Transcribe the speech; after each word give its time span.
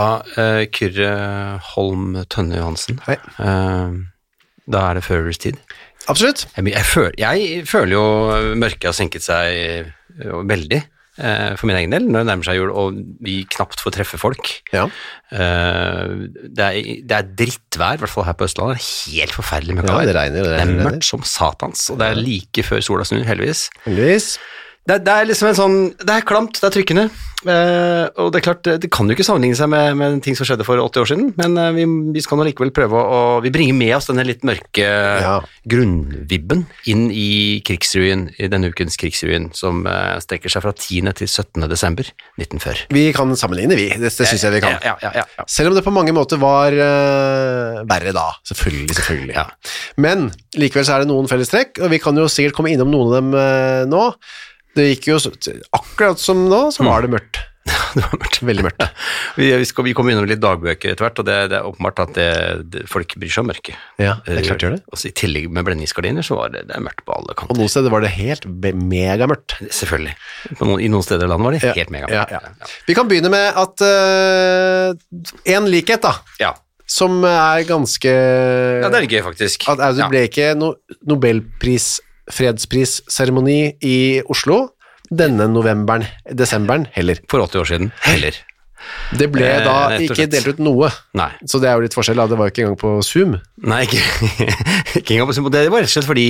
Ja, 0.00 0.22
eh, 0.40 0.64
Kyrre 0.72 1.10
Holm 1.74 2.14
Tønne 2.32 2.60
Johansen. 2.60 3.00
Hei. 3.04 3.18
Uh, 3.36 4.06
da 4.70 4.86
er 4.88 5.00
det 5.00 5.04
førers 5.04 5.40
tid. 5.42 5.58
Absolutt. 6.08 6.46
Jeg, 6.56 6.70
jeg, 6.72 6.86
føler, 6.88 7.12
jeg 7.20 7.66
føler 7.68 7.92
jo 7.92 8.06
mørket 8.58 8.88
har 8.88 8.96
senket 8.96 9.26
seg 9.26 9.58
eh, 9.58 9.92
veldig 10.24 10.80
for 11.20 11.68
min 11.68 11.76
egen 11.76 11.92
del 11.92 12.06
når 12.06 12.22
det 12.22 12.26
nærmer 12.30 12.46
seg 12.46 12.56
jul, 12.56 12.70
og 12.80 12.94
vi 13.20 13.34
knapt 13.52 13.82
får 13.82 13.92
treffe 13.92 14.16
folk. 14.16 14.46
Ja. 14.72 14.86
Det, 15.28 16.64
er, 16.64 16.78
det 17.04 17.16
er 17.18 17.26
drittvær, 17.36 17.98
i 17.98 18.00
hvert 18.00 18.12
fall 18.14 18.24
her 18.24 18.38
på 18.40 18.46
Østlandet. 18.46 18.80
Det 18.80 18.86
er 18.86 19.18
Helt 19.18 19.36
forferdelig 19.36 19.76
mørkt. 19.76 19.90
Ja, 19.90 20.06
det 20.08 20.14
regner, 20.16 20.38
det 20.38 20.46
det 20.46 20.54
er 20.54 20.62
regner, 20.62 20.78
det 20.78 20.86
mørkt 20.86 21.08
som 21.10 21.26
satans, 21.28 21.82
og 21.92 22.00
det 22.00 22.08
er 22.08 22.22
like 22.22 22.64
før 22.64 22.80
sola 22.86 23.04
snur, 23.04 23.26
heldigvis. 23.28 23.66
Heldigvis. 23.84 24.30
Det, 24.88 24.96
det 25.04 25.12
er 25.12 25.26
liksom 25.28 25.50
en 25.50 25.56
sånn 25.58 25.74
Det 26.00 26.14
er 26.14 26.24
klamt, 26.26 26.56
det 26.56 26.64
er 26.66 26.72
trykkende. 26.74 27.02
Eh, 27.40 28.06
og 28.20 28.32
det 28.32 28.40
er 28.40 28.44
klart, 28.44 28.66
det 28.82 28.88
kan 28.92 29.08
jo 29.08 29.14
ikke 29.14 29.24
sammenligne 29.24 29.56
seg 29.56 29.70
med, 29.72 29.94
med 29.96 30.18
ting 30.24 30.34
som 30.36 30.44
skjedde 30.44 30.64
for 30.66 30.76
80 30.82 31.00
år 31.00 31.08
siden, 31.08 31.28
men 31.38 31.54
eh, 31.56 31.70
vi, 31.72 31.84
vi 32.12 32.20
skal 32.24 32.36
nå 32.36 32.44
likevel 32.44 32.72
prøve 32.76 33.00
å 33.00 33.20
Vi 33.40 33.52
bringer 33.54 33.76
med 33.78 33.94
oss 33.96 34.10
denne 34.10 34.26
litt 34.28 34.42
mørke 34.44 34.84
Ja. 34.84 35.38
grunnvibben 35.72 36.66
inn 36.92 37.06
i 37.12 37.60
krigsruin, 37.64 38.26
i 38.36 38.48
denne 38.52 38.68
ukens 38.72 38.98
krigsruin, 39.00 39.48
som 39.56 39.86
eh, 39.88 40.18
strekker 40.20 40.52
seg 40.52 40.64
fra 40.66 40.74
10. 40.76 41.14
til 41.20 41.30
17. 41.30 41.64
desember 41.70 42.10
1940. 42.40 42.90
Vi 42.92 43.06
kan 43.16 43.32
sammenligne, 43.40 43.78
vi. 43.78 43.88
Det, 43.94 44.10
det 44.12 44.28
syns 44.28 44.44
jeg 44.44 44.56
vi 44.58 44.62
kan. 44.66 44.76
Ja, 44.84 44.96
ja, 45.00 45.14
ja, 45.22 45.24
ja. 45.40 45.48
Selv 45.48 45.72
om 45.72 45.78
det 45.78 45.84
på 45.86 45.94
mange 45.96 46.12
måter 46.16 46.40
var 46.42 46.76
eh, 46.76 47.80
verre 47.88 48.12
da. 48.16 48.26
Selvfølgelig, 48.52 48.98
selvfølgelig. 49.00 49.36
Ja. 49.38 49.46
Men 49.96 50.28
likevel 50.60 50.84
så 50.88 50.98
er 50.98 51.04
det 51.06 51.12
noen 51.12 51.30
fellestrekk, 51.30 51.80
og 51.84 51.92
vi 51.94 52.02
kan 52.04 52.20
jo 52.20 52.28
sikkert 52.28 52.58
komme 52.60 52.72
innom 52.74 52.92
noen 52.92 53.08
av 53.08 53.18
dem 53.20 53.34
eh, 53.40 53.82
nå. 53.96 54.04
Det 54.76 54.88
gikk 54.92 55.08
jo 55.10 55.20
akkurat 55.76 56.20
som 56.22 56.44
nå, 56.50 56.68
så 56.74 56.84
var 56.86 57.02
det 57.02 57.10
mørkt. 57.16 57.40
det 57.94 58.02
var 58.02 58.14
mørkt. 58.22 58.38
Veldig 58.46 58.62
mørkt. 58.64 58.84
Vi, 59.36 59.48
vi, 59.60 59.66
skal, 59.68 59.84
vi 59.84 59.92
kommer 59.94 60.14
innom 60.14 60.24
litt 60.30 60.40
dagbøker 60.42 60.92
etter 60.94 61.04
hvert, 61.04 61.18
og 61.22 61.26
det, 61.28 61.34
det 61.52 61.58
er 61.58 61.66
åpenbart 61.68 62.00
at 62.06 62.12
det, 62.16 62.28
det, 62.72 62.84
folk 62.90 63.12
bryr 63.20 63.30
seg 63.34 63.42
om 63.44 63.50
mørket. 63.50 63.76
Ja, 64.00 64.14
det 64.26 64.38
er 64.40 64.46
klart 64.46 64.62
de 64.62 64.66
gjør 64.68 64.74
det. 64.78 64.80
Også 64.94 65.10
I 65.10 65.12
tillegg 65.20 65.50
med 65.52 65.66
blendingsgardiner 65.68 66.26
så 66.26 66.38
var 66.38 66.54
det, 66.54 66.64
mørkt 66.82 67.04
på 67.06 67.14
alle 67.18 67.34
kanter. 67.36 67.52
Og 67.54 67.60
noen 67.60 67.70
steder 67.72 67.92
var 67.92 68.06
det 68.06 68.12
helt 68.16 68.46
megamørkt. 68.48 69.58
Selvfølgelig. 69.76 70.14
På 70.56 70.70
noen, 70.70 70.82
I 70.86 70.90
noen 70.94 71.06
steder 71.06 71.26
i 71.28 71.30
landet 71.34 71.48
var 71.50 71.58
det 71.58 71.62
Ja, 71.66 71.76
helt 71.82 71.94
megamørkt. 71.94 72.34
ja, 72.34 72.42
ja. 72.48 72.72
Vi 72.88 72.96
kan 72.98 73.10
begynne 73.10 73.30
med 73.34 73.60
at 73.66 73.86
én 75.54 75.70
likhet, 75.70 76.02
da, 76.06 76.14
Ja. 76.40 76.54
som 76.90 77.20
er 77.28 77.62
ganske 77.68 78.10
Ja, 78.10 78.88
det 78.90 79.04
er 79.04 79.10
gøy, 79.10 79.22
faktisk. 79.28 79.68
at, 79.68 79.78
altså, 79.78 80.02
Det 80.06 80.10
ble 80.14 80.24
ikke 80.30 80.54
no 80.58 80.72
Nobelpris, 81.06 82.00
fredsprisseremoni 82.34 83.76
i 83.86 83.96
Oslo 84.26 84.74
denne 85.10 85.48
novemberen, 85.50 86.06
desemberen 86.30 86.86
heller. 86.94 87.18
For 87.30 87.42
80 87.42 87.60
år 87.60 87.70
siden. 87.72 87.92
Heller. 88.06 88.36
Det 89.18 89.30
ble 89.32 89.44
Eh, 89.50 89.64
da 89.64 89.98
ikke 89.98 90.28
delt 90.30 90.46
ut 90.54 90.58
noe, 90.62 90.90
Nei. 91.14 91.30
så 91.46 91.60
det 91.60 91.68
er 91.70 91.74
jo 91.76 91.82
litt 91.86 91.94
forskjell. 91.96 92.16
da. 92.16 92.26
Det 92.26 92.38
var 92.38 92.48
jo 92.48 92.52
ikke 92.54 92.64
engang 92.66 92.78
på 92.80 92.92
Zoom. 93.04 93.40
Nei, 93.60 93.82
ikke, 93.84 94.00
ikke 95.00 95.14
engang 95.16 95.28
på 95.28 95.34
Zoom. 95.36 95.50
Det 95.52 95.66
var 95.70 95.82
rett 95.82 95.90
og 95.90 95.94
slett 95.96 96.08
fordi, 96.08 96.28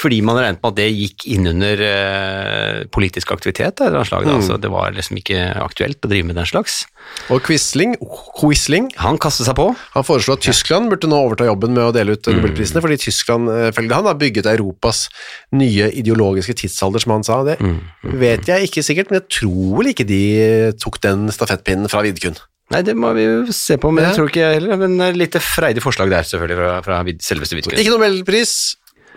fordi 0.00 0.20
man 0.24 0.38
regnet 0.40 0.62
med 0.62 0.70
at 0.70 0.78
det 0.78 0.88
gikk 0.94 1.26
innunder 1.34 1.82
eh, 1.84 2.84
politisk 2.94 3.32
aktivitet. 3.34 3.80
annet 3.84 4.06
slag, 4.08 4.24
da. 4.24 4.38
Så 4.44 4.56
det 4.60 4.70
var 4.72 4.94
liksom 4.96 5.18
ikke 5.20 5.42
aktuelt 5.60 6.00
å 6.06 6.08
drive 6.10 6.30
med 6.30 6.38
den 6.40 6.48
slags. 6.48 6.84
Og 7.32 7.42
Quisling, 7.42 7.94
Quisling 8.38 8.90
Han 9.00 9.16
kastet 9.18 9.46
seg 9.48 9.56
på. 9.56 9.70
han 9.94 10.04
foreslo 10.06 10.34
at 10.36 10.42
Tyskland 10.44 10.90
burde 10.92 11.08
nå 11.10 11.16
overta 11.26 11.46
jobben 11.48 11.72
med 11.74 11.88
å 11.90 11.92
dele 11.96 12.12
ut 12.16 12.22
Mm. 12.30 12.36
nobelprisene, 12.40 12.80
fordi 12.84 12.96
Tyskland, 13.02 13.48
eh, 13.50 13.70
følge 13.74 13.92
han, 13.96 14.04
har 14.06 14.14
bygget 14.14 14.46
Europas 14.46 15.08
nye 15.52 15.90
ideologiske 15.90 16.54
tidsalder, 16.54 17.00
som 17.02 17.12
han 17.12 17.24
sa. 17.24 17.42
Det 17.44 17.58
Mm, 17.60 17.80
vet 18.20 18.46
jeg 18.46 18.68
ikke 18.70 18.82
sikkert, 18.86 19.10
men 19.10 19.20
jeg 19.20 19.28
tror 19.40 19.76
vel 19.78 19.90
ikke 19.92 20.06
de 20.06 20.72
tok 20.78 21.00
den 21.00 21.26
stafettpinnen 21.28 21.88
fra 21.90 22.02
Vidkun. 22.06 22.38
Nei, 22.70 22.84
det 22.86 22.94
må 22.94 23.10
vi 23.16 23.24
jo 23.26 23.38
se 23.50 23.74
på, 23.82 23.90
men 23.90 24.04
Ja. 24.04 24.10
jeg 24.12 24.20
tror 24.20 24.28
ikke 24.30 24.44
jeg 24.44 24.60
heller. 24.60 24.76
Men 24.78 25.00
eh, 25.02 25.16
litt 25.18 25.34
freidig 25.42 25.82
forslag 25.82 26.10
der, 26.12 26.22
selvfølgelig, 26.22 26.58
fra, 26.60 26.76
fra 26.86 27.00
Vid- 27.08 27.24
selveste 27.26 27.58
Vidkun. 27.58 27.74
Ikke 27.82 27.90
nobelpris, 27.96 28.52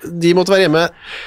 de 0.04 0.34
måtte 0.36 0.52
være 0.52 0.66
hjemme 0.66 0.82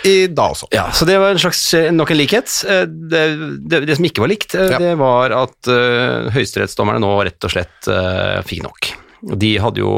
i 0.04 0.26
dag 0.26 0.50
også. 0.52 0.66
Ja, 0.74 0.88
så 0.92 1.06
det 1.08 1.14
var 1.22 1.30
en 1.32 1.38
slags, 1.40 1.62
eh, 1.78 1.86
nok 1.94 2.10
en 2.12 2.18
likhet. 2.18 2.50
Eh, 2.68 2.82
Det, 2.86 3.22
det, 3.70 3.84
det 3.86 3.96
som 3.96 4.04
ikke 4.10 4.20
var 4.26 4.32
likt, 4.34 4.52
Ja. 4.58 4.76
det 4.82 4.96
var 4.98 5.30
at 5.32 5.70
uh, 5.70 6.26
høyesterettsdommerne 6.34 7.00
nå 7.00 7.14
rett 7.24 7.46
og 7.46 7.54
slett 7.54 7.88
uh, 7.88 8.42
fikk 8.44 8.66
nok. 8.66 8.90
Og 9.26 9.38
De 9.42 9.48
hadde 9.58 9.80
jo 9.80 9.88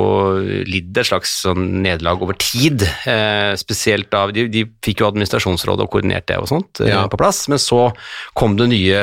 lidd 0.64 0.96
et 0.96 1.04
slags 1.04 1.34
sånn 1.44 1.82
nederlag 1.84 2.22
over 2.24 2.32
tid, 2.40 2.80
eh, 3.04 3.52
spesielt 3.60 4.14
av 4.16 4.30
de, 4.32 4.46
de 4.48 4.62
fikk 4.84 5.02
jo 5.02 5.08
administrasjonsrådet 5.10 5.84
og 5.84 5.90
koordinert 5.92 6.24
det 6.30 6.38
og 6.40 6.48
sånt 6.48 6.80
eh, 6.80 6.88
Ja. 6.94 7.02
på 7.12 7.18
plass, 7.20 7.42
men 7.52 7.60
så 7.60 7.90
kom 8.34 8.56
det 8.56 8.70
nye, 8.72 9.02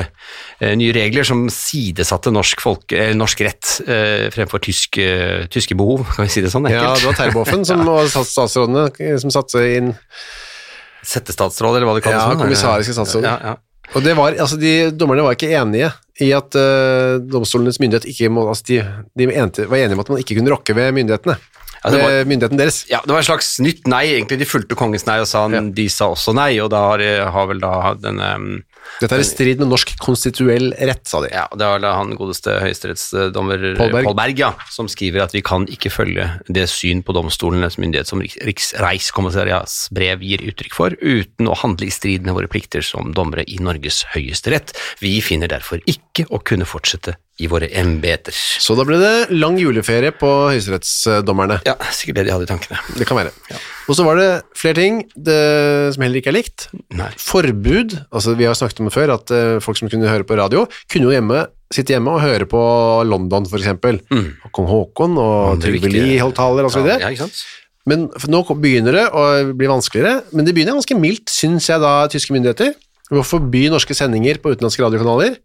eh, 0.59 0.73
nye 0.79 0.95
regler 0.97 1.27
som 1.29 1.45
sidesatte 1.53 2.33
norsk, 2.33 2.59
folk, 2.65 2.89
eller 2.91 3.13
norsk 3.19 3.45
rett 3.45 3.75
eh, 3.85 4.25
fremfor 4.33 4.63
tysk, 4.65 4.97
eh, 4.97 5.45
tyske 5.53 5.77
behov, 5.77 6.07
kan 6.15 6.25
vi 6.25 6.33
si 6.33 6.41
det 6.41 6.49
sånn 6.55 6.71
Ja, 6.73 6.95
det 6.97 7.05
var 7.05 7.13
Terboven 7.21 7.61
som 7.69 7.85
var 7.91 8.09
stats- 8.09 8.33
statsrådene 8.33 8.87
eh, 8.97 9.17
som 9.21 9.29
satte 9.29 9.61
inn 9.77 9.93
Settestatsråd, 11.05 11.75
eller 11.77 11.85
hva 11.85 11.95
det 11.99 12.03
kalles? 12.07 12.23
Ja, 12.23 12.33
kommissariske 12.39 12.95
statsråder. 12.97 13.29
Ja, 13.29 13.51
ja. 13.51 13.55
Og 13.93 14.03
det 14.03 14.15
var, 14.17 14.33
altså 14.33 14.57
de 14.59 14.91
Dommerne 14.91 15.23
var 15.23 15.35
ikke 15.37 15.51
enige 15.55 15.91
i 16.23 16.31
at 16.35 16.55
uh, 16.57 17.19
domstolenes 17.29 17.77
myndighet 17.79 18.07
ikke 18.09 18.29
må 18.31 18.47
altså 18.49 18.63
de, 18.71 18.77
de 19.19 19.27
ente, 19.35 19.67
var 19.69 19.77
enige 19.77 19.93
om 19.97 20.03
at 20.05 20.09
man 20.09 20.21
ikke 20.23 20.35
kunne 20.39 20.51
rokke 20.55 20.75
ved 20.75 20.91
myndighetene. 20.95 21.35
Ja, 21.85 21.91
det 21.93 21.99
var- 22.01 22.25
myndigheten 22.25 22.57
deres. 22.57 22.79
Ja, 22.89 22.99
det 23.05 23.13
var 23.13 23.19
et 23.21 23.27
slags 23.27 23.59
nytt 23.61 23.85
nei, 23.91 24.05
egentlig. 24.15 24.39
De 24.41 24.47
fulgte 24.49 24.75
kongens 24.79 25.05
nei 25.05 25.19
og 25.21 25.27
sa 25.29 25.43
Ja. 25.53 25.61
de 25.61 25.85
sa 25.91 26.07
også 26.15 26.33
nei, 26.33 26.55
og 26.63 26.71
da 26.73 26.79
har, 26.89 27.03
har 27.35 27.45
vel 27.51 27.59
da 27.61 27.93
denne 28.01 28.63
Dette 29.01 29.17
er 29.17 29.23
i 29.23 29.27
strid 29.27 29.61
med 29.61 29.69
norsk 29.71 29.95
konstituell 30.01 30.69
rett, 30.77 31.03
sa 31.09 31.21
de. 31.23 31.31
Ja, 31.33 31.45
det 31.51 31.67
er 31.67 31.85
han 31.85 32.13
godeste 32.17 32.57
høyesterettsdommer 32.63 33.65
Paul 33.79 33.91
Berg. 33.93 34.09
Paul 34.09 34.17
Berg, 34.19 34.39
ja, 34.39 34.51
som 34.71 34.89
skriver 34.91 35.25
at 35.25 35.35
vi 35.35 35.43
kan 35.45 35.67
ikke 35.71 35.91
følge 35.93 36.29
det 36.47 36.67
syn 36.71 37.03
på 37.05 37.15
domstolenes 37.17 37.79
myndighet 37.81 38.11
som 38.11 38.23
Riksreiskommissariats 38.23 39.89
brev 39.95 40.23
gir 40.25 40.45
uttrykk 40.47 40.77
for, 40.77 40.95
uten 41.01 41.51
å 41.51 41.59
handle 41.59 41.89
i 41.89 41.93
strid 41.93 42.27
med 42.27 42.37
våre 42.37 42.51
plikter 42.51 42.85
som 42.85 43.13
dommere 43.15 43.47
i 43.51 43.59
Norges 43.63 44.03
høyeste 44.15 44.55
rett. 44.55 44.75
Vi 45.03 45.17
finner 45.25 45.51
derfor 45.51 45.83
ikke 45.89 46.27
å 46.31 46.41
kunne 46.45 46.67
fortsette 46.69 47.17
i 47.41 47.49
våre 47.51 47.67
embeter. 47.75 48.31
Så 48.33 48.77
da 48.79 48.85
ble 48.87 48.95
det 49.01 49.35
lang 49.35 49.57
juleferie 49.59 50.13
på 50.15 50.29
høyesterettsdommerne. 50.53 51.57
Ja, 51.67 51.75
sikkert 51.91 52.21
det 52.21 52.27
de 52.29 52.33
hadde 52.35 52.47
i 52.47 52.51
tankene. 52.51 52.79
Det 52.95 53.07
kan 53.09 53.19
være. 53.19 53.33
Og 53.91 53.97
så 53.97 54.05
var 54.07 54.19
det 54.19 54.29
flere 54.55 54.79
ting 54.79 55.01
det, 55.15 55.35
som 55.95 56.05
heller 56.05 56.21
ikke 56.21 56.31
er 56.31 56.37
likt. 56.37 56.69
Nei. 56.95 57.09
Forbud, 57.19 57.97
altså 58.07 58.37
vi 58.39 58.47
har 58.47 58.55
snakket 58.55 58.79
om 58.79 58.87
det 58.87 58.95
før, 58.95 59.13
at 59.17 59.35
uh, 59.35 59.57
folk 59.63 59.81
som 59.81 59.91
kunne 59.91 60.07
høre 60.07 60.27
på 60.27 60.39
radio, 60.39 60.63
kunne 60.91 61.09
jo 61.09 61.15
hjemme, 61.15 61.43
sitte 61.75 61.95
hjemme 61.95 62.13
og 62.15 62.23
høre 62.23 62.47
på 62.47 62.61
London 63.09 63.49
for 63.51 63.59
eksempel. 63.59 63.99
Kong 64.55 64.71
Haakon 64.71 65.19
og 65.19 65.59
Trygve 65.63 65.91
Lie 65.91 66.21
holdt 66.23 66.39
taler 66.39 66.69
og 66.69 66.71
så 66.71 66.85
videre. 66.85 67.03
Ja, 67.03 67.11
ikke 67.11 67.27
sant? 67.27 67.43
Men 67.85 68.07
nå 68.31 68.41
begynner 68.57 68.95
det 68.97 69.03
å 69.13 69.25
bli 69.53 69.67
vanskeligere, 69.69 70.23
men 70.33 70.47
det 70.47 70.55
begynner 70.55 70.77
ganske 70.79 70.97
mildt, 70.97 71.29
syns 71.29 71.67
jeg 71.69 71.83
da, 71.83 71.97
tyske 72.09 72.33
myndigheter, 72.33 72.71
å 73.13 73.21
forby 73.21 73.67
norske 73.69 73.93
sendinger 73.93 74.39
på 74.41 74.55
utenlandske 74.55 74.81
radiokanaler. 74.81 75.35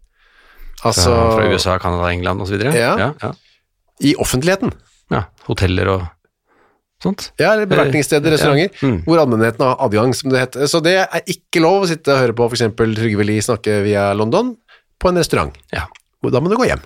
Altså 0.83 1.11
Fra, 1.13 1.45
USA, 1.51 1.77
Canada, 1.79 2.09
England 2.11 2.41
osv. 2.41 2.57
Ja. 2.63 2.97
Ja, 2.97 3.13
ja. 3.21 3.31
i 4.01 4.15
offentligheten. 4.17 4.71
ja. 5.11 5.23
Hoteller 5.47 5.87
og 5.93 6.07
sånt. 7.03 7.31
Ja, 7.39 7.53
eller 7.53 7.65
bevertningssteder, 7.65 8.37
Ja. 8.37 8.67
Mm. 8.81 9.03
hvor 9.05 9.19
allmennheten 9.21 9.61
har 9.65 9.75
adgang, 9.79 10.13
som 10.15 10.29
det 10.31 10.39
heter. 10.39 10.67
Så 10.67 10.81
det 10.81 10.95
er 11.01 11.21
ikke 11.27 11.61
lov 11.61 11.83
å 11.83 11.87
sitte 11.89 12.13
og 12.13 12.19
høre 12.21 12.33
på 12.33 12.49
eksempel 12.51 12.95
Trygve 12.95 13.25
Lie 13.25 13.41
snakke 13.41 13.83
via 13.83 14.13
London 14.13 14.55
på 14.99 15.09
en 15.09 15.17
restaurant. 15.17 15.53
Ja. 15.73 15.85
Da 16.23 16.39
må 16.39 16.49
du 16.49 16.55
gå 16.57 16.65
hjem. 16.69 16.81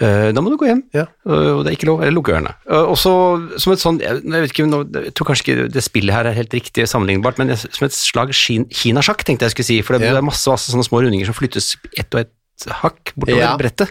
Eh, 0.00 0.32
Da 0.32 0.40
må 0.40 0.48
du 0.48 0.56
gå 0.56 0.64
hjem, 0.66 0.82
Ja. 0.94 1.06
og 1.26 1.64
det 1.64 1.72
er 1.72 1.76
ikke 1.76 1.86
lov, 1.86 2.00
eller 2.00 2.12
lukke 2.12 2.32
ørene. 2.32 2.54
Eh, 2.70 2.74
Og 2.88 2.96
så 2.96 3.12
som 3.60 3.72
et 3.74 3.78
sånn, 3.80 4.00
jeg 4.00 4.22
vet 4.24 4.50
ikke, 4.52 5.04
jeg 5.04 5.14
tror 5.14 5.26
kanskje 5.26 5.44
ikke 5.44 5.72
det 5.72 5.82
spillet 5.84 6.14
her 6.14 6.24
er 6.26 6.32
helt 6.32 6.50
riktig 6.54 6.86
sammenlignbart, 6.88 7.36
men 7.38 7.54
som 7.56 7.84
et 7.84 7.92
slag 7.92 8.28
kin- 8.32 8.64
kinasjakk 8.72 9.24
tenkte 9.24 9.40
jeg 9.44 9.50
skulle 9.52 9.66
si, 9.66 9.82
for 9.82 9.98
det, 9.98 10.06
Ja. 10.06 10.12
det 10.14 10.18
er 10.18 10.22
masse, 10.24 10.46
masse 10.48 10.72
sånne 10.72 10.88
små 10.88 11.02
rundinger 11.04 11.26
som 11.26 11.34
flyttes 11.34 11.76
ett 11.98 12.14
og 12.14 12.20
ett 12.20 12.30
hakk 12.68 13.12
bortover 13.16 13.40
Ja. 13.40 13.54
Mm. 13.54 13.58
brettet, 13.62 13.90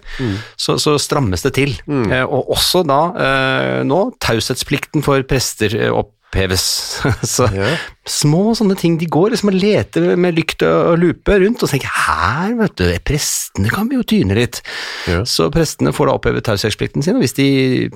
så, 0.60 0.78
så 0.80 0.98
strammes 1.02 1.42
det 1.42 1.54
til. 1.58 1.74
Eh, 1.90 2.24
og 2.24 2.50
også 2.54 2.86
da, 2.88 3.02
eh, 3.18 3.84
nå, 3.88 4.00
taushetsplikten 4.22 5.04
for 5.04 5.22
prester 5.24 5.74
eh, 5.76 5.90
oppheves. 5.90 6.68
så 7.36 7.48
Ja. 7.56 7.72
små 8.06 8.54
sånne 8.58 8.78
ting, 8.78 8.98
de 9.02 9.06
går 9.10 9.32
liksom 9.34 9.50
og 9.50 9.58
leter 9.62 10.16
med 10.16 10.36
lykt 10.38 10.62
og 10.68 11.00
lupe 11.02 11.40
rundt, 11.42 11.64
og 11.64 11.70
tenker 11.70 11.90
her, 12.06 12.54
vet 12.60 12.76
du, 12.78 12.86
prestene 13.06 13.70
kan 13.74 13.90
vi 13.90 13.96
jo 13.98 14.04
tyne 14.04 14.38
litt. 14.38 14.62
Ja. 15.10 15.24
Så 15.26 15.50
prestene 15.54 15.94
får 15.96 16.08
da 16.12 16.18
opphevet 16.20 16.46
taushetsplikten 16.46 17.02
sin, 17.04 17.18
og 17.18 17.26
hvis 17.26 17.34
de 17.40 17.90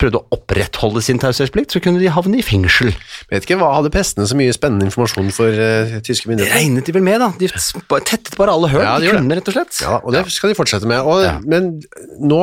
prøvde 0.00 0.20
å 0.20 0.36
opprettholde 0.36 1.00
sin 1.04 1.20
taushetsplikt, 1.20 1.72
så 1.72 1.80
kunne 1.80 2.00
de 2.02 2.10
havne 2.12 2.36
i 2.40 2.44
fengsel. 2.44 2.90
Vet 3.30 3.46
ikke, 3.46 3.56
hva 3.60 3.72
Hadde 3.76 3.90
prestene 3.92 4.26
så 4.28 4.36
mye 4.38 4.52
spennende 4.56 4.86
informasjon 4.88 5.28
for 5.34 5.52
uh, 5.52 5.96
tyske 6.04 6.36
Det 6.36 6.48
regnet 6.48 6.88
de 6.88 6.94
vel 6.96 7.04
med, 7.04 7.20
da. 7.20 7.30
De 7.36 7.48
tettet 7.48 8.36
bare 8.38 8.54
alle 8.56 8.70
høl. 8.72 8.82
Ja, 8.84 8.94
de 9.00 9.06
de 9.06 9.12
kunne, 9.12 9.24
kunne, 9.24 9.38
rett 9.40 9.50
og 9.50 9.56
slett. 9.56 9.80
Ja, 9.84 9.96
og 10.00 10.14
det 10.14 10.22
skal 10.32 10.52
de 10.52 10.58
fortsette 10.58 10.88
med. 10.88 11.00
Og. 11.04 11.24
Men 11.48 11.74
nå, 12.20 12.40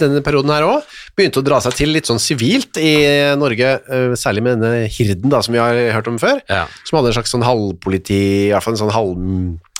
denne 0.00 0.24
perioden 0.24 0.52
her 0.52 0.66
òg, 0.68 0.96
begynte 1.16 1.40
å 1.40 1.46
dra 1.46 1.60
seg 1.64 1.76
til 1.78 1.92
litt 1.96 2.08
sånn 2.08 2.20
sivilt 2.22 2.80
i 2.80 2.96
Norge, 3.40 3.76
uh, 3.88 4.16
særlig 4.18 4.46
med 4.48 4.64
denne 4.64 4.90
Hirden 4.96 5.32
da, 5.32 5.42
som 5.44 5.56
vi 5.56 5.62
har 5.62 5.80
hørt 5.96 6.12
om 6.12 6.20
før, 6.20 6.40
som 6.48 7.00
hadde 7.00 7.12
en 7.12 7.18
slags 7.20 7.32
sånn 7.36 7.46
halvpoliti, 7.46 8.22
i 8.48 8.52
hvert 8.54 8.64
fall 8.64 8.76
en 8.76 8.84
sånn 8.86 8.96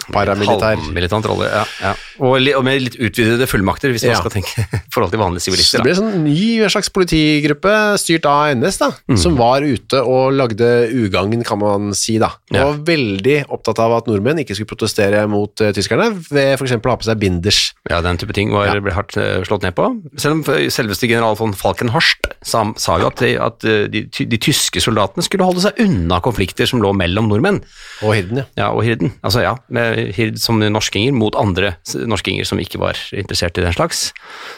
halvparamilitær 0.06 0.76
Halvmilitant 0.76 1.26
rolle, 1.28 1.48
ja. 1.50 1.62
ja. 1.82 1.93
Og, 2.22 2.37
og 2.56 2.62
med 2.66 2.82
litt 2.84 2.96
utvidede 3.02 3.46
fullmakter, 3.48 3.93
hvis 3.94 4.04
man 4.06 4.14
Ja. 4.14 4.20
skal 4.20 4.32
tenke 4.34 4.64
i 4.76 4.93
forhold 4.93 5.12
til 5.12 5.20
vanlige 5.20 5.46
sivilister. 5.48 5.81
det 5.81 5.87
ble 5.87 5.94
en 5.94 6.00
sånn 6.02 6.25
ny 6.26 6.69
slags 6.72 6.90
politigruppe 6.94 7.72
styrt 8.00 8.28
av 8.31 8.52
NS, 8.56 8.78
da, 8.82 8.90
som 9.19 9.37
var 9.38 9.64
ute 9.66 10.00
og 10.02 10.37
lagde 10.37 10.69
ugagn, 10.93 11.43
kan 11.46 11.60
man 11.62 11.94
si. 11.96 12.19
da. 12.22 12.32
Ja. 12.52 12.66
var 12.69 12.81
veldig 12.87 13.38
opptatt 13.52 13.81
av 13.82 13.96
at 13.98 14.10
nordmenn 14.10 14.43
ikke 14.44 14.56
skulle 14.56 14.70
protestere 14.70 15.25
mot 15.31 15.52
uh, 15.64 15.72
tyskerne 15.76 16.10
ved 16.31 16.54
f.eks. 16.56 16.76
å 16.76 16.81
ha 16.92 16.96
på 17.00 17.08
seg 17.08 17.20
binders. 17.22 17.60
Ja, 17.90 18.00
den 18.04 18.20
type 18.20 18.37
ting 18.37 18.52
var, 18.54 18.70
ble 18.84 18.94
hardt 18.94 19.16
uh, 19.19 19.42
slått 19.49 19.66
ned 19.66 19.75
på. 19.76 19.88
Selv 20.20 20.38
om 20.38 20.44
eh, 20.54 20.69
selveste 20.72 21.08
general 21.10 21.37
von 21.38 21.54
Falkenhorst 21.56 22.31
sa, 22.46 22.62
sa 22.81 22.99
jo 23.02 23.10
at, 23.10 23.22
de, 23.25 23.34
at 23.40 23.66
de, 23.92 24.04
de 24.06 24.40
tyske 24.40 24.81
soldatene 24.82 25.25
skulle 25.26 25.46
holde 25.46 25.64
seg 25.64 25.78
unna 25.82 26.20
konflikter 26.25 26.69
som 26.69 26.82
lå 26.84 26.92
mellom 26.96 27.28
nordmenn. 27.31 27.62
Og 28.06 28.14
Hirden, 28.16 28.42
ja. 28.42 28.46
Ja, 28.56 28.70
og 28.75 28.82
hirden. 28.87 29.12
Altså 29.26 29.42
ja, 29.44 29.54
med 29.72 29.85
hird 30.16 30.38
som 30.42 30.58
norskinger 30.60 31.12
mot 31.16 31.34
andre 31.38 31.74
norskinger 32.08 32.46
som 32.48 32.58
ikke 32.62 32.78
var 32.82 32.98
interessert 33.12 33.58
i 33.58 33.64
den 33.64 33.72
slags. 33.76 34.12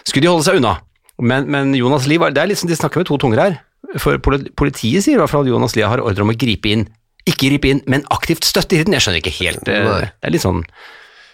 Skulle 0.08 0.24
de 0.26 0.32
holde 0.32 0.46
seg 0.48 0.60
unna. 0.60 0.76
Men, 1.20 1.48
men 1.50 1.72
Jonas 1.74 2.06
Lie, 2.06 2.18
var- 2.22 2.30
det 2.30 2.42
er 2.44 2.46
litt 2.52 2.58
som 2.60 2.68
de 2.70 2.76
snakker 2.78 3.02
med 3.02 3.06
to 3.10 3.18
tunger 3.18 3.40
her. 3.42 3.58
For 3.98 4.18
politiet 4.18 5.02
sier 5.04 5.16
i 5.16 5.20
hvert 5.20 5.30
fall 5.32 5.42
at 5.46 5.50
Jonas 5.50 5.74
Lie 5.78 5.86
har 5.88 5.98
ordre 6.02 6.22
om 6.26 6.30
å 6.30 6.36
gripe 6.38 6.70
inn. 6.70 6.86
Ikke 7.28 7.48
gripe 7.50 7.68
inn, 7.68 7.82
men 7.86 8.04
aktivt 8.14 8.46
støtte 8.46 8.78
hirden. 8.78 8.94
Jeg 8.96 9.04
skjønner 9.04 9.20
ikke 9.22 9.34
helt. 9.42 9.68
eh, 9.68 9.84
Nei. 9.84 10.00
Det 10.08 10.28
er 10.30 10.34
litt 10.34 10.44
sånn 10.46 10.62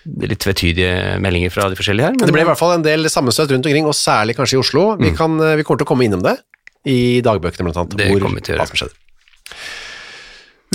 det 0.05 0.27
er 0.27 0.29
litt 0.35 0.43
tvetydige 0.45 0.97
meldinger 1.25 1.49
fra 1.55 1.69
de 1.73 1.77
forskjellige 1.79 2.05
her. 2.05 2.17
Men 2.19 2.27
Det 2.29 2.33
ble 2.35 2.43
i 2.43 2.49
hvert 2.51 2.59
fall 2.61 2.75
en 2.75 2.83
del 2.85 3.07
sammenstøt 3.09 3.49
rundt 3.55 3.65
omkring, 3.71 3.87
og 3.89 3.95
særlig 3.97 4.35
kanskje 4.37 4.59
i 4.59 4.61
Oslo. 4.61 4.83
Vi, 5.01 5.15
kan, 5.17 5.39
eh, 5.41 5.55
vi 5.57 5.63
kommer 5.65 5.81
til 5.81 5.87
å 5.87 5.91
komme 5.95 6.05
innom 6.05 6.21
det 6.23 6.35
i 6.85 7.23
dagbøkene, 7.25 7.65
blant 7.65 7.77
annet. 7.81 7.97
Det 7.97 8.11
Det 8.13 8.21
kommer 8.21 8.37
vi 8.37 8.45
til 8.45 8.59
å 8.59 8.59
gjøre. 8.59 8.91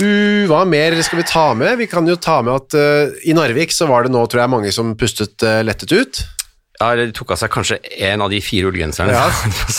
Uh, 0.00 0.48
hva 0.50 0.64
mer 0.68 0.96
skal 1.04 1.20
vi 1.20 1.26
ta 1.28 1.46
med? 1.56 1.76
Vi 1.80 1.88
kan 1.90 2.08
jo 2.08 2.16
ta 2.20 2.40
med 2.44 2.54
at 2.56 2.76
uh, 2.76 3.14
i 3.26 3.34
Narvik 3.36 3.74
så 3.74 3.88
var 3.90 4.06
det 4.06 4.12
nå, 4.14 4.22
tror 4.30 4.44
jeg, 4.44 4.52
mange 4.52 4.72
som 4.74 4.94
pustet 4.98 5.44
uh, 5.46 5.60
lettet 5.66 5.92
ut. 5.92 6.22
Ja, 6.80 6.94
eller 6.94 7.10
de 7.10 7.16
tok 7.16 7.34
av 7.34 7.40
seg 7.42 7.52
kanskje 7.52 7.76
en 8.08 8.24
av 8.24 8.32
de 8.32 8.40
fire 8.40 8.70
ullgenserne. 8.70 9.12
Ja. 9.12 9.28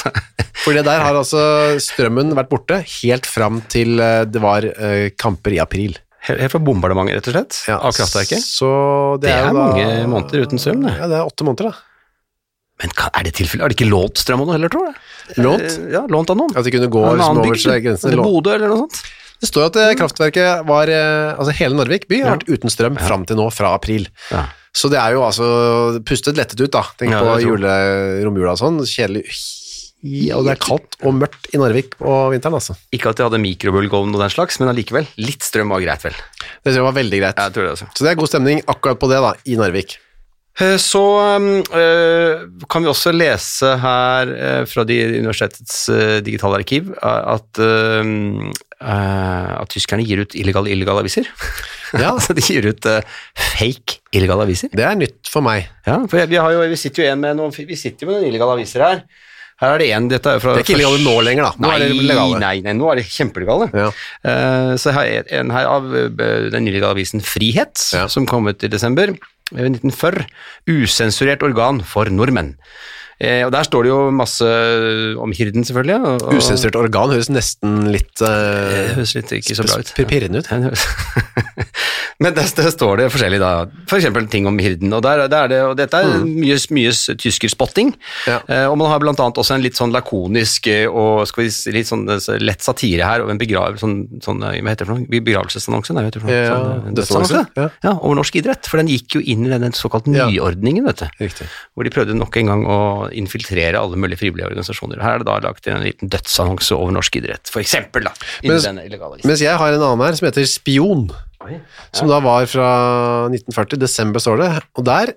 For 0.64 0.78
det 0.78 0.84
der 0.86 1.02
har 1.02 1.18
altså 1.18 1.42
strømmen 1.82 2.36
vært 2.38 2.52
borte 2.52 2.78
helt 3.02 3.26
fram 3.26 3.64
til 3.74 3.98
eh, 3.98 4.28
det 4.30 4.38
var 4.44 4.68
kamper 5.18 5.56
i 5.56 5.58
april. 5.64 5.96
Helt 6.28 6.54
fra 6.54 6.62
bombardementet, 6.62 7.16
rett 7.16 7.32
og 7.32 7.34
slett, 7.34 7.58
av 7.74 7.96
kraftverket. 7.98 8.46
Så 8.46 8.70
det, 9.18 9.32
Det 9.32 9.32
er 9.34 9.48
jo 9.48 9.56
da, 9.58 9.64
mange 9.64 9.88
måneder 10.12 10.46
uten 10.46 10.62
strøm, 10.62 10.84
det. 10.86 10.94
Ja, 11.00 11.08
det 11.10 11.18
er 11.18 11.32
åtte 11.32 11.48
måneder, 11.48 11.72
da. 11.72 11.88
Men 12.84 12.94
er 13.08 13.26
det 13.26 13.34
tilfellet? 13.40 13.64
Har 13.66 13.74
de 13.74 13.80
ikke 13.80 13.90
lånt 13.90 14.22
strøm 14.22 14.44
av 14.44 14.52
noe 14.52 14.60
heller, 14.60 14.72
tror 14.74 14.92
jeg? 14.92 15.42
Lånt? 15.42 15.80
Ja, 15.94 16.04
lånt 16.10 16.30
av 16.34 16.38
noen. 16.38 16.54
At 16.58 16.66
de 16.66 16.74
kunne 16.74 16.92
gå 16.94 17.02
liksom, 17.08 17.42
over 17.42 17.50
bygd, 17.50 17.66
grensen. 17.88 18.12
eller 18.12 18.22
Lånt. 18.22 18.38
Bodø 18.38 18.54
eller 18.60 18.72
noe 18.72 18.84
sånt. 18.86 19.02
Det 19.42 19.50
står 19.50 19.70
at 19.72 19.78
eh, 19.82 19.94
kraftverket 19.98 20.66
var 20.70 20.92
eh, 20.94 21.32
Altså 21.34 21.56
hele 21.58 21.78
Narvik 21.80 22.06
by 22.12 22.20
har 22.22 22.36
vært 22.38 22.50
uten 22.52 22.70
strøm 22.74 23.00
fram 23.02 23.26
til 23.26 23.40
nå, 23.40 23.48
fra 23.54 23.74
april. 23.78 24.06
Ja. 24.30 24.46
Så 24.72 24.88
det 24.92 25.00
er 25.02 25.18
jo 25.18 25.24
altså 25.26 25.48
pustet 26.08 26.38
lettet 26.40 26.62
ut, 26.62 26.72
da. 26.72 26.86
Tenk 27.00 27.16
Ja, 27.16 27.24
på 27.26 27.40
jule, 27.44 27.74
romjula 28.24 28.54
og 28.54 28.62
sånn. 28.62 28.78
Kjedelig. 28.88 29.26
Ja, 30.02 30.40
og 30.40 30.48
det 30.48 30.56
er 30.56 30.62
kaldt 30.62 30.96
og 31.06 31.14
mørkt 31.14 31.50
i 31.54 31.60
Narvik 31.62 31.98
på 32.00 32.14
vinteren, 32.34 32.56
altså. 32.58 32.74
Ikke 32.96 33.12
at 33.12 33.20
de 33.20 33.26
hadde 33.28 33.42
mikrobølgeovn 33.44 34.16
og 34.16 34.24
den 34.24 34.32
slags, 34.34 34.58
men 34.62 34.72
allikevel. 34.72 35.06
Litt 35.22 35.46
strøm 35.46 35.74
var 35.76 35.84
greit, 35.84 36.06
vel. 36.08 36.16
Det 36.64 36.72
tror 36.72 36.80
jeg 36.80 36.88
var 36.88 36.96
veldig 36.98 37.20
greit. 37.22 37.42
Jeg 37.44 37.54
tror 37.58 37.68
det 37.68 37.74
også. 37.76 37.90
Så 37.98 38.06
det 38.08 38.14
er 38.14 38.18
god 38.22 38.32
stemning 38.32 38.64
akkurat 38.72 39.02
på 39.02 39.12
det, 39.12 39.20
da, 39.22 39.34
i 39.46 39.60
Narvik. 39.60 39.98
Eh, 40.60 40.76
Så 40.78 41.02
um, 41.38 41.62
eh, 41.64 42.44
kan 42.70 42.84
vi 42.84 42.90
også 42.92 43.14
lese 43.16 43.72
her 43.82 44.32
eh, 44.36 44.64
fra 44.68 44.84
universitetets 44.84 45.86
digitale 46.26 46.60
arkiv 46.60 46.92
at, 47.02 47.62
at 48.82 49.72
tyskerne 49.72 50.04
gir 50.06 50.24
ut 50.26 50.36
illegale 50.36 50.74
illegale 50.74 51.06
aviser. 51.06 51.28
Ja. 51.96 52.12
altså 52.16 52.36
de 52.36 52.44
gir 52.44 52.68
ut 52.68 52.88
fake 53.38 54.02
illegale 54.12 54.44
aviser. 54.48 54.72
Det 54.76 54.86
er 54.86 54.96
nytt 55.00 55.32
for 55.32 55.46
meg. 55.46 55.70
Ja, 55.88 56.02
for 56.06 56.20
vi, 56.28 56.40
har 56.40 56.56
jo, 56.56 56.64
vi 56.72 56.80
sitter 56.80 57.08
jo 57.08 57.18
med 57.20 57.40
noen, 57.40 57.54
vi 57.56 57.80
sitter 57.80 58.10
med 58.10 58.20
noen 58.20 58.32
illegale 58.32 58.60
aviser 58.60 58.86
her. 58.86 59.04
Her 59.62 59.76
er 59.76 59.82
det 59.84 59.88
en, 59.94 60.08
dette 60.10 60.32
er 60.34 60.40
fra 60.42 60.56
Det 60.58 60.64
er 60.64 60.66
ikke 60.66 60.74
illegale 60.80 61.04
nå 61.06 61.12
lenger, 61.22 61.46
da. 61.46 61.52
Nå 61.62 61.70
Nei, 61.70 61.74
er 61.76 61.84
det 61.92 62.06
legale. 62.10 62.40
nei, 62.42 62.56
nei, 62.66 62.74
nå 62.74 62.88
er 62.90 62.98
det 62.98 63.04
kjempelegale. 63.14 63.68
Ja. 63.78 63.90
Uh, 64.26 64.72
så 64.82 64.94
her 64.96 65.10
er 65.20 65.28
en 65.38 65.52
her 65.54 65.70
av 65.70 65.86
den 66.18 66.66
illegale 66.72 66.96
avisen 66.98 67.22
Frihet, 67.22 67.78
Ja. 67.94 68.08
som 68.10 68.26
kom 68.26 68.50
ut 68.50 68.66
i 68.66 68.72
desember 68.74 69.14
1940. 69.52 70.26
Usensurert 70.68 71.44
organ 71.44 71.84
for 71.84 72.10
nordmenn. 72.10 72.56
Eh, 73.22 73.44
og 73.46 73.52
Der 73.54 73.68
står 73.68 73.86
det 73.86 73.92
jo 73.92 74.00
masse 74.16 74.48
om 75.22 75.34
hirden, 75.38 75.66
selvfølgelig. 75.68 76.00
Og, 76.02 76.26
og, 76.26 76.40
Usensurert 76.42 76.80
organ 76.80 77.14
høres 77.14 77.30
nesten 77.30 77.92
litt 77.94 78.16
Det 78.18 78.32
uh, 78.32 78.96
høres 78.98 79.14
litt 79.18 79.36
ikke 79.38 79.58
så 79.60 79.68
bra 79.68 79.82
ut. 79.82 79.94
pirrende 80.10 80.42
ut. 80.42 80.50
Men 82.22 82.36
der, 82.38 82.46
der 82.54 82.70
står 82.70 83.00
det 83.00 83.08
forskjellig, 83.14 83.40
da. 83.42 83.52
For 83.90 83.98
eksempel 83.98 84.28
ting 84.30 84.46
om 84.50 84.60
hirden. 84.62 84.94
Og, 84.94 85.02
der, 85.02 85.24
der 85.32 85.48
er 85.48 85.50
det, 85.50 85.60
og 85.66 85.74
dette 85.80 85.98
er 85.98 86.22
mye, 86.22 86.58
mye 86.76 86.92
tyskerspotting. 87.18 87.96
Mm. 87.96 88.28
Ja. 88.30 88.38
Eh, 88.46 88.66
og 88.70 88.78
man 88.78 88.92
har 88.92 89.02
annet 89.02 89.40
også 89.42 89.56
en 89.56 89.64
litt 89.66 89.80
sånn 89.80 89.94
lakonisk 89.94 90.70
eh, 90.70 90.86
og 90.86 91.26
skal 91.30 91.48
vi 91.48 91.54
si, 91.54 91.74
litt 91.74 91.90
sånn 91.90 92.06
eh, 92.14 92.28
lett 92.42 92.62
satire 92.62 93.08
her, 93.10 93.26
og 93.26 93.34
en 93.34 93.42
begrav, 93.42 93.80
sånn, 93.82 94.04
sånn, 94.22 94.44
eh, 94.46 94.60
hva 94.62 94.76
heter 94.76 94.86
det 94.86 94.92
for 94.92 95.02
noe? 95.02 95.22
Begravelsesannonse? 95.30 95.96
Nei, 95.98 96.06
heter 96.10 96.22
det 96.22 96.26
for 96.26 96.30
noe? 96.30 96.38
Ja, 96.38 96.52
sånn, 96.54 96.86
eh, 96.92 96.96
dødsannonse, 97.00 97.44
ja. 97.58 97.68
Ja, 97.88 97.96
over 97.96 98.22
norsk 98.22 98.38
idrett. 98.38 98.70
For 98.70 98.82
den 98.82 98.92
gikk 98.94 99.18
jo 99.18 99.24
inn 99.26 99.50
i 99.50 99.62
den 99.66 99.78
såkalt 99.78 100.10
nyordningen, 100.12 100.86
vet 100.92 101.02
du. 101.02 101.26
Riktig. 101.26 101.50
Hvor 101.74 101.90
de 101.90 101.96
prøvde 101.98 102.18
nok 102.18 102.38
en 102.38 102.54
gang 102.54 102.68
å 102.70 102.80
infiltrere 103.18 103.80
alle 103.80 103.98
mulige 104.00 104.20
frivillige 104.22 104.48
organisasjoner. 104.50 105.02
Her 105.02 105.18
er 105.20 105.24
det 105.24 105.28
da 105.30 105.40
lagt 105.44 105.68
inn 105.68 105.78
en 105.80 105.86
liten 105.88 106.12
dødsannonse 106.12 106.76
over 106.78 106.92
norsk 106.96 107.16
idrett, 107.22 107.50
for 107.52 107.62
eksempel, 107.64 108.04
da. 108.08 108.14
Inni 108.44 108.56
Men- 108.56 108.64
denne 108.66 108.86
illegale 108.88 109.18
listen. 109.20 109.30
Mens 109.32 109.42
jeg 109.42 109.58
har 109.58 109.74
en 109.74 109.82
annen 109.82 110.06
her 110.06 110.16
som 110.20 110.28
heter 110.30 110.46
Spion. 110.48 111.10
som 111.92 112.08
da 112.08 112.20
var 112.22 112.46
fra 112.46 112.68
1940, 113.34 113.80
desember 113.82 114.20
står 114.22 114.38
det, 114.44 114.50
og 114.78 114.86
der, 114.86 115.14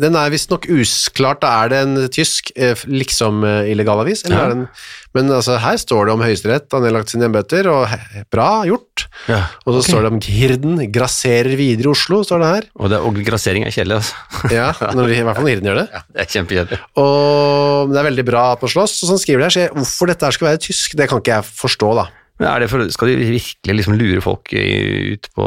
den 0.00 0.14
er 0.18 0.30
visstnok 0.30 0.66
usklart, 0.70 1.40
da 1.42 1.50
er 1.64 1.72
det 1.72 1.78
en 1.84 1.96
tysk 2.14 2.52
eh, 2.56 2.78
liksom 2.86 3.42
eh, 3.44 3.68
avis, 3.88 4.24
eller 4.24 4.36
Ja. 4.38 4.50
en, 4.54 4.68
men 5.16 5.30
altså 5.32 5.56
her 5.58 5.76
står 5.80 6.06
det 6.06 6.12
om 6.14 6.20
høyesterett, 6.22 6.66
han 6.72 6.84
har 6.86 6.92
lagt 6.94 7.10
sine 7.10 7.26
hjembøter, 7.26 7.66
og 7.72 7.86
he- 7.88 8.24
bra 8.30 8.64
gjort, 8.68 9.06
Ja, 9.28 9.44
og 9.66 9.72
så 9.74 9.78
okay. 9.80 9.90
står 9.90 10.02
det 10.06 10.12
om 10.12 10.20
Hirden, 10.20 10.92
grasserer 10.92 11.56
videre 11.58 11.88
i 11.88 11.92
Oslo, 11.92 12.22
står 12.22 12.38
det 12.44 12.50
her, 12.54 12.68
Og, 12.78 12.90
det, 12.92 12.98
og 13.00 13.18
grassering 13.26 13.66
er 13.66 13.74
kjedelig, 13.74 13.98
altså. 13.98 14.14
ja, 14.58 14.70
når, 14.94 15.10
i 15.16 15.22
hvert 15.22 15.34
fall 15.36 15.44
når 15.48 15.54
Hirden 15.56 15.70
gjør 15.72 15.80
det, 15.82 15.88
Ja, 15.92 16.02
det 16.14 16.22
er 16.24 16.32
kjempekjedelig. 16.36 16.80
og 17.02 17.92
det 17.92 17.98
er 18.02 18.08
veldig 18.10 18.26
bra 18.28 18.44
at 18.52 18.62
man 18.62 18.74
slåss, 18.76 18.96
og 19.02 19.12
sånn 19.12 19.20
skriver 19.22 19.42
de 19.42 19.48
her, 19.48 19.56
så 19.56 19.68
hvorfor 19.74 20.12
dette 20.12 20.28
her 20.28 20.38
skal 20.38 20.50
være 20.52 20.64
tysk, 20.68 20.96
det 20.98 21.08
kan 21.10 21.20
ikke 21.22 21.36
jeg 21.40 21.48
forstå 21.58 21.92
da. 21.98 22.06
Men 22.38 22.52
er 22.52 22.60
det 22.62 22.68
for, 22.70 22.84
skal 22.94 23.08
de 23.10 23.16
virkelig 23.34 23.74
liksom 23.80 23.96
lure 23.98 24.20
folk 24.22 24.52
ut 24.54 25.26
på, 25.34 25.46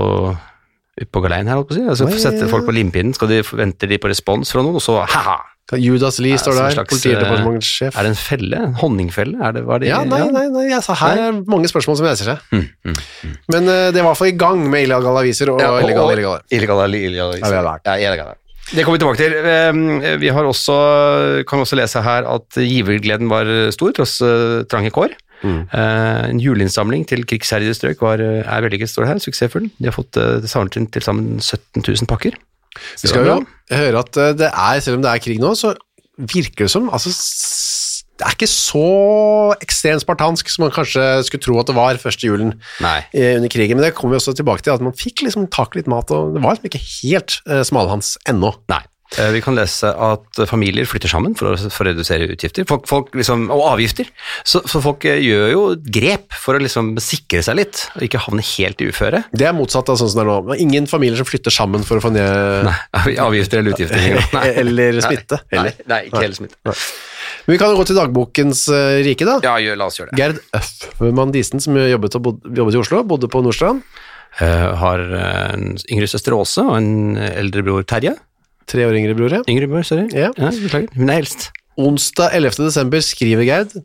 på 1.09 1.21
galeien 1.23 1.47
her, 1.49 1.55
holdt 1.59 1.69
på 1.71 1.75
å 1.75 1.79
si? 1.79 1.85
Altså, 1.93 2.09
Nei, 2.09 2.19
sette 2.21 2.49
folk 2.51 2.65
på 2.67 2.75
limpinnen, 2.75 3.13
skal 3.17 3.31
de, 3.31 3.41
venter 3.57 3.87
de 3.91 3.97
på 4.01 4.11
respons 4.11 4.51
fra 4.53 4.61
noen, 4.65 4.75
og 4.77 4.83
så 4.85 4.99
haha! 5.05 5.39
Judas 5.79 6.17
Lie 6.19 6.35
står 6.35 6.57
der, 6.57 6.73
politidepartementets 6.75 6.75
slags, 6.75 6.89
politidepartementssjef. 6.91 7.95
Er 7.95 8.03
det 8.03 8.09
en 8.11 8.17
felle? 8.19 8.57
En 8.67 8.73
honningfelle? 8.81 9.37
Er 9.39 9.53
det, 9.55 9.61
det? 9.79 9.87
Ja, 9.87 10.01
nei, 10.03 10.25
nei, 10.33 10.43
nei, 10.51 10.65
altså, 10.75 10.97
her 10.99 11.21
er 11.29 11.37
mange 11.47 11.69
spørsmål 11.71 11.95
som 12.01 12.09
reiser 12.09 12.27
seg. 12.33 12.65
Men 13.53 13.69
uh, 13.69 13.87
det 13.93 14.01
var 14.01 14.03
i 14.03 14.07
hvert 14.09 14.19
fall 14.19 14.31
i 14.33 14.35
gang 14.41 14.65
med 14.67 14.83
illegale 14.83 15.21
aviser 15.23 15.53
og 15.53 15.61
Ja, 15.63 15.69
og- 15.77 15.85
illegale 15.85 16.17
illegale. 16.17 16.43
Illegale, 16.51 16.89
illegale, 16.91 17.39
Ja, 17.39 17.47
illegale. 17.47 17.75
Ja, 17.87 17.95
illegale. 18.11 18.35
Det 18.71 18.83
kommer 18.85 18.99
vi 18.99 19.03
tilbake 19.05 19.19
til. 19.19 19.33
Eh, 19.33 20.17
Vi 20.21 20.29
har 20.35 20.43
også, 20.47 20.75
kan 21.47 21.59
også 21.63 21.75
lese 21.79 22.03
her 22.03 22.27
at 22.29 22.59
givergleden 22.59 23.27
var 23.31 23.47
stor, 23.71 23.91
tross 23.95 24.19
eh, 24.21 24.63
trange 24.71 24.91
kår. 24.91 25.15
Mm. 25.41 25.61
Eh, 25.73 26.29
En 26.31 26.39
juleinnsamling 26.41 27.05
til 27.09 27.25
krigsherjede 27.25 27.75
strøk 27.77 28.01
var, 28.03 28.21
eh, 28.21 28.41
er 28.45 28.65
vellykket, 28.65 28.91
står 28.91 29.05
det 29.05 29.11
her, 29.11 29.23
suksessfull. 29.25 29.69
De 29.79 29.89
har 29.89 29.95
fått 29.95 30.17
eh, 30.21 30.47
samlet 30.49 30.77
inn 30.77 30.87
til 30.93 31.05
sammen 31.05 31.39
17 31.41 31.81
000 31.81 32.09
pakker. 32.09 32.37
Vi 33.01 33.09
skal 33.09 33.25
jo 33.27 33.39
høre 33.73 34.03
at 34.05 34.17
eh, 34.17 34.35
det 34.37 34.51
er, 34.51 34.79
selv 34.83 34.99
om 34.99 35.05
det 35.05 35.11
er 35.11 35.23
krig 35.23 35.41
nå, 35.41 35.53
så 35.59 35.73
virker 36.21 36.67
det 36.67 36.71
som 36.73 36.89
altså, 36.93 37.09
det 38.21 38.27
er 38.27 38.35
ikke 38.35 38.51
så 38.51 38.85
ekstremt 39.63 40.03
spartansk 40.03 40.51
som 40.51 40.67
man 40.67 40.73
kanskje 40.75 41.05
skulle 41.25 41.41
tro 41.41 41.55
at 41.57 41.71
det 41.71 41.75
var 41.75 41.97
første 41.97 42.27
julen 42.27 42.51
Nei. 42.83 42.99
under 43.17 43.49
krigen, 43.49 43.79
men 43.79 43.87
det 43.87 43.95
kommer 43.97 44.13
vi 44.13 44.19
også 44.19 44.35
tilbake 44.37 44.61
til, 44.61 44.75
at 44.75 44.83
man 44.85 44.93
fikk 44.93 45.23
liksom 45.25 45.47
tak 45.49 45.73
i 45.73 45.81
litt 45.81 45.89
mat, 45.89 46.11
og 46.13 46.35
det 46.35 46.43
var 46.43 46.53
liksom 46.53 46.69
ikke 46.69 46.83
helt 46.85 47.39
eh, 47.49 47.63
smalhans 47.65 48.13
ennå. 48.29 48.53
Nei. 48.69 48.83
Eh, 49.19 49.31
Vi 49.35 49.41
kan 49.43 49.57
lese 49.57 49.89
at 49.91 50.39
familier 50.47 50.87
flytter 50.87 51.11
sammen 51.11 51.33
for 51.35 51.51
å, 51.51 51.55
for 51.71 51.83
å 51.83 51.91
redusere 51.91 52.29
utgifter 52.31 52.63
folk, 52.69 52.85
folk 52.87 53.09
liksom, 53.17 53.49
og 53.51 53.63
avgifter. 53.73 54.07
Så, 54.47 54.61
så 54.69 54.79
folk 54.83 55.03
eh, 55.09 55.19
gjør 55.19 55.47
jo 55.51 55.63
grep 55.83 56.31
for 56.31 56.55
å 56.55 56.61
liksom 56.63 56.93
sikre 57.03 57.41
seg 57.43 57.59
litt, 57.59 57.83
og 57.97 58.05
ikke 58.07 58.21
havne 58.23 58.45
helt 58.53 58.83
i 58.83 58.87
uføre. 58.91 59.23
Det 59.35 59.49
er 59.49 59.57
motsatt 59.57 59.91
av 59.91 59.99
sånn 59.99 60.13
som 60.13 60.21
det 60.21 60.25
er 60.25 60.31
nå. 60.31 60.57
Ingen 60.63 60.87
familier 60.91 61.19
som 61.19 61.27
flytter 61.27 61.51
sammen 61.53 61.83
for 61.87 61.99
å 61.99 62.05
få 62.05 62.13
ned 62.15 62.69
Nei, 62.69 63.15
avgifter 63.19 63.59
eller 63.59 63.75
utgifter. 63.75 63.99
Nei. 64.31 64.47
Eller 64.61 64.99
smitte. 65.03 65.41
Nei, 65.51 65.57
Eller? 65.59 65.77
nei, 65.89 65.99
ikke 66.07 66.21
heller 66.23 66.37
smitte. 66.37 66.59
Men 66.65 67.55
vi 67.55 67.59
kan 67.59 67.71
jo 67.73 67.79
gå 67.81 67.85
til 67.89 67.97
dagbokens 67.97 68.63
eh, 68.71 69.01
rike, 69.05 69.27
da. 69.27 69.39
Ja, 69.43 69.57
gjør, 69.63 69.79
la 69.81 69.87
oss 69.91 69.99
gjøre 69.99 70.13
det. 70.13 70.19
Gerd 70.21 70.39
Øffmann 70.55 71.33
Disen, 71.35 71.63
som 71.63 71.75
jobbet, 71.79 72.17
bod, 72.23 72.41
jobbet 72.47 72.77
i 72.77 72.81
Oslo, 72.81 73.03
bodde 73.07 73.29
på 73.31 73.43
Nordstrand. 73.43 73.83
Uh, 74.39 74.71
har 74.79 75.01
en 75.11 75.73
yngre 75.91 76.07
søster 76.07 76.31
Åse 76.31 76.63
og 76.63 76.77
en 76.77 77.17
eldre 77.19 77.65
bror 77.67 77.83
Terje. 77.83 78.13
Tre 78.69 78.85
år 78.87 78.97
yngre 78.99 79.15
bror, 79.17 79.33
ja. 79.39 79.41
Yngre 79.49 79.69
bror, 79.71 79.85
sorry. 79.87 80.07
Ja. 80.13 80.29
beklager. 80.35 80.91
Hun 80.97 81.09
er 81.09 81.23
eldst. 81.23 81.49
Onsdag 81.81 82.35
11. 82.37 82.59
desember 82.67 83.03
skriver 83.05 83.47
Gerd 83.47 83.77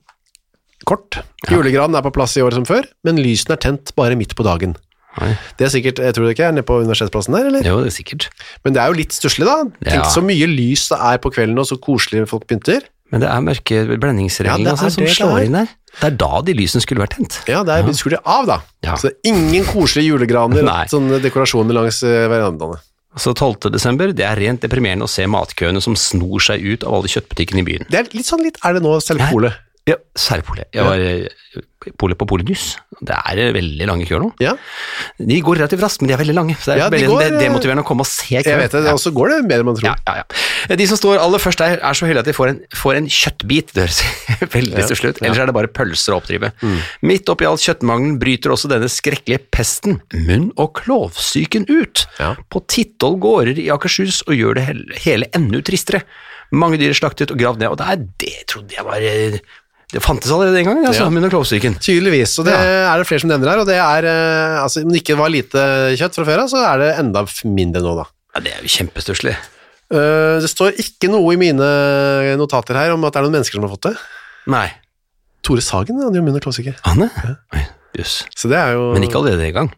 kort. 0.86 1.20
Julegranen 1.50 1.96
er 1.98 2.04
på 2.04 2.12
plass 2.14 2.36
i 2.38 2.42
år 2.44 2.54
som 2.54 2.66
før, 2.68 2.86
men 3.06 3.18
lysene 3.18 3.56
er 3.56 3.62
tent 3.62 3.94
bare 3.98 4.18
midt 4.18 4.36
på 4.38 4.44
dagen. 4.46 4.76
Nei. 5.16 5.30
Det 5.56 5.64
er 5.64 5.72
sikkert, 5.72 6.02
jeg 6.04 6.14
tror 6.14 6.26
det 6.26 6.34
ikke 6.34 6.48
er 6.50 6.52
nede 6.52 6.66
på 6.68 6.76
universitetsplassen 6.82 7.36
der, 7.38 7.46
eller? 7.48 7.64
Jo, 7.64 7.78
det 7.80 7.88
er 7.88 7.96
sikkert. 7.96 8.28
Men 8.66 8.76
det 8.76 8.82
er 8.82 8.92
jo 8.92 8.98
litt 8.98 9.16
stusslig, 9.16 9.48
da. 9.48 9.62
Tenk 9.86 10.10
så 10.12 10.22
mye 10.24 10.48
lys 10.50 10.90
det 10.92 10.98
er 11.08 11.22
på 11.24 11.32
kvelden, 11.32 11.56
og 11.62 11.68
så 11.70 11.78
koselig 11.80 12.26
folk 12.28 12.44
pynter. 12.50 12.84
Men 13.14 13.22
det 13.22 13.30
er 13.30 13.42
mørke 13.44 13.82
blendingsreglene 14.02 14.66
Ja, 14.66 14.74
er 14.74 14.82
altså, 14.82 14.90
som 14.98 15.06
slår 15.08 15.46
inn 15.46 15.56
der. 15.60 15.70
Det 15.96 16.08
er 16.10 16.16
da 16.20 16.40
de 16.44 16.54
lysene 16.58 16.82
skulle 16.84 17.00
vært 17.04 17.14
tent. 17.16 17.38
Ja, 17.48 17.62
det 17.64 17.78
er 17.78 17.96
skrur 17.96 18.16
de 18.16 18.20
av, 18.20 18.48
da. 18.50 18.58
Ja. 18.84 18.96
Så 18.98 19.08
det 19.08 19.14
er 19.16 19.30
ingen 19.32 19.64
koselige 19.68 20.10
julegraner 20.10 20.66
og 20.66 20.92
sånne 20.92 21.22
dekorasjoner 21.24 21.78
langs 21.78 22.02
eh, 22.04 22.26
verandaene. 22.28 22.82
Så 23.16 23.32
12. 23.32 23.70
desember, 23.72 24.12
det 24.12 24.26
er 24.28 24.36
rent 24.36 24.60
deprimerende 24.64 25.06
å 25.06 25.10
se 25.10 25.24
matkøene 25.30 25.80
som 25.84 25.96
snor 25.96 26.42
seg 26.44 26.64
ut 26.64 26.84
av 26.84 26.98
alle 26.98 27.12
kjøttbutikkene 27.12 27.62
i 27.62 27.66
byen. 27.66 27.86
Det 27.88 28.02
er 28.02 28.10
litt 28.12 28.28
sånn 28.28 28.44
litt, 28.44 28.60
er 28.60 28.76
det 28.76 28.84
nå 28.84 28.92
selv 29.04 29.24
pole? 29.30 29.54
Ja, 29.86 29.94
særpolet. 30.18 30.66
Jeg 30.74 30.82
var 30.82 30.98
ja. 30.98 31.28
polet 32.00 32.18
på 32.18 32.26
Polenyss. 32.26 32.72
Det 33.06 33.14
er 33.14 33.38
eh, 33.38 33.52
veldig 33.54 33.86
lange 33.86 34.06
køer 34.08 34.18
nå. 34.24 34.32
Ja, 34.42 34.56
De 35.20 35.36
går 35.46 35.60
relativt 35.60 35.84
raskt, 35.84 36.00
men 36.02 36.10
de 36.10 36.14
er 36.16 36.18
veldig 36.24 36.34
lange. 36.34 36.56
Så 36.58 36.72
det 36.72 36.74
er 36.74 36.80
Ja, 36.80 36.88
de 36.90 36.96
veldig 36.96 37.10
går, 37.12 37.22
eh, 37.22 37.36
demotiverende 37.44 37.84
å 37.84 37.86
komme 37.86 38.02
og 38.02 38.08
se 38.10 38.40
køen. 38.40 38.48
jeg 38.50 38.58
vet 38.64 38.74
det, 38.74 38.80
Ja. 38.88 38.94
og 38.96 38.98
så 38.98 39.12
går 39.14 39.28
det 39.30 39.36
mer 39.46 39.62
enn 39.62 39.68
man 39.68 39.76
tror. 39.78 39.86
Ja, 39.86 39.94
ja, 40.08 40.24
ja. 40.66 40.76
De 40.80 40.86
som 40.90 40.98
står 40.98 41.20
aller 41.22 41.38
først 41.38 41.62
der, 41.62 41.78
er 41.78 41.94
så 41.94 42.08
heldige 42.10 42.24
at 42.24 42.30
de 42.32 42.34
får 42.34 42.48
en, 42.50 42.60
får 42.74 42.96
en 42.98 43.06
kjøttbit. 43.06 43.72
Det 43.76 43.84
høres 43.86 44.02
veldig 44.58 44.86
stusslig 44.88 45.08
ut. 45.14 45.20
ja. 45.22 45.26
Ellers 45.28 45.38
er 45.44 45.46
det 45.46 45.54
bare 45.54 45.70
pølser 45.78 46.16
å 46.16 46.18
oppdrive. 46.18 46.50
Midt 47.06 47.30
oppi 47.30 47.46
all 47.46 47.56
kjøttmangelen 47.62 48.18
bryter 48.18 48.50
også 48.50 48.66
denne 48.72 48.90
skrekkelige 48.90 49.38
pesten, 49.54 50.00
munn- 50.26 50.50
og 50.58 50.74
klovsyken, 50.82 51.68
ut. 51.70 52.06
Ja. 52.18 52.34
På 52.50 52.64
titolv 52.66 53.20
gårder 53.22 53.62
i 53.62 53.70
Akershus 53.70 54.24
og 54.26 54.34
gjør 54.34 54.58
det 54.58 54.66
hele, 55.06 55.30
enda 55.32 55.62
tristere. 55.62 56.02
Mange 56.50 56.78
dyr 56.78 56.90
er 56.90 56.98
slaktet 56.98 57.30
og 57.30 57.38
gravd 57.38 57.58
ned, 57.62 57.70
og 57.70 57.78
det 57.78 57.86
er 57.90 58.02
det 58.22 58.34
trodde 58.50 58.74
jeg 58.74 58.84
var 58.86 59.02
eh, 59.02 59.38
Det 59.92 60.02
fantes 60.02 60.32
allerede 60.34 60.56
den 60.58 60.66
gangen, 60.66 60.86
altså, 60.88 61.04
Ja. 61.06 61.10
under 61.12 61.30
klovsyken. 61.30 61.76
Tydeligvis, 61.78 62.32
og 62.40 62.48
det 62.48 62.54
er 62.58 62.96
det 62.98 63.06
flere 63.06 63.22
som 63.22 63.30
nevner 63.30 63.52
her, 63.52 63.60
og 63.62 63.66
det 63.68 63.76
er, 63.78 64.08
eh, 64.10 64.62
altså, 64.62 64.82
om 64.82 64.90
det 64.90 65.02
ikke 65.04 65.16
var 65.16 65.30
lite 65.30 65.62
kjøtt 65.96 66.16
fra 66.18 66.24
før 66.26 66.42
av, 66.42 66.48
så 66.50 66.62
er 66.72 66.78
det 66.82 66.88
enda 66.98 67.22
mindre 67.44 67.82
nå, 67.84 67.92
da. 68.00 68.06
Ja, 68.34 68.40
det 68.42 68.52
er 68.56 68.64
jo 68.66 68.72
kjempestusslig. 68.74 69.36
Uh, 69.86 70.42
det 70.42 70.50
står 70.50 70.74
ikke 70.82 71.06
noe 71.12 71.30
i 71.32 71.38
mine 71.38 71.62
notater 72.36 72.74
her 72.74 72.90
om 72.90 73.04
at 73.06 73.14
det 73.14 73.20
er 73.20 73.26
noen 73.28 73.36
mennesker 73.38 73.54
som 73.54 73.62
har 73.62 73.70
fått 73.70 73.86
det. 73.86 73.96
Nei. 74.50 74.66
Tore 75.46 75.62
Sagen, 75.62 76.00
han 76.02 76.12
gjør 76.12 76.24
munn- 76.26 76.34
og 76.34 76.42
klovsyke. 76.42 76.74
Jøss. 77.96 78.24
Så 78.34 78.50
det 78.50 78.58
er 78.58 78.74
jo... 78.74 78.88
Men 78.96 79.06
ikke 79.06 79.20
allerede 79.20 79.46
i 79.46 79.54
gang. 79.54 79.70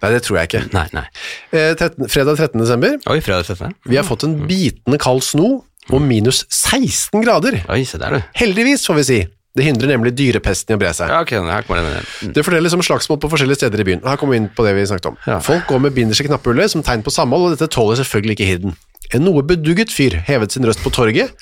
Nei, 0.00 0.10
det 0.14 0.22
tror 0.24 0.38
jeg 0.40 0.48
ikke. 0.48 0.62
Nei, 0.72 0.86
nei. 0.96 1.04
Eh, 1.52 1.74
13, 1.76 2.08
fredag 2.08 2.40
13. 2.40 2.56
desember, 2.62 2.96
Oi, 3.12 3.18
fredag 3.20 3.44
13. 3.52 3.74
vi 3.84 3.98
har 4.00 4.06
fått 4.08 4.24
en 4.24 4.38
bitende 4.48 4.96
kald 4.98 5.20
sno 5.26 5.50
og 5.90 6.00
minus 6.00 6.46
16 6.48 7.20
grader. 7.20 7.60
Oi, 7.68 7.82
se 7.84 8.00
der, 8.00 8.16
du. 8.16 8.32
Heldigvis, 8.40 8.86
får 8.88 8.96
vi 9.02 9.04
si. 9.10 9.20
Det 9.58 9.64
hindrer 9.66 9.90
nemlig 9.90 10.12
dyrepesten 10.14 10.72
i 10.72 10.76
å 10.76 10.80
bre 10.80 10.92
seg. 10.94 11.10
Ja, 11.10 11.22
ok, 11.24 11.32
her 11.42 11.64
kommer 11.66 11.82
det 11.82 12.02
mm. 12.04 12.34
Det 12.36 12.44
fortelles 12.46 12.76
om 12.76 12.84
slagsmål 12.86 13.18
på 13.22 13.30
forskjellige 13.32 13.58
steder 13.58 13.82
i 13.82 13.86
byen. 13.88 14.04
Her 14.06 14.20
kommer 14.20 14.36
vi 14.36 14.42
inn 14.44 14.50
på 14.54 14.62
det 14.66 14.76
vi 14.76 14.84
snakket 14.86 15.10
om. 15.10 15.16
Ja. 15.26 15.40
Folk 15.42 15.66
går 15.70 15.82
med 15.88 15.96
binders 15.96 16.20
i 16.22 16.26
knappehullet 16.28 16.70
som 16.70 16.84
tegn 16.86 17.02
på 17.02 17.10
samhold, 17.14 17.48
og 17.48 17.56
dette 17.56 17.70
tåler 17.74 17.98
selvfølgelig 17.98 18.38
ikke 18.38 18.50
Hirden. 18.52 18.76
En 19.10 19.26
noe 19.26 19.42
bedugget 19.42 19.90
fyr 19.90 20.20
hevet 20.28 20.54
sin 20.54 20.66
røst 20.68 20.84
på 20.84 20.92
torget 20.94 21.34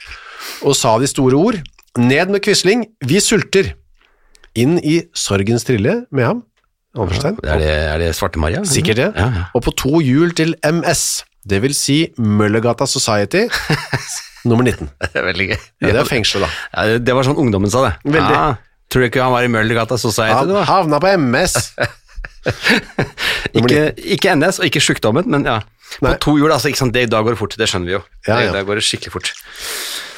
og 0.65 0.73
sa 0.79 0.95
de 1.03 1.09
store 1.11 1.37
ord. 1.37 1.61
Ned 2.01 2.33
med 2.33 2.41
Quisling, 2.45 2.87
vi 3.05 3.21
sulter. 3.21 3.75
Inn 4.59 4.79
i 4.81 5.03
sorgens 5.13 5.67
trille 5.69 6.05
med 6.15 6.25
ham. 6.25 6.45
Ja, 6.97 7.05
Er 7.05 7.61
det, 7.61 7.69
er 7.69 7.99
det 8.01 8.15
Svarte 8.17 8.41
Maria? 8.41 8.65
Sikkert 8.65 8.97
det. 8.97 9.13
Ja, 9.15 9.27
ja. 9.37 9.45
Og 9.55 9.63
på 9.63 9.75
to 9.77 10.01
hjul 10.01 10.33
til 10.35 10.55
MS, 10.65 11.23
det 11.47 11.61
vil 11.63 11.75
si 11.77 12.09
Møllergata 12.19 12.89
Society, 12.89 13.45
nummer 14.49 14.65
19. 14.67 14.89
Det 15.13 15.21
er 15.21 15.27
veldig 15.29 15.47
gøy. 15.53 15.59
Ja, 15.85 15.93
det 15.93 16.01
er 16.03 16.09
fengsel, 16.09 16.45
da. 16.47 16.51
Ja, 16.75 16.87
det- 16.93 17.05
det 17.07 17.15
var 17.19 17.29
sånn 17.29 17.39
ungdommen 17.41 17.71
sa 17.73 17.85
det. 17.89 17.95
Veldig. 18.09 18.35
Ja, 18.35 18.47
tror 18.89 19.05
du 19.05 19.09
ikke 19.11 19.23
han 19.23 19.33
var 19.37 19.45
i 19.47 19.53
Møllergata 19.53 19.99
Society? 20.01 20.35
Han 20.57 20.67
havna 20.69 21.01
på 21.05 21.13
MS. 21.19 21.59
Ikke, 23.59 23.81
ikke 24.15 24.33
NS, 24.39 24.59
og 24.63 24.69
ikke 24.69 24.81
sjukdommen, 24.81 25.27
men 25.29 25.45
ja. 25.49 25.59
På 26.01 26.13
to 26.21 26.37
hjul, 26.39 26.53
altså, 26.53 26.69
ikke 26.71 26.83
sant? 26.83 26.93
Det, 26.95 27.07
da 27.11 27.23
går 27.25 27.35
det 27.35 27.41
fort, 27.41 27.57
det 27.59 27.69
skjønner 27.71 27.87
vi 27.91 27.97
jo. 27.97 28.03
Ja, 28.29 28.37
Det, 28.37 28.45
ja. 28.47 28.53
da 28.53 28.63
går 28.69 28.79
det 28.81 28.85
skikkelig 28.85 29.13
fort. 29.15 29.33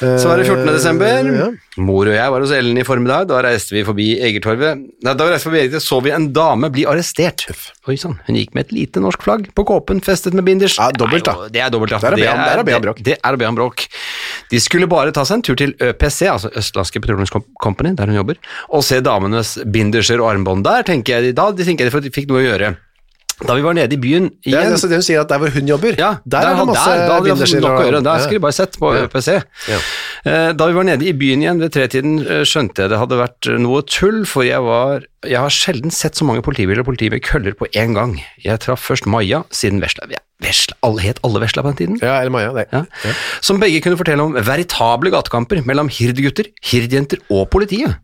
Så 0.01 0.25
var 0.27 0.37
det 0.41 0.47
14. 0.49 0.65
desember. 0.73 1.27
ja. 1.37 1.49
Mor 1.77 2.09
og 2.09 2.15
jeg 2.15 2.31
var 2.33 2.41
hos 2.43 2.51
Ellen 2.51 2.77
i 2.81 2.83
formiddag. 2.83 3.27
Da 3.29 3.37
reiste 3.45 3.71
vi 3.75 3.83
forbi 3.85 4.07
Egertorvet. 4.19 4.81
Nei, 5.05 5.13
da 5.13 5.27
vi 5.27 5.31
reiste 5.31 5.47
forbi 5.47 5.59
Egertorvet, 5.61 5.85
så 5.85 5.99
vi 6.03 6.11
en 6.15 6.25
dame 6.33 6.69
bli 6.73 6.83
arrestert. 6.89 7.45
Oi 7.87 7.95
sann, 8.01 8.17
hun 8.27 8.35
gikk 8.35 8.55
med 8.57 8.65
et 8.65 8.73
lite 8.75 8.99
norsk 9.03 9.21
flagg 9.23 9.47
på 9.55 9.63
kåpen 9.69 10.01
festet 10.03 10.33
med 10.37 10.43
binders. 10.47 10.75
Ja, 10.81 10.89
dobbelt, 10.91 11.23
da. 11.29 11.47
Det 11.53 11.61
er 11.63 11.69
dobbelt, 11.73 11.93
ja. 11.95 12.01
Det 12.01 12.09
er 12.09 12.17
å 12.17 12.19
be 12.19 12.27
om- 12.33 12.43
det 12.43 12.59
å 12.59 12.65
be 12.65 12.75
om 12.75 12.81
bråk. 12.89 13.03
Det, 13.03 13.17
er 13.23 13.37
å 13.37 13.55
bråk. 13.55 13.87
De 14.51 14.59
skulle 14.59 14.87
bare 14.91 15.13
ta 15.15 15.23
seg 15.23 15.35
en 15.39 15.41
tur 15.47 15.55
til 15.55 15.73
ØPC, 15.79 16.27
altså 16.27 16.51
Østlandske 16.57 16.99
Petroleum 16.99 17.45
Company, 17.61 17.93
der 17.95 18.07
hun 18.11 18.15
jobber, 18.15 18.35
og 18.69 18.83
se 18.83 18.99
damenes 18.99 19.57
binderser 19.71 20.19
og 20.19 20.33
armbånd. 20.33 20.63
Der 20.65 20.83
tenker 20.83 21.21
jeg, 21.21 21.35
da 21.35 21.51
de 21.51 21.63
tenker 21.63 21.87
jeg 21.87 22.03
de 22.03 22.09
fikk 22.09 22.27
noe 22.27 22.41
å 22.41 22.47
gjøre. 22.49 22.77
Da 23.47 23.55
vi 23.57 23.63
var 23.65 23.73
nede 23.73 23.95
i 23.95 23.97
byen 23.97 24.27
Ja, 24.45 24.59
Det 24.61 24.73
altså 24.75 24.87
det 24.89 24.97
hun 24.99 25.05
sier 25.05 25.21
at 25.23 25.29
der 25.31 25.39
hvor 25.41 25.49
hun 25.53 25.67
jobber, 25.67 25.95
ja, 25.97 26.11
der, 26.29 26.45
er 26.45 26.55
det 26.59 26.65
masse 26.69 26.89
der, 26.91 27.07
da 27.09 27.19
binderser 27.25 27.61
nok 27.63 27.79
å 27.79 27.85
gjøre. 27.87 28.01
Der 28.05 28.19
skulle 28.21 28.39
de 28.39 28.43
bare 28.45 28.57
sett 28.57 28.77
på 28.79 28.91
Ja. 28.95 29.07
PC. 29.09 29.37
Ja. 29.71 29.79
Eh, 30.25 30.51
Da 30.53 30.67
vi 30.67 30.73
var 30.77 30.83
nede 30.83 31.05
i 31.09 31.13
byen 31.13 31.41
igjen 31.41 31.59
ved 31.63 31.71
tretiden, 31.73 32.19
eh, 32.21 32.43
skjønte 32.45 32.83
jeg 32.85 32.89
det 32.93 32.99
hadde 33.01 33.17
vært 33.17 33.49
noe 33.59 33.81
tull, 33.81 34.25
for 34.25 34.43
jeg 34.45 34.61
var 34.61 35.01
Jeg 35.23 35.37
har 35.37 35.49
sjelden 35.53 35.91
sett 35.93 36.15
så 36.17 36.25
mange 36.25 36.41
politibiler 36.41 36.79
og 36.81 36.85
politi 36.87 37.09
med 37.09 37.21
køller 37.21 37.53
på 37.53 37.67
én 37.77 37.93
gang. 37.93 38.15
Jeg 38.43 38.59
traff 38.59 38.81
først 38.89 39.05
Maja, 39.05 39.43
siden 39.53 39.79
Vesla 39.81 40.07
ja, 40.09 40.17
Vesla, 40.41 40.73
alle 40.83 41.01
het 41.01 41.19
alle 41.23 41.39
Vesla 41.43 41.61
på 41.61 41.73
den 41.73 41.77
tiden? 41.77 41.99
Ja, 42.01 42.19
eller 42.21 42.31
Maja, 42.33 42.53
det. 42.53 42.67
Ja. 42.73 42.85
Som 43.41 43.59
begge 43.61 43.81
kunne 43.81 43.97
fortelle 43.97 44.21
om 44.23 44.33
veritable 44.33 45.11
gatekamper 45.13 45.61
mellom 45.65 45.89
hirdgutter, 45.93 46.45
hirdjenter 46.65 47.19
og 47.29 47.49
politiet. 47.53 47.97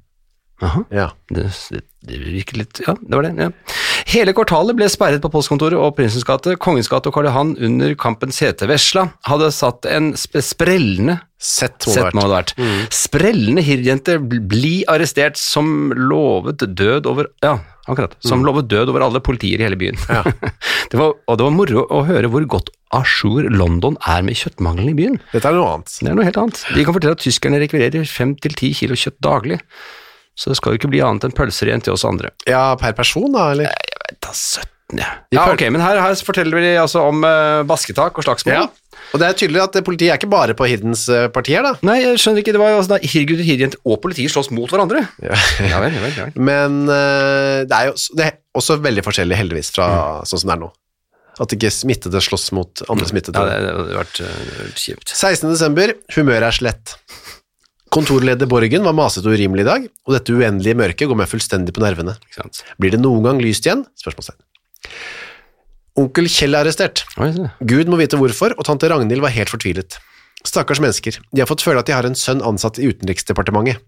Aha. 0.62 0.84
Ja. 0.91 1.10
Det, 1.29 1.48
det, 1.70 1.82
det 2.08 2.17
virker 2.24 2.58
litt 2.58 2.79
Ja, 2.88 2.94
det 2.98 3.13
var 3.13 3.22
det. 3.27 3.34
ja. 3.38 3.50
Hele 4.08 4.32
kvartalet 4.32 4.78
ble 4.78 4.88
sperret 4.88 5.20
på 5.24 5.30
postkontoret 5.34 5.76
og 5.76 5.96
Prinsens 5.98 6.24
gate, 6.28 6.54
Kongens 6.64 6.88
gate 6.88 7.10
og 7.10 7.16
Karl 7.18 7.28
Johan 7.28 7.50
under 7.68 7.92
kampens 8.00 8.38
hete. 8.40 8.68
Vesla 8.70 9.10
hadde 9.28 9.50
satt 9.52 9.88
en 9.92 10.14
sp 10.16 10.40
sprellende 10.46 11.18
Sett 11.38 11.84
må 11.86 11.94
Sett 11.94 12.16
det 12.16 12.22
ha 12.24 12.30
vært. 12.32 12.54
Sprellende 12.96 13.62
hirdjente 13.62 14.16
bl- 14.24 14.42
bli 14.50 14.72
arrestert 14.90 15.36
som 15.38 15.92
lovet 15.94 16.64
død 16.80 17.06
over 17.12 17.28
Ja, 17.46 17.60
akkurat. 17.86 18.16
Som 18.26 18.48
lovet 18.48 18.72
død 18.72 18.90
over 18.90 19.06
alle 19.06 19.22
politier 19.22 19.60
i 19.62 19.68
hele 19.68 19.78
byen. 19.78 20.00
Ja. 20.10 20.24
det 20.90 20.98
var, 20.98 21.14
og 21.28 21.38
det 21.38 21.46
var 21.46 21.54
moro 21.54 21.84
å 21.94 22.02
høre 22.08 22.32
hvor 22.34 22.48
godt 22.56 22.72
à 22.96 23.04
jour 23.04 23.46
London 23.54 24.00
er 24.08 24.24
med 24.26 24.40
kjøttmangelen 24.40 24.96
i 24.96 24.98
byen. 24.98 25.20
Dette 25.36 25.52
er 25.52 25.60
noe 25.60 25.76
annet. 25.76 25.94
Det 26.00 26.10
er 26.10 26.18
noe 26.18 26.26
helt 26.26 26.42
annet. 26.42 26.64
De 26.74 26.88
kan 26.88 26.96
fortelle 26.96 27.20
at 27.20 27.22
tyskerne 27.28 27.60
rekvirerer 27.62 28.08
fem 28.10 28.34
til 28.40 28.56
ti 28.58 28.72
kilo 28.80 28.98
kjøtt 28.98 29.20
daglig. 29.22 29.60
Så 30.38 30.52
det 30.52 30.58
skal 30.60 30.74
jo 30.74 30.78
ikke 30.82 30.90
bli 30.94 31.00
annet 31.06 31.26
enn 31.26 31.34
pølser 31.38 31.70
igjen 31.70 31.82
til 31.86 31.96
oss 31.96 32.06
andre. 32.06 32.30
Ja, 32.50 32.72
per 32.78 32.94
person 32.98 33.30
da, 33.34 33.52
eller? 33.56 33.74
Da, 34.24 34.32
17, 34.32 35.00
ja. 35.02 35.08
Ja, 35.36 35.46
ok, 35.52 35.66
men 35.74 35.84
her, 35.84 36.00
her 36.00 36.16
forteller 36.24 36.60
vi 36.62 36.74
altså 36.80 37.04
om 37.10 37.26
eh, 37.28 37.64
basketak 37.68 38.18
og 38.18 38.28
slagsmål. 38.28 38.56
Ja. 38.56 38.68
Og 39.14 39.22
det 39.22 39.28
er 39.28 39.38
tydelig 39.40 39.62
at 39.64 39.78
politiet 39.88 40.14
er 40.14 40.20
ikke 40.20 40.32
bare 40.32 40.56
på 40.58 40.68
Hiddens 40.68 41.06
eh, 41.12 41.28
parti 41.34 41.56
her 41.56 41.66
da. 41.68 41.76
Nei, 41.88 42.00
jeg 42.04 42.22
skjønner 42.24 42.44
ikke, 42.44 42.56
det 42.56 42.62
var 42.62 42.74
jo 42.74 42.80
altså 42.82 42.96
da 42.96 43.00
hirgutter, 43.04 43.46
hirjenter 43.48 43.84
og 43.88 44.02
politiet 44.04 44.34
slåss 44.34 44.50
mot 44.56 44.72
hverandre. 44.72 45.06
Ja. 45.24 45.38
Ja 45.68 45.84
vel, 45.84 45.96
ja 45.96 46.04
vel, 46.04 46.16
ja 46.16 46.28
vel. 46.28 46.42
Men 46.50 46.84
eh, 46.88 47.62
det 47.68 47.80
er 47.80 47.92
jo 47.92 47.96
det 48.18 48.28
er 48.30 48.38
også 48.58 48.80
veldig 48.84 49.06
forskjellig 49.06 49.40
heldigvis 49.40 49.72
fra 49.76 49.88
sånn 50.28 50.44
som 50.44 50.52
det 50.52 50.58
er 50.58 50.64
nå. 50.66 50.72
At 51.44 51.54
ikke 51.54 51.70
smittede 51.70 52.22
slåss 52.24 52.50
mot 52.58 52.82
andre 52.90 53.08
smittede. 53.12 53.38
Ja, 53.38 53.60
det, 53.60 53.68
det 53.68 53.74
hadde 53.76 53.98
vært 54.00 54.22
uh, 54.26 54.70
kjipt. 54.74 55.12
16. 55.14 55.52
desember, 55.52 55.94
humøret 56.16 56.48
er 56.48 56.56
slett. 56.56 56.96
Kontorleder 57.98 58.46
Borgen 58.46 58.84
var 58.86 58.94
masete 58.94 59.25
og 59.25 59.34
urimelig 59.34 59.63
i 59.63 59.68
dag, 59.68 59.86
og 60.06 60.13
dette 60.13 60.34
uendelige 60.36 60.77
mørket 60.77 61.10
går 61.10 61.18
meg 61.18 61.30
fullstendig 61.32 61.74
på 61.74 61.82
nervene. 61.82 62.13
Ikke 62.27 62.44
sant? 62.44 62.60
Blir 62.77 62.94
det 62.94 63.00
noen 63.01 63.24
gang 63.25 63.39
lyst 63.42 63.66
igjen? 63.66 63.88
Spørsmålstegn. 63.98 64.38
Onkel 65.98 66.30
Kjell 66.30 66.54
er 66.54 66.62
arrestert. 66.62 67.01
Oi. 67.18 67.32
Gud 67.66 67.89
må 67.89 67.98
vite 67.98 68.20
hvorfor, 68.22 68.54
og 68.54 68.68
tante 68.70 68.92
Ragnhild 68.92 69.24
var 69.25 69.34
helt 69.34 69.50
fortvilet. 69.50 69.98
Stakkars 70.46 70.82
mennesker, 70.84 71.18
de 71.34 71.42
har 71.42 71.50
fått 71.50 71.66
føle 71.66 71.82
at 71.82 71.89
de 71.89 71.96
har 71.98 72.06
en 72.06 72.18
sønn 72.18 72.44
ansatt 72.46 72.77
i 72.77 72.86
Utenriksdepartementet. 72.92 73.82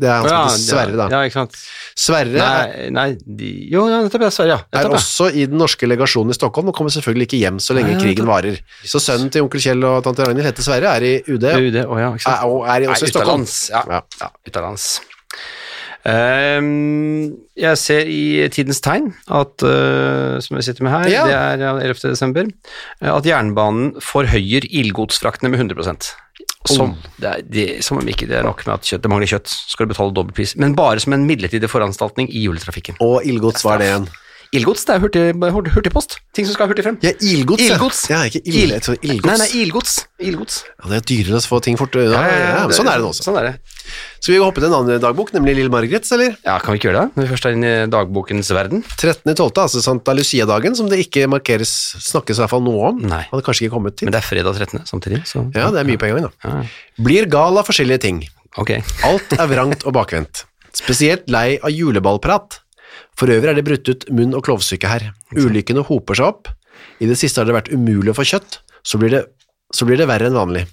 Det 0.00 0.08
er 0.08 0.24
han 0.24 0.24
som 0.24 0.38
heter 0.40 0.62
Sverre, 0.64 0.96
da. 0.96 1.10
Ja, 1.12 1.20
ikke 1.28 1.42
sant. 1.42 1.58
Sverre 1.94 2.42
er, 2.42 2.90
Nei, 2.90 2.90
nei 2.90 3.06
de, 3.22 3.50
Jo, 3.70 3.84
nettopp. 3.86 4.24
Ja, 4.26 4.30
Sverre, 4.34 4.56
ja. 4.56 4.80
er 4.80 4.90
også 4.90 5.28
i 5.30 5.44
den 5.46 5.60
norske 5.60 5.86
legasjonen 5.86 6.34
i 6.34 6.36
Stockholm 6.36 6.72
og 6.72 6.74
kommer 6.74 6.90
selvfølgelig 6.90 7.28
ikke 7.28 7.38
hjem 7.44 7.60
så 7.62 7.76
lenge 7.78 7.94
Nei, 7.94 8.00
krigen 8.02 8.26
varer. 8.26 8.58
Så 8.82 8.98
sønnen 9.02 9.30
til 9.30 9.46
onkel 9.46 9.62
Kjell 9.62 9.84
og 9.86 10.00
tante 10.06 10.26
Ragnhild 10.26 10.48
heter 10.50 10.66
Sverre, 10.66 10.96
er 10.98 11.06
i 11.06 11.14
UD, 11.30 11.46
jo 11.54 11.70
det, 11.70 11.84
ja, 11.86 12.10
er, 12.10 12.46
og 12.48 12.66
er 12.66 12.88
også 12.90 13.06
Nei, 13.06 13.10
i 13.10 13.14
Stockholm. 13.14 13.46
utenlands, 13.46 13.58
Ja, 13.70 14.30
utenlands. 14.50 14.88
Ehm, 16.04 17.32
jeg 17.56 17.78
ser 17.80 18.10
i 18.10 18.48
Tidens 18.52 18.82
Tegn, 18.84 19.06
at, 19.32 19.64
uh, 19.64 20.36
som 20.44 20.58
vi 20.58 20.64
sitter 20.66 20.84
med 20.84 20.92
her, 20.92 21.08
Ja. 21.08 21.22
det 21.24 21.34
er 21.38 21.64
ja, 21.64 21.72
11. 21.80 22.10
desember, 22.10 22.44
eh, 23.00 23.08
at 23.14 23.24
jernbanen 23.24 23.94
forhøyer 24.04 24.66
ildgodsfraktene 24.68 25.48
med 25.54 25.60
100 25.64 26.12
som, 26.68 26.94
det 27.20 27.30
er, 27.30 27.44
det, 27.44 27.66
som 27.84 28.00
om 28.00 28.08
ikke 28.08 28.28
det 28.30 28.38
er 28.38 28.46
nok 28.46 28.62
med 28.64 28.78
at 28.78 28.88
kjøtt, 28.88 29.02
det 29.04 29.10
mangler 29.12 29.30
kjøtt, 29.34 29.52
skal 29.52 29.86
du 29.86 29.92
betale 29.92 30.14
dobbeltpris. 30.16 30.54
men 30.60 30.76
bare 30.78 31.02
som 31.02 31.12
en 31.16 31.26
midlertidig 31.28 31.68
foranstaltning 31.70 32.30
i 32.32 32.46
juletrafikken. 32.46 32.96
Og 33.04 33.26
ildgods, 33.28 33.64
hva 33.66 33.76
er 33.76 33.82
det 33.82 33.90
igjen? 33.90 34.06
Ildgods, 34.54 34.84
det 34.88 34.94
er 34.94 35.00
hurtig, 35.02 35.22
hurtig, 35.54 35.72
hurtigpost, 35.74 36.16
ting 36.36 36.46
som 36.46 36.54
skal 36.56 36.68
hurtig 36.70 36.84
frem. 36.86 36.96
Ja, 37.02 37.10
ildgods, 37.18 37.64
ja. 37.64 37.74
Ildgods. 37.74 38.00
Ja, 38.12 38.20
ikke 38.28 38.40
ild, 38.46 38.72
jeg 38.74 38.98
ildgods. 39.02 39.26
Nei, 39.30 39.36
nei, 39.40 39.48
ildgods. 39.64 39.94
ildgods. 40.22 40.58
Ja, 40.78 40.90
det 40.92 40.98
er 41.00 41.06
dyrere 41.10 41.40
å 41.40 41.46
få 41.50 41.60
ting 41.64 41.78
fort. 41.80 41.96
Ja, 41.98 42.06
ja, 42.24 42.36
ja, 42.44 42.62
men 42.68 42.76
sånn 42.76 42.90
er 42.92 43.00
det 43.02 43.08
også. 43.08 43.26
Sånn 43.26 43.38
er 43.40 43.48
det. 43.48 43.54
Skal 44.24 44.32
vi 44.36 44.38
hoppe 44.40 44.62
til 44.62 44.68
en 44.70 44.76
annen 44.78 45.02
dagbok, 45.02 45.32
nemlig 45.36 45.56
Lille 45.58 45.72
Margrets, 45.74 46.12
eller? 46.16 46.36
Ja, 46.46 46.54
kan 46.62 46.72
vi 46.76 46.80
ikke 46.80 46.88
gjøre 46.92 47.02
det? 47.04 47.18
Når 47.18 47.26
vi 47.26 47.32
først 47.34 47.48
er 47.50 47.56
inne 47.58 47.72
i 47.82 47.90
dagbokens 47.92 48.52
verden. 48.56 48.84
13.12., 48.94 49.60
altså 49.66 49.82
Santa 49.84 50.14
Lucia-dagen, 50.16 50.78
som 50.78 50.88
det 50.88 51.02
ikke 51.04 51.26
markeres, 51.28 51.74
snakkes 52.06 52.38
i 52.40 52.44
hvert 52.44 52.54
fall 52.54 52.64
noe 52.64 52.88
om. 52.92 53.02
Nei. 53.10 53.24
Hadde 53.32 53.44
kanskje 53.44 53.66
ikke 53.66 53.74
kommet 53.76 53.98
til. 54.00 54.08
Men 54.08 54.16
det 54.16 54.22
er 54.22 54.28
fredag 54.30 54.56
13. 54.62 54.86
samtidig, 54.88 55.22
så 55.28 55.44
Ja, 55.54 55.68
det 55.74 55.82
er 55.82 55.90
mye 55.90 56.00
på 56.00 56.08
en 56.08 56.16
gang, 56.16 56.30
da. 56.30 56.32
Ja, 56.48 57.04
Blir 57.04 57.28
gal 57.30 57.60
av 57.60 57.68
forskjellige 57.68 58.00
ting. 58.06 58.22
ok. 58.56 58.76
Alt 59.10 59.34
er 59.36 59.46
vrangt 59.50 59.84
og 59.84 59.92
bakvendt. 59.98 60.44
Spesielt 60.74 61.28
lei 61.30 61.58
av 61.62 61.70
juleballprat. 61.70 62.60
For 63.18 63.30
øvrig 63.30 63.52
er 63.52 63.58
det 63.58 63.66
brutt 63.66 63.88
ut 63.90 64.06
munn- 64.10 64.34
og 64.36 64.44
klovsyke 64.46 64.90
her. 64.90 65.10
Ulykkene 65.36 65.84
hoper 65.86 66.18
seg 66.18 66.30
opp. 66.32 66.50
I 67.02 67.08
det 67.10 67.18
siste 67.20 67.40
har 67.40 67.48
det 67.48 67.56
vært 67.56 67.70
umulig 67.74 68.12
å 68.12 68.16
få 68.18 68.26
kjøtt, 68.26 68.58
så 68.86 68.98
blir 69.00 69.14
det, 69.14 69.22
så 69.74 69.86
blir 69.86 70.00
det 70.00 70.08
verre 70.10 70.28
enn 70.30 70.38
vanlig. 70.38 70.64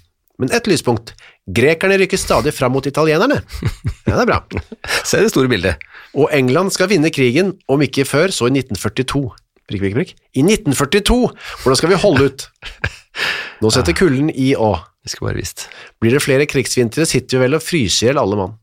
Men 0.42 0.50
ett 0.54 0.66
lyspunkt. 0.66 1.12
Grekerne 1.46 1.98
rykker 2.00 2.18
stadig 2.18 2.54
fram 2.56 2.74
mot 2.74 2.86
italienerne. 2.88 3.42
Ja, 4.12 4.18
det 4.18 4.24
er 4.24 4.28
bra. 4.28 4.62
Se 5.06 5.20
det 5.22 5.30
store 5.30 5.48
bildet. 5.48 5.80
Og 6.18 6.26
England 6.34 6.74
skal 6.74 6.90
vinne 6.90 7.08
krigen, 7.14 7.54
om 7.70 7.80
ikke 7.80 8.04
før, 8.04 8.32
så 8.34 8.50
i 8.50 8.52
1942. 8.58 9.22
Prikk, 9.70 9.80
prikk, 9.80 9.94
prikk. 9.96 10.10
I 10.36 10.42
1942! 10.44 11.30
Hvordan 11.62 11.78
skal 11.78 11.92
vi 11.94 12.00
holde 12.02 12.26
ut? 12.28 12.44
Nå 13.62 13.70
setter 13.72 13.96
kulden 13.96 14.28
i 14.34 14.50
å. 14.58 14.74
Det 15.00 15.14
skulle 15.14 15.30
bare 15.30 15.40
visst. 15.40 15.64
Blir 16.02 16.12
det 16.18 16.20
flere 16.24 16.48
krigsvintre, 16.50 17.06
sitter 17.08 17.38
vi 17.38 17.46
vel 17.46 17.56
og 17.56 17.64
fryser 17.64 18.08
i 18.08 18.10
hjel 18.10 18.20
alle 18.20 18.40
mann. 18.42 18.58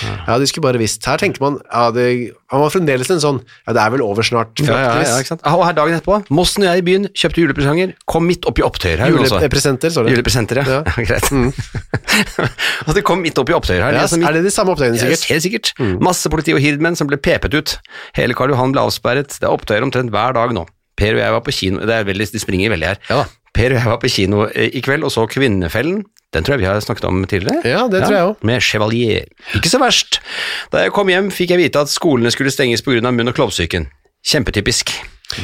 Ja, 0.00 0.36
de 0.38 0.46
skulle 0.48 0.64
bare 0.64 0.80
visst. 0.80 1.04
Her 1.04 1.18
tenker 1.20 1.42
man 1.42 1.58
ja, 1.66 1.88
det, 1.92 2.32
Han 2.52 2.62
var 2.62 2.70
fremdeles 2.72 3.10
en 3.12 3.20
sånn 3.20 3.40
Ja, 3.66 3.74
det 3.76 3.82
er 3.82 3.90
vel 3.92 4.04
over 4.04 4.24
snart, 4.24 4.54
Ja, 4.62 4.76
ja, 4.78 4.92
ja, 5.02 5.16
ikke 5.20 5.32
sant? 5.34 5.42
Og 5.50 5.64
her 5.66 5.74
dagen 5.76 5.96
etterpå, 5.98 6.20
Mossen 6.32 6.64
og 6.64 6.70
jeg 6.70 6.82
i 6.82 6.86
byen 6.86 7.08
kjøpte 7.10 7.42
julepresanger, 7.42 7.92
kom 8.08 8.24
midt 8.28 8.46
opp 8.48 8.60
i 8.62 8.64
opptøyer 8.64 9.02
her. 9.02 9.12
Julepresenter, 9.12 9.90
det. 9.92 10.14
Julepresenter, 10.14 10.62
ja. 10.62 10.80
Ja. 10.80 10.94
Greit. 11.08 11.28
og 12.86 12.92
det 12.96 13.04
kom 13.06 13.22
midt 13.24 13.38
opp 13.42 13.50
i 13.52 13.56
opptøyer 13.56 13.82
her. 13.84 13.98
Det 13.98 14.22
er 14.22 14.38
det 14.38 14.44
de 14.46 14.54
samme 14.54 14.74
opptøyene, 14.76 15.00
sikkert? 15.00 15.26
Mm. 15.26 15.32
Helt 15.34 15.46
sikkert. 15.46 15.72
Masse 16.10 16.32
politi 16.32 16.54
og 16.56 16.62
hirdmenn 16.62 16.98
som 16.98 17.10
ble 17.10 17.18
pepet 17.20 17.56
ut. 17.56 17.76
Hele 18.18 18.36
Karl 18.38 18.54
Johan 18.54 18.74
ble 18.76 18.86
avsperret. 18.86 19.36
Det 19.36 19.48
er 19.48 19.52
opptøyer 19.52 19.86
omtrent 19.86 20.14
hver 20.14 20.38
dag 20.38 20.54
nå. 20.56 20.66
Per 21.00 21.16
og 21.16 21.22
jeg 21.22 21.32
var 21.32 21.44
på 21.44 21.54
kino 21.54 21.84
Det 21.88 21.94
er 21.96 22.08
veldig, 22.08 22.26
de 22.34 22.42
springer 22.42 22.72
veldig 22.74 22.88
her. 22.92 22.98
Ja. 23.08 23.24
Per 23.56 23.72
og 23.72 23.78
jeg 23.78 23.90
var 23.92 24.00
på 24.02 24.10
kino 24.12 24.46
eh, 24.50 24.70
i 24.76 24.82
kveld 24.84 25.06
og 25.06 25.12
så 25.14 25.26
Kvinnefellen. 25.30 26.02
Den 26.32 26.44
tror 26.46 26.54
jeg 26.54 26.62
vi 26.62 26.68
har 26.70 26.78
snakket 26.84 27.04
om 27.08 27.24
tidligere. 27.26 27.62
Ja, 27.66 27.86
det 27.90 28.04
tror 28.06 28.14
jeg 28.14 28.26
også. 28.28 28.44
Med 28.46 28.62
Chevalier. 28.62 29.24
Ikke 29.58 29.70
så 29.72 29.80
verst. 29.82 30.20
Da 30.70 30.84
jeg 30.84 30.92
kom 30.94 31.08
hjem, 31.10 31.30
fikk 31.34 31.50
jeg 31.56 31.58
vite 31.64 31.80
at 31.82 31.90
skolene 31.90 32.30
skulle 32.30 32.52
stenges 32.54 32.82
pga. 32.86 33.00
munn- 33.10 33.28
og 33.28 33.34
klovsyken. 33.34 33.88
Kjempetypisk. 34.26 34.92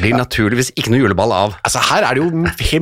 Blir 0.01 0.11
naturligvis 0.19 0.73
ikke 0.75 0.91
noe 0.91 0.99
juleball 0.99 1.31
av. 1.31 1.53
Altså, 1.63 1.79
her 1.79 2.03
er 2.03 2.17
det 2.17 2.23
jo 2.23 2.31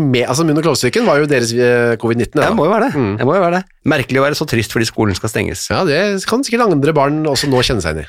med 0.01 0.23
Altså, 0.27 0.43
munn- 0.45 0.57
og 0.57 0.63
klovsyken 0.65 1.05
var 1.05 1.19
jo 1.21 1.27
deres 1.29 1.51
eh, 1.53 1.95
covid-19. 2.01 2.33
Ja, 2.41 2.41
Ja, 2.41 2.49
det 2.49 2.57
må 2.57 2.65
jo 2.65 2.71
være 2.73 2.89
det. 2.89 3.17
det 3.19 3.25
må 3.29 3.35
jo 3.37 3.41
være 3.43 3.59
det. 3.59 3.63
Merkelig 3.85 4.21
å 4.21 4.25
være 4.25 4.37
så 4.37 4.47
trist 4.49 4.73
fordi 4.73 4.85
skolen 4.89 5.15
skal 5.17 5.29
stenges. 5.29 5.67
ja, 5.69 5.83
det 5.85 6.25
kan 6.25 6.43
sikkert 6.45 6.65
andre 6.65 6.93
barn 6.93 7.23
også 7.29 7.49
nå 7.49 7.61
kjenne 7.61 7.81
seg 7.85 7.97
inn 7.97 8.05
i. 8.05 8.07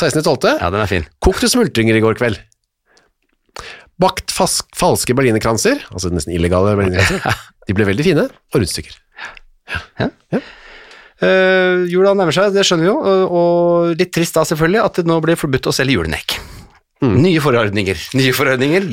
16.12. 0.00 0.58
Ja, 0.60 0.70
den 0.72 0.80
er 0.80 0.86
fin. 0.88 1.04
Kokte 1.24 1.48
smultringer 1.52 1.96
i 1.96 2.00
går 2.04 2.16
kveld. 2.20 2.40
Bakt 3.98 4.30
fas 4.34 4.60
falske 4.78 5.14
berlinerkranser, 5.18 5.82
altså 5.90 6.12
nesten 6.14 6.34
illegale 6.36 6.76
berlinerkranser. 6.78 7.44
De 7.68 7.76
ble 7.76 7.88
veldig 7.88 8.06
fine, 8.06 8.28
og 8.28 8.62
rundstykker. 8.62 8.94
Uh, 11.18 11.82
jula 11.90 12.14
nærmer 12.14 12.34
seg, 12.34 12.54
det 12.54 12.62
skjønner 12.64 12.86
vi 12.86 12.92
jo, 12.92 12.98
og, 13.02 13.34
og 13.40 13.98
litt 13.98 14.14
trist 14.14 14.38
da 14.38 14.46
selvfølgelig 14.46 14.84
at 14.84 15.00
det 15.00 15.10
nå 15.10 15.18
blir 15.24 15.40
forbudt 15.40 15.68
å 15.68 15.74
selge 15.74 15.98
julenekk. 17.00 17.22
Nye 17.24 17.40
forordninger. 17.42 18.00
Nye 18.18 18.32
forordninger. 18.34 18.86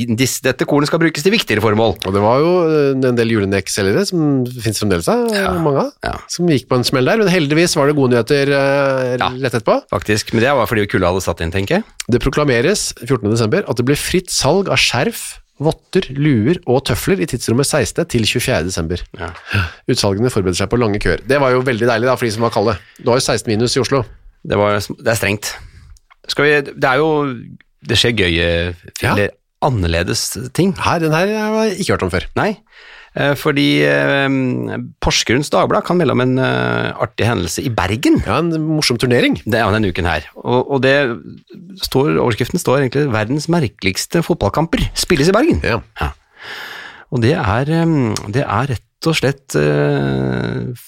Dette 0.46 0.66
kornet 0.70 0.90
skal 0.90 1.02
brukes 1.02 1.24
til 1.26 1.34
viktigere 1.34 1.64
formål. 1.64 1.96
Og 2.06 2.14
det 2.16 2.22
var 2.24 2.42
jo 2.44 2.52
eh, 2.70 2.90
en 3.10 3.18
del 3.18 3.32
julenekkselgere, 3.34 4.04
som 4.10 4.44
finnes 4.50 4.82
fremdeles 4.82 5.08
av, 5.12 5.32
mange 5.64 5.86
av, 5.88 5.92
Ja. 6.06 6.14
som 6.32 6.48
gikk 6.52 6.68
på 6.70 6.78
en 6.80 6.86
smell 6.88 7.06
der. 7.10 7.18
Men 7.24 7.32
heldigvis 7.34 7.76
var 7.76 7.88
det 7.90 7.96
gode 7.98 8.14
nyheter 8.14 8.52
uh, 8.54 9.16
Ja. 9.18 9.30
lett 9.34 9.54
etterpå. 9.58 9.80
Faktisk, 9.90 10.34
men 10.34 10.44
det 10.46 10.54
var 10.54 10.70
fordi 10.70 10.86
kulda 10.88 11.10
hadde 11.14 11.24
satt 11.26 11.42
inn, 11.42 11.52
tenker 11.52 11.80
jeg. 11.80 11.84
Det 12.12 12.22
proklameres 12.22 12.94
14. 13.06 13.26
desember 13.32 13.66
at 13.68 13.76
det 13.82 13.86
blir 13.90 13.98
fritt 14.00 14.30
salg 14.30 14.70
av 14.70 14.78
skjerf, 14.78 15.42
votter, 15.58 16.04
luer 16.12 16.58
og 16.68 16.82
tøfler 16.86 17.22
i 17.24 17.26
tidsrommet 17.32 17.66
16. 17.66 18.04
til 18.12 18.26
24. 18.28 18.66
desember. 18.68 19.00
Ja. 19.18 19.30
Utsalgene 19.88 20.28
forbereder 20.30 20.60
seg 20.60 20.70
på 20.70 20.78
lange 20.82 21.00
køer. 21.00 21.22
Det 21.26 21.40
var 21.40 21.54
jo 21.56 21.62
veldig 21.64 21.88
deilig 21.88 22.10
da, 22.12 22.18
for 22.20 22.28
de 22.28 22.34
som 22.36 22.44
var 22.44 22.52
kalde. 22.52 22.76
Det 23.00 23.08
var 23.08 23.22
jo 23.22 23.24
16 23.24 23.48
minus 23.54 23.78
i 23.78 23.80
Oslo. 23.80 24.04
Det, 24.46 24.58
var, 24.60 24.76
det 24.78 25.08
er 25.14 25.16
strengt. 25.18 25.54
Skal 26.28 26.44
vi, 26.46 26.58
det 26.76 26.90
er 26.90 27.00
jo 27.00 27.08
Det 27.86 27.98
skjer 28.00 28.16
gøye, 28.18 28.48
eller 29.02 29.34
annerledes 29.66 30.34
ting. 30.56 30.74
Her, 30.82 31.02
den 31.04 31.16
her 31.16 31.32
har 31.32 31.56
jeg 31.70 31.80
ikke 31.82 31.96
hørt 31.96 32.06
om 32.06 32.12
før. 32.14 32.26
Nei, 32.38 32.50
eh, 33.18 33.34
fordi 33.40 33.68
eh, 33.88 34.38
Porsgrunns 35.04 35.52
Dagblad 35.54 35.86
kan 35.88 36.00
melde 36.00 36.16
om 36.16 36.24
en 36.24 36.36
eh, 36.42 36.92
artig 37.06 37.28
hendelse 37.30 37.64
i 37.66 37.72
Bergen. 37.74 38.20
Ja, 38.26 38.40
en 38.42 38.54
morsom 38.76 39.00
turnering. 39.02 39.40
Det 39.44 39.60
er 39.60 39.72
denne 39.76 39.92
uken 39.94 40.10
her. 40.10 40.28
Og, 40.42 40.60
og 40.76 40.84
det 40.86 40.96
står, 41.86 42.16
overskriften 42.18 42.62
står 42.62 42.84
egentlig 42.84 43.08
'Verdens 43.14 43.50
merkeligste 43.52 44.24
fotballkamper 44.26 44.86
spilles 44.98 45.32
i 45.32 45.36
Bergen'. 45.36 45.64
Ja. 45.66 46.12
Og 47.14 47.22
det 47.24 47.36
er, 47.38 47.70
det 48.34 48.44
er 48.44 48.72
rett 48.74 49.08
og 49.08 49.16
slett 49.16 49.54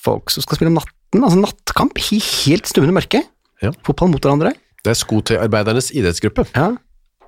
folk 0.02 0.32
som 0.34 0.44
skal 0.44 0.58
spille 0.58 0.72
om 0.74 0.80
natten, 0.80 1.22
altså 1.22 1.40
nattkamp 1.40 2.00
i 2.12 2.18
helt 2.20 2.68
stummende 2.68 2.96
mørke. 2.98 3.22
Ja. 3.62 3.72
Fotball 3.86 4.10
mot 4.12 4.26
hverandre. 4.26 4.56
Det 4.84 4.92
er 4.94 4.98
skotøyarbeidernes 4.98 5.92
idrettsgruppe. 5.96 6.48
Ja. 6.56 6.74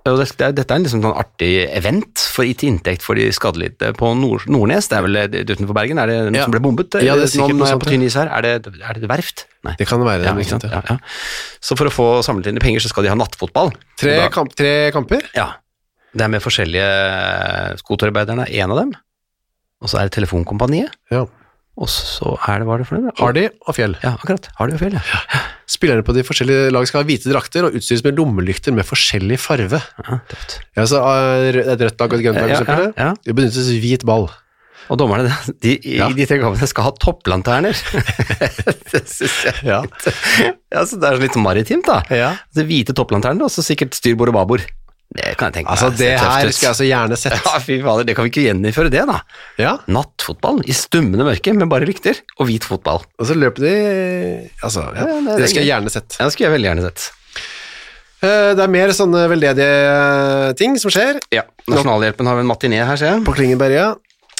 Og 0.07 0.15
det, 0.17 0.25
det, 0.39 0.45
er- 0.47 0.53
dette 0.55 0.71
er 0.73 0.79
en 0.79 0.83
liksom 0.85 1.01
sånn 1.03 1.17
artig 1.19 1.49
event 1.75 2.21
for, 2.33 2.47
til 2.47 2.69
inntekt 2.71 3.03
for 3.03 3.19
de 3.19 3.25
skadelidte 3.35 3.91
på 3.99 4.13
Nord, 4.17 4.45
Nordnes. 4.47 4.87
Det 4.89 4.97
er 4.97 5.03
vel 5.05 5.17
det 5.33 5.43
utenfor 5.51 5.75
Bergen? 5.75 5.99
Er 5.99 6.07
det 6.07 6.17
noen 6.29 6.37
Ja. 6.39 6.43
som 6.47 6.51
ble 6.55 6.61
bombet? 6.63 6.95
Ja, 7.03 7.15
det 7.19 7.27
er 7.27 7.31
sikkert 7.33 7.49
Noen 7.53 7.59
noe 7.59 7.67
er 7.67 7.73
sånt, 7.75 7.83
på 7.83 7.89
tynn 7.91 8.05
is 8.07 8.15
her. 8.15 8.27
Er 8.31 8.41
det, 8.41 8.53
er 8.79 8.93
det 8.93 9.03
et 9.03 9.09
verft? 9.11 9.45
Nei. 9.67 9.75
Det 9.77 9.87
kan 9.89 9.99
være 10.05 10.23
Ja, 10.23 10.33
det. 10.33 10.45
ikke 10.45 10.55
sant? 10.55 10.63
Ja, 10.71 10.81
ja. 10.89 10.97
Så 11.61 11.75
for 11.77 11.91
å 11.91 11.93
få 11.93 12.07
samlet 12.23 12.47
inn 12.47 12.59
penger, 12.63 12.79
så 12.85 12.89
skal 12.93 13.03
de 13.03 13.09
ha 13.11 13.15
nattfotball. 13.19 13.73
Tre, 13.99 14.15
da- 14.23 14.29
kamp, 14.33 14.55
tre 14.55 14.91
kamper. 14.95 15.21
Ja. 15.35 15.49
Det 16.15 16.23
er 16.25 16.31
med 16.31 16.41
forskjellige 16.41 16.87
skoterarbeiderne, 17.83 18.47
en 18.49 18.71
av 18.71 18.77
dem. 18.81 18.95
Og 19.83 19.89
så 19.91 19.99
er 19.99 20.09
det 20.09 20.15
Telefonkompaniet. 20.17 20.91
Ja. 21.11 21.25
Og 21.79 21.87
så 21.87 22.33
er 22.49 22.59
det, 22.59 22.65
hva 22.67 22.75
er 22.75 22.81
det 22.83 22.87
for 22.89 22.99
noe? 22.99 23.13
Hardy 23.19 23.45
og 23.67 23.75
Fjell. 23.77 23.93
Ja, 24.03 24.15
akkurat. 24.17 24.49
Hardy 24.57 24.73
og 24.75 24.81
Fjell, 24.81 24.97
ja. 24.97 25.21
Spillerne 25.69 26.01
på 26.05 26.15
de 26.17 26.23
forskjellige 26.25 26.71
lag 26.73 26.87
skal 26.89 27.03
ha 27.03 27.05
hvite 27.05 27.29
drakter 27.29 27.67
og 27.67 27.75
utstyres 27.77 28.01
med 28.07 28.17
lommelykter 28.17 28.73
med 28.73 28.87
forskjellig 28.89 29.37
farve. 29.41 29.77
ja 30.01 30.17
tøft. 30.31 30.59
Ja, 30.79 30.85
så 30.89 31.01
er 31.05 31.51
det 31.59 31.65
et 31.75 31.83
rødt 31.85 31.99
lag 32.01 32.13
og 32.13 32.17
et 32.19 32.25
grønt 32.25 32.39
lag, 32.41 32.49
Ja, 32.49 32.61
for 32.61 32.65
eksempel. 32.65 32.93
ja. 32.97 33.11
Det 33.27 33.35
benyttes 33.37 33.69
hvit 33.83 34.05
ball. 34.09 34.25
Og 34.89 34.97
dommerne 34.97 35.29
de, 35.61 35.75
i 35.77 35.99
de 36.17 36.25
tre 36.25 36.39
kampene 36.41 36.65
skal 36.71 36.87
ha 36.87 36.91
topplanterner. 36.97 37.77
det 38.91 39.03
synes 39.11 39.35
jeg 39.45 39.67
Ja. 39.67 39.83
ja, 40.73 40.81
så 40.89 40.97
Det 40.97 41.11
er 41.11 41.19
litt 41.21 41.37
maritimt, 41.37 41.85
da. 41.85 41.99
Ja. 42.09 42.31
Det 42.57 42.65
hvite 42.65 42.95
topplanterner, 42.97 43.45
og 43.45 43.53
så 43.53 43.61
sikkert 43.61 43.93
styrbord 43.93 44.31
og 44.33 44.39
babord. 44.39 44.65
Det 45.09 45.31
kan 45.39 45.49
jeg 45.49 45.55
tenke 45.57 45.71
meg. 45.71 45.73
Altså, 45.73 45.87
det 45.97 46.09
her 46.21 46.51
skulle 46.53 46.69
jeg 46.69 46.77
så 46.77 46.85
gjerne 46.85 47.17
sett. 47.17 47.37
Ja, 47.49 47.59
fy 47.65 47.79
fader, 47.81 48.05
det 48.05 48.13
kan 48.17 48.27
vi 48.27 48.29
ikke 48.29 48.43
gjeninnføre 48.45 48.91
det, 48.93 49.05
da. 49.09 49.15
Ja, 49.57 49.71
Nattfotball 49.89 50.59
i 50.69 50.75
stummende 50.77 51.25
mørke 51.25 51.53
med 51.57 51.69
bare 51.71 51.87
lykter, 51.89 52.19
og 52.37 52.45
hvit 52.51 52.67
fotball. 52.69 53.01
og 53.17 53.25
så 53.29 53.33
løper 53.37 53.65
de 53.65 53.71
Altså, 54.61 54.83
ja. 54.93 55.07
Ja, 55.07 55.15
det 55.25 55.39
det 55.41 55.49
skulle 55.49 55.63
jeg 55.65 55.71
gjerne 55.73 55.93
sett. 55.95 56.19
Ja, 56.19 56.27
det 56.29 56.35
skulle 56.35 56.49
jeg 56.51 56.55
veldig 56.59 56.69
gjerne 56.69 56.85
sett. 56.85 57.07
Eh, 58.21 58.51
Det 58.53 58.63
er 58.67 58.71
mer 58.75 58.91
sånne 58.93 59.25
veldedige 59.31 60.53
ting 60.59 60.77
som 60.81 60.91
skjer. 60.93 61.17
Ja, 61.33 61.45
Nasjonalhjelpen 61.71 62.27
har 62.29 62.41
en 62.43 62.49
matiné 62.49 62.83
her, 62.85 62.99
ser 62.99 63.15
jeg. 63.15 63.25
På 63.25 63.33
Klingenberg, 63.37 63.73
ja. 63.79 63.89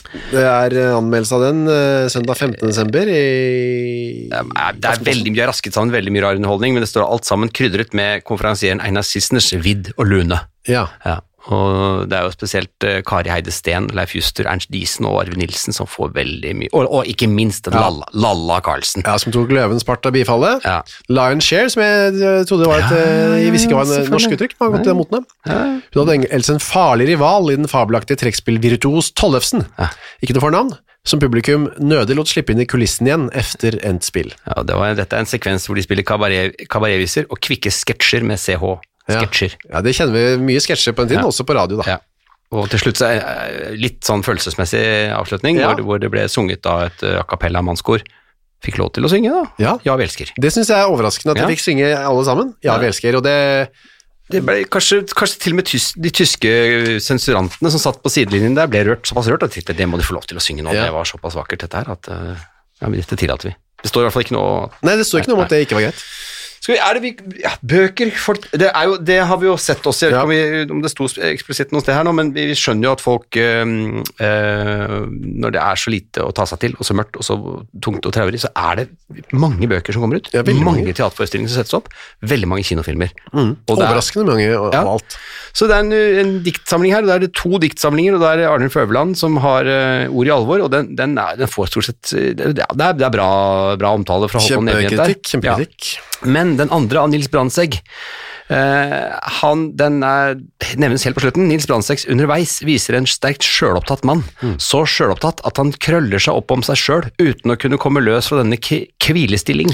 Det 0.10 0.42
er 0.42 0.74
eh, 0.74 0.92
anmeldelse 0.98 1.38
av 1.38 1.44
den 1.46 1.64
eh, 1.70 2.08
søndag 2.10 2.40
15. 2.40 2.64
desember 2.66 3.10
i 3.14 3.24
Det 4.32 4.40
er, 4.42 4.78
det 4.80 4.90
er 4.90 5.04
veldig 5.06 5.34
mye 5.36 5.50
rasket 5.52 5.78
sammen, 5.78 5.94
veldig 5.94 6.14
mye 6.16 6.24
rar 6.26 6.40
underholdning, 6.40 6.74
men 6.74 6.86
det 6.86 6.90
står 6.90 7.06
alt 7.06 7.30
sammen 7.30 7.52
krydret 7.54 7.94
med 7.98 8.26
konferansieren 8.26 8.82
Einar 8.82 9.06
Sissners 9.06 9.52
vidd 9.54 9.92
og 9.98 10.10
lune. 10.10 10.42
Ja. 10.70 10.88
Ja. 11.06 11.20
Og 11.48 12.04
det 12.12 12.18
er 12.18 12.26
jo 12.28 12.34
spesielt 12.36 12.86
eh, 12.86 13.00
Kari 13.08 13.32
Heide 13.32 13.52
Steen, 13.56 13.88
Leif 13.96 14.12
Juster, 14.18 14.46
Ernst 14.52 14.70
Diesen 14.74 15.08
og 15.08 15.22
Arve 15.22 15.40
Nilsen 15.40 15.74
som 15.76 15.88
får 15.90 16.12
veldig 16.18 16.52
mye 16.60 16.72
Og, 16.76 16.84
og 17.00 17.08
ikke 17.10 17.30
minst 17.32 17.66
den 17.70 17.78
Lalla, 17.80 18.06
Lalla 18.14 18.60
Karlsen. 18.66 19.06
Ja, 19.08 19.16
som 19.22 19.32
tok 19.34 19.54
løvens 19.56 19.88
part 19.88 20.06
av 20.06 20.14
bifallet. 20.14 20.66
Ja. 20.68 20.82
Lion 21.08 21.40
Share, 21.42 21.70
som 21.72 21.82
jeg 21.86 22.20
eh, 22.20 22.42
trodde 22.50 22.68
var 22.70 22.84
et 22.84 22.92
Ja, 22.92 23.00
ja, 23.00 23.32
eh, 23.38 23.46
Jeg 23.46 23.56
visste 23.56 23.70
ikke 23.72 23.80
var 23.80 23.96
et 23.96 24.12
norsk 24.12 24.36
uttrykk, 24.36 24.58
har 24.60 24.76
gått 24.76 24.92
mot 25.00 25.16
dem. 25.16 25.26
Ja. 25.48 25.62
Hun 25.96 26.04
hadde 26.04 26.20
ellers 26.30 26.52
en 26.54 26.62
farlig 26.64 27.08
rival 27.14 27.54
i 27.54 27.58
den 27.58 27.72
fabelaktige 27.72 28.20
trekkspillvirtuos 28.26 29.14
Tollefsen. 29.18 29.66
Ja. 29.80 29.90
Ikke 30.22 30.36
noe 30.36 30.44
fornavn, 30.44 30.76
som 31.08 31.22
publikum 31.24 31.70
nødig 31.80 32.18
lot 32.20 32.30
slippe 32.30 32.54
inn 32.54 32.62
i 32.62 32.68
kulissen 32.70 33.08
igjen 33.08 33.30
efter 33.38 33.80
endt 33.88 34.04
spill. 34.06 34.34
Ja, 34.46 34.62
det 34.68 34.76
var, 34.78 34.94
dette 35.00 35.16
er 35.16 35.24
en 35.24 35.30
sekvens 35.30 35.66
hvor 35.70 35.80
de 35.80 35.86
spiller 35.86 36.06
kabaret- 36.06 36.68
kabaretviser 36.70 37.30
og 37.32 37.40
kvikke 37.42 37.72
sketsjer 37.74 38.26
med 38.28 38.42
CH. 38.42 38.76
Ja. 39.10 39.24
Sketsjer. 39.26 39.56
Ja, 39.70 39.82
det 39.82 39.96
kjenner 39.98 40.14
vi 40.14 40.38
mye 40.52 40.62
sketsjer 40.62 40.94
på 40.94 41.04
den 41.04 41.10
tiden, 41.16 41.24
Ja. 41.26 41.30
også 41.32 41.46
på 41.50 41.56
radio, 41.58 41.82
da. 41.82 41.88
Ja. 41.96 41.98
Og 42.52 42.70
til 42.72 42.80
slutt 42.82 42.98
så 42.98 43.10
litt 43.78 44.02
sånn 44.06 44.24
følelsesmessig 44.26 45.12
avslutning, 45.14 45.60
Ja. 45.60 45.68
hvor, 45.70 45.76
det, 45.78 45.86
hvor 45.86 46.00
det 46.02 46.10
ble 46.14 46.24
sunget 46.30 46.66
av 46.66 46.88
et 46.88 47.04
eh, 47.04 47.20
a 47.20 47.24
cappella 47.30 47.62
mannskor. 47.62 48.02
Fikk 48.66 48.78
lov 48.78 48.92
til 48.94 49.06
å 49.06 49.10
synge, 49.10 49.30
da. 49.32 49.44
Ja. 49.62 49.78
Ja, 49.86 49.96
vi 49.96 50.04
elsker. 50.04 50.32
Det 50.36 50.50
syns 50.52 50.68
jeg 50.68 50.78
er 50.78 50.90
overraskende 50.92 51.32
at 51.32 51.38
Ja. 51.38 51.46
vi 51.48 51.56
fikk 51.56 51.64
synge 51.64 51.94
alle 51.98 52.24
sammen. 52.26 52.54
Ja, 52.62 52.78
vi 52.78 52.88
elsker, 52.88 53.16
og 53.16 53.24
det 53.24 53.70
Det 54.30 54.44
ble 54.46 54.64
kanskje, 54.70 55.08
kanskje 55.10 55.40
til 55.42 55.54
og 55.54 55.56
med 55.58 55.66
tys, 55.66 55.94
de 55.98 56.10
tyske 56.14 56.50
sensurantene 57.02 57.72
som 57.74 57.80
satt 57.82 57.98
på 58.04 58.12
sidelinjen 58.14 58.54
der, 58.54 58.68
ble 58.70 58.84
rørt, 58.86 59.08
såpass 59.10 59.26
rørt 59.26 59.42
at 59.42 59.50
de 59.50 59.62
tenkte 59.62 59.76
det 59.76 59.88
må 59.90 59.98
de 59.98 60.04
få 60.06 60.14
lov 60.14 60.28
til 60.30 60.38
å 60.38 60.44
synge 60.44 60.62
nå. 60.62 60.72
Ja. 60.72 60.84
Det 60.86 60.94
var 60.94 61.04
såpass 61.10 61.34
vakkert, 61.34 61.64
dette 61.66 61.74
her, 61.82 61.90
at 61.90 62.08
eh, 62.14 62.36
ja, 62.82 62.88
dette 62.94 63.18
tillater 63.18 63.50
vi. 63.50 63.56
Det 63.82 63.90
står 63.90 64.04
i 64.04 64.06
hvert 64.06 64.14
fall 64.14 64.26
ikke 64.28 64.36
noe 64.38 64.70
Nei, 64.86 64.96
det 65.00 65.08
står 65.08 65.22
ikke 65.24 65.32
noe 65.32 65.40
om 65.40 65.46
at 65.48 65.50
det 65.50 65.64
ikke 65.66 65.80
var 65.80 65.86
greit. 65.88 66.04
Vi, 66.68 66.76
er 66.78 66.94
det 66.98 67.02
vi, 67.02 67.12
ja, 67.42 67.54
bøker 67.66 68.12
folk, 68.20 68.44
det, 68.52 68.68
jo, 68.86 68.98
det 69.02 69.16
har 69.26 69.38
vi 69.42 69.48
jo 69.48 69.56
sett 69.58 69.86
også, 69.90 70.06
jeg 70.06 70.12
vet 70.12 70.18
Ja. 70.20 70.22
ikke 70.22 70.28
om, 70.28 70.34
vi, 70.68 70.74
om 70.76 70.82
det 70.84 70.92
sto 70.92 71.08
eksplisitt 71.30 71.72
noe 71.74 71.82
sted 71.82 71.96
her 71.96 72.04
nå, 72.06 72.12
men 72.14 72.30
vi 72.36 72.50
skjønner 72.58 72.90
jo 72.90 72.92
at 72.98 73.02
folk, 73.02 73.40
eh, 73.40 73.64
eh, 74.20 74.96
når 75.10 75.56
det 75.56 75.62
er 75.64 75.80
så 75.82 75.94
lite 75.94 76.26
å 76.26 76.34
ta 76.36 76.46
seg 76.50 76.62
til, 76.66 76.76
og 76.78 76.86
så 76.86 76.96
mørkt, 76.98 77.18
og 77.20 77.26
så 77.26 77.38
tungt 77.82 78.06
og 78.06 78.14
traurig, 78.16 78.42
så 78.44 78.52
er 78.54 78.82
det 78.84 78.88
mange 79.34 79.70
bøker 79.72 79.96
som 79.96 80.04
kommer 80.06 80.20
ut. 80.22 80.30
Ja, 80.36 80.44
mange 80.46 80.66
mange. 80.68 80.94
teaterforestillinger 80.94 81.50
som 81.54 81.64
settes 81.64 81.78
opp, 81.80 81.90
veldig 82.22 82.50
mange 82.52 82.66
kinofilmer. 82.68 83.14
Og 83.34 83.56
det 83.74 83.80
er- 83.80 83.90
Overraskende 83.90 84.28
mange 84.30 84.50
av 84.54 84.92
alt. 84.98 85.18
Så 85.54 85.66
det 85.70 85.76
er 85.80 85.86
en, 85.88 85.94
en 85.94 86.34
diktsamling 86.46 86.94
her, 86.94 87.02
og 87.06 87.10
da 87.10 87.16
er 87.18 87.26
det 87.26 87.34
to 87.34 87.58
diktsamlinger, 87.62 88.16
og 88.20 88.22
da 88.22 88.34
er 88.34 88.44
det 88.44 88.50
Arnulf 88.52 88.76
Øverland 88.78 89.18
som 89.18 89.38
har 89.42 89.66
uh, 89.66 90.06
ord 90.12 90.28
i 90.30 90.34
alvor, 90.36 90.62
og 90.68 90.72
den, 90.76 90.94
den, 91.00 91.18
er, 91.18 91.36
den 91.40 91.50
får 91.50 91.72
stort 91.72 91.90
sett 91.90 92.12
Det, 92.14 92.54
Det 92.54 92.68
er, 92.68 92.94
det 93.00 93.06
er 93.08 93.14
bra, 93.16 93.30
bra 93.80 93.94
omtale 93.98 94.30
fra 94.30 94.40
Håkon 94.44 94.70
Evjen 94.70 94.96
der. 95.00 95.16
Kjempekritikk. 95.26 95.90
Ja. 95.96 96.30
Men 96.30 96.49
den 96.58 96.74
andre 96.74 97.06
av 97.06 97.14
Nils 97.14 97.30
Brandtzæg, 97.32 97.82
Uh, 98.50 99.14
han, 99.44 99.68
den 99.78 100.00
er, 100.02 100.40
nevnes 100.82 101.04
helt 101.06 101.20
på 101.20 101.22
slutten. 101.22 101.46
Nils 101.52 101.68
Brandtzægs 101.70 102.08
underveis 102.10 102.56
viser 102.66 102.98
en 102.98 103.06
sterkt 103.06 103.46
sjølopptatt 103.46 104.02
mann. 104.10 104.24
Så 104.58 104.88
sjølopptatt 104.90 105.44
at 105.46 105.62
han 105.62 105.70
krøller 105.78 106.18
seg 106.18 106.40
opp 106.40 106.50
om 106.56 106.66
seg 106.66 106.80
sjøl 106.82 107.06
uten 107.22 107.54
å 107.54 107.60
kunne 107.62 107.78
komme 107.78 108.02
løs 108.02 108.32
fra 108.32 108.42
denne 108.42 108.58
hvilestilling. 108.58 109.70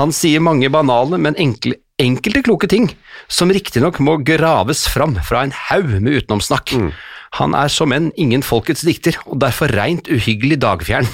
Han 0.00 0.14
sier 0.16 0.40
mange 0.40 0.70
banale, 0.72 1.18
men 1.20 1.36
enkle, 1.36 1.76
enkelte 2.00 2.44
kloke 2.46 2.70
ting, 2.72 2.88
som 3.28 3.52
riktignok 3.52 4.00
må 4.00 4.16
graves 4.24 4.86
fram 4.88 5.18
fra 5.26 5.44
en 5.44 5.52
haug 5.68 5.98
med 5.98 6.22
utenomsnakk. 6.22 6.72
Han 7.36 7.52
er 7.54 7.68
som 7.68 7.92
en 7.92 8.08
ingen 8.16 8.42
folkets 8.42 8.86
dikter, 8.86 9.18
og 9.28 9.42
derfor 9.44 9.70
reint 9.76 10.08
uhyggelig 10.08 10.62
dagfjern. 10.64 11.10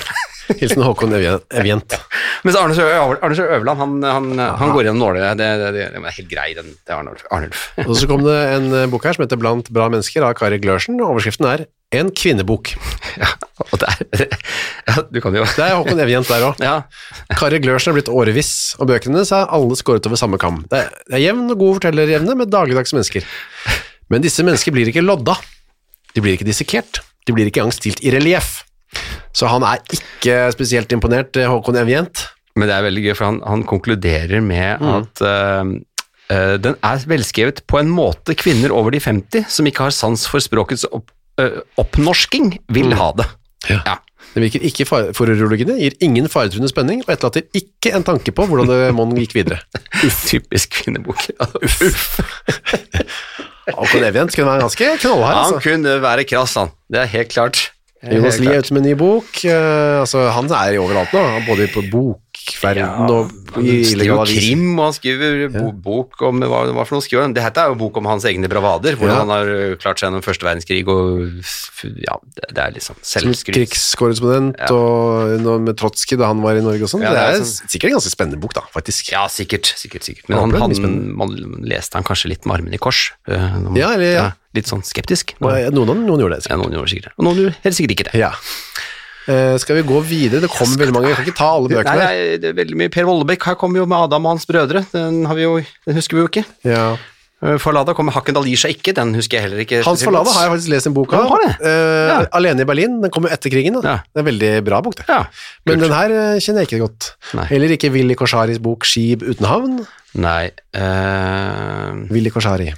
Hilsen 0.61 0.87
Håkon 0.87 1.17
Evjent. 1.17 1.99
Mens 2.47 2.57
Arne 2.61 2.75
Sø 2.77 2.85
Øverland, 2.87 3.79
han, 3.81 3.95
han, 4.07 4.27
han 4.61 4.73
går 4.75 4.87
gjennom 4.87 5.01
nåløyet. 5.03 5.39
Det, 5.41 5.47
det, 5.59 5.71
det, 5.75 5.87
det 5.95 5.99
er 5.99 6.15
helt 6.19 6.29
grei, 6.31 6.47
den 6.55 6.69
til 6.87 6.95
Arnulf. 6.95 7.65
Og 7.83 7.95
så 7.99 8.07
kom 8.11 8.23
det 8.23 8.37
en 8.55 8.69
eh, 8.71 8.85
bok 8.93 9.09
her 9.09 9.17
som 9.17 9.25
heter 9.25 9.41
Blant 9.41 9.71
bra 9.75 9.89
mennesker 9.91 10.23
av 10.27 10.37
Kari 10.39 10.61
Glørsen. 10.63 11.01
Overskriften 11.03 11.49
er 11.51 11.65
En 11.95 12.13
kvinnebok. 12.15 12.73
ja, 13.23 13.33
og 13.65 13.75
det 13.83 13.91
er 13.91 14.29
Ja, 14.89 15.03
du 15.11 15.19
kan 15.23 15.35
jo 15.39 15.45
Det 15.47 15.65
er 15.65 15.75
Håkon 15.75 16.03
Evjent 16.03 16.31
der 16.31 16.47
òg. 16.49 16.63
Ja. 16.69 16.77
Kari 17.35 17.61
Glørsen 17.65 17.93
er 17.93 17.99
blitt 17.99 18.13
åreviss, 18.13 18.55
og 18.79 18.91
bøkene 18.93 19.17
hennes 19.19 19.35
er 19.35 19.51
alle 19.59 19.79
skåret 19.79 20.07
over 20.07 20.21
samme 20.21 20.39
kam. 20.43 20.63
Det 20.71 20.85
er, 20.85 20.95
det 21.11 21.19
er 21.19 21.25
jevn 21.27 21.51
og 21.51 21.59
god 21.65 21.81
fortellerevne 21.81 22.39
med 22.39 22.53
dagligdags 22.55 22.95
mennesker. 22.95 23.27
Men 24.13 24.23
disse 24.23 24.47
mennesker 24.47 24.75
blir 24.75 24.93
ikke 24.93 25.03
lodda. 25.03 25.35
De 26.15 26.23
blir 26.23 26.39
ikke 26.39 26.47
dissekert. 26.47 27.03
De 27.27 27.35
blir 27.35 27.51
ikke 27.51 27.65
engang 27.65 27.75
stilt 27.75 28.03
i 28.07 28.15
relieff. 28.15 28.61
Så 29.37 29.51
han 29.51 29.67
er 29.67 29.83
ikke 29.93 30.47
spesielt 30.55 30.93
imponert, 30.95 31.37
eh, 31.37 31.51
Håkon 31.51 31.77
Evjent. 31.83 32.29
Men 32.57 32.71
det 32.71 32.77
er 32.77 32.87
veldig 32.87 33.05
gøy, 33.05 33.13
for 33.19 33.29
han, 33.29 33.43
han 33.45 33.67
konkluderer 33.69 34.41
med 34.45 34.81
at 34.81 35.23
uh, 35.23 35.75
uh, 36.33 36.55
den 36.63 36.79
er 36.81 37.05
velskrevet 37.11 37.63
på 37.69 37.81
en 37.83 37.93
måte 37.93 38.37
kvinner 38.39 38.73
over 38.75 38.95
de 38.95 39.03
50 39.03 39.51
som 39.53 39.69
ikke 39.69 39.89
har 39.89 39.95
sans 39.95 40.27
for 40.31 40.43
språkets 40.43 40.87
opp, 40.89 41.13
uh, 41.41 41.61
oppnorsking, 41.81 42.55
vil 42.73 42.97
ha 42.97 43.13
det. 43.21 43.29
Ja. 43.69 43.83
Ja. 43.85 43.99
Det 44.37 44.43
virker 44.43 44.65
ikke 44.69 44.85
for 44.85 45.13
foruroligende, 45.17 45.79
gir 45.81 45.95
ingen 46.05 46.27
faretruende 46.29 46.69
spenning, 46.69 47.01
og 47.07 47.13
etterlater 47.15 47.47
ikke 47.57 47.95
en 47.97 48.05
tanke 48.05 48.35
på 48.37 48.45
hvordan 48.49 48.69
det 48.69 48.81
mon 48.97 49.15
gikk 49.17 49.33
videre. 49.39 49.63
Typisk 50.29 50.77
kvinnebok. 50.83 51.23
Uff. 51.65 52.19
Håkon 53.67 54.05
Evjen 54.05 54.29
kunne 54.31 54.51
være 54.51 54.67
ganske 54.67 54.91
knallhard, 55.01 55.33
Han 55.33 55.55
altså. 55.55 55.63
kunne 55.65 55.97
være 56.05 56.27
krass, 56.29 56.59
han. 56.61 56.75
Det 56.93 57.01
er 57.01 57.11
helt 57.17 57.33
klart. 57.33 57.63
Jonas 58.05 58.37
Lie 58.39 58.53
er 58.53 58.61
ute 58.63 58.75
med 58.77 58.85
en 58.85 58.91
ny 58.91 58.95
bok. 58.99 59.31
Uh, 59.43 60.03
altså, 60.03 60.27
han 60.31 60.53
er 60.53 60.77
overalt 60.83 61.17
nå, 61.17 61.25
både 61.49 61.71
på 61.73 61.83
bokverden 61.89 62.26
og 62.37 62.77
Han 62.77 63.11
og 63.57 63.65
illegal 63.65 64.27
krim, 64.29 64.79
og 64.79 64.85
han 64.91 64.95
skriver 64.97 65.39
ja. 65.55 65.63
bok 65.73 66.21
om 66.27 66.41
hva, 66.45 66.65
hva 66.77 66.85
for 66.87 66.97
noe 66.99 67.05
skriver 67.05 67.23
han? 67.27 67.35
Dette 67.37 67.63
er 67.63 67.71
jo 67.73 67.79
bok 67.81 67.97
om 68.01 68.05
hans 68.11 68.25
egne 68.29 68.49
bravader, 68.53 68.97
hvordan 68.99 69.15
Ja. 69.15 69.23
han 69.25 69.33
har 69.33 69.77
klart 69.81 69.99
seg 69.99 70.09
gjennom 70.11 70.25
første 70.27 70.45
verdenskrig, 70.45 70.83
og 70.87 71.41
ja, 72.05 72.19
det, 72.37 72.51
det 72.53 72.63
er 72.67 72.75
liksom 72.77 72.97
selvskryt. 73.03 73.55
krigskorrespondent 73.57 74.57
Ja. 74.61 74.73
og 74.75 75.61
med 75.65 75.77
Trotskij 75.81 76.19
da 76.21 76.27
han 76.29 76.43
var 76.45 76.57
i 76.59 76.65
Norge 76.65 76.83
og 76.85 76.93
sånn. 76.93 77.03
Ja, 77.07 77.11
det 77.15 77.17
det 77.17 77.27
er 77.27 77.41
er 77.41 77.47
sånn- 77.47 77.71
sikkert 77.73 77.91
en 77.91 77.97
ganske 77.99 78.13
spennende 78.15 78.41
bok, 78.41 78.55
da, 78.55 78.63
faktisk. 78.75 79.11
Ja, 79.13 79.27
sikkert, 79.33 79.65
sikkert, 79.77 80.03
sikkert. 80.05 80.29
Men 80.29 80.39
han, 80.39 80.51
han, 80.61 81.17
man 81.17 81.37
leste 81.65 81.95
han 81.97 82.05
kanskje 82.05 82.29
litt 82.35 82.45
med 82.47 82.59
armene 82.61 82.75
i 82.75 82.79
kors. 82.79 83.13
ø, 83.29 83.37
man- 83.39 83.77
Ja, 83.77 83.93
eller- 83.95 84.13
ja. 84.13 84.33
Litt 84.57 84.65
sånn 84.71 84.81
skeptisk. 84.83 85.35
Noen, 85.41 85.69
Noen, 85.75 86.07
noen 86.07 86.21
gjorde 86.21 86.37
det. 86.41 86.47
Ja, 86.49 86.57
noen 86.57 86.73
gjorde 86.73 86.89
sikkert 86.89 87.11
det, 87.11 87.13
og 87.19 87.25
noen 87.27 87.37
gjorde 87.37 87.57
helt 87.63 87.75
sikkert 87.77 87.93
ikke 87.93 88.05
det. 88.13 88.15
Ja. 88.21 88.31
Eh, 89.27 89.57
skal 89.59 89.81
vi 89.81 89.83
gå 89.89 90.01
videre? 90.07 90.41
Det 90.45 90.51
kommer 90.53 90.79
veldig 90.85 90.95
mange. 90.95 91.09
Vi 91.11 91.15
kan 91.19 91.27
ikke 91.27 91.39
ta 91.41 91.51
alle 91.57 91.69
bøkene. 91.73 91.97
nei, 91.99 92.37
det 92.39 92.53
er 92.53 92.57
veldig 92.61 92.77
mye. 92.79 92.93
Per 92.95 93.05
Vollebekk 93.09 93.43
her 93.51 93.57
kommer 93.59 93.83
jo 93.83 93.87
med 93.91 93.99
Adam 94.07 94.25
og 94.29 94.37
hans 94.37 94.47
brødre, 94.47 94.85
den, 94.93 95.25
har 95.27 95.35
vi 95.35 95.43
jo, 95.49 95.57
den 95.87 95.99
husker 95.99 96.17
vi 96.19 96.23
jo 96.25 96.29
ikke. 96.31 96.45
Ja. 96.69 96.87
Ø, 97.45 97.59
Falada 97.61 97.93
kommer 97.93 98.15
Hakken 98.17 98.33
Dalir 98.33 98.57
seg 98.57 98.79
ikke, 98.79 98.95
den 98.97 99.11
husker 99.19 99.37
jeg 99.37 99.45
heller 99.45 99.59
ikke. 99.61 99.83
Hans 99.85 100.01
Forlada 100.07 100.31
har 100.33 100.47
jeg 100.47 100.53
faktisk 100.55 100.71
lest 100.73 100.87
en 100.89 100.95
bok 100.97 101.13
av. 101.13 101.27
Ja, 101.29 101.37
det? 101.43 101.51
Eh, 101.69 102.07
Ja. 102.09 102.21
Alene 102.39 102.65
i 102.65 102.69
Berlin. 102.71 102.95
Den 103.03 103.11
kom 103.13 103.27
jo 103.29 103.29
etter 103.35 103.51
krigen. 103.53 103.77
Da. 103.77 103.99
Det 104.09 104.17
er 104.17 104.25
en 104.25 104.29
veldig 104.31 104.53
bra 104.65 104.81
bok, 104.81 104.95
det. 104.97 105.05
Ja, 105.11 105.27
Men 105.67 105.83
den 105.85 105.93
her 105.93 106.11
eh, 106.17 106.39
kjenner 106.41 106.65
jeg 106.65 106.71
ikke 106.71 106.81
godt. 106.87 107.11
Nei. 107.37 107.45
Heller 107.51 107.75
ikke 107.77 107.91
Willy 107.93 108.15
Korsaris 108.17 108.59
bok 108.63 108.87
'Skib 108.89 109.21
uten 109.27 109.45
havn'. 109.47 109.87
Nei 110.17 110.49
eh, 110.73 111.93
Willy 112.11 112.31
Korsari. 112.33 112.73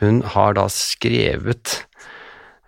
Hun 0.00 0.22
har 0.34 0.52
da 0.58 0.66
skrevet 0.68 1.85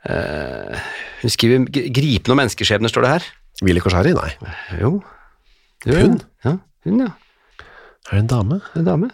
eh, 0.06 0.78
Hun 1.22 1.30
skriver 1.30 1.64
'Gripende 1.66 2.34
og 2.36 2.40
menneskeskjebner', 2.42 2.92
står 2.92 3.02
det 3.02 3.14
her. 3.16 3.24
Willy 3.62 3.80
Koshari? 3.82 4.12
Nei. 4.14 4.30
Jo. 4.80 5.02
Jo, 5.86 5.94
Hun? 5.94 6.20
Ja, 6.44 6.58
hun, 6.84 7.00
ja. 7.00 7.10
Er 8.10 8.14
det 8.16 8.20
en 8.24 8.26
dame? 8.30 8.60
En 8.76 8.84
dame. 8.86 9.10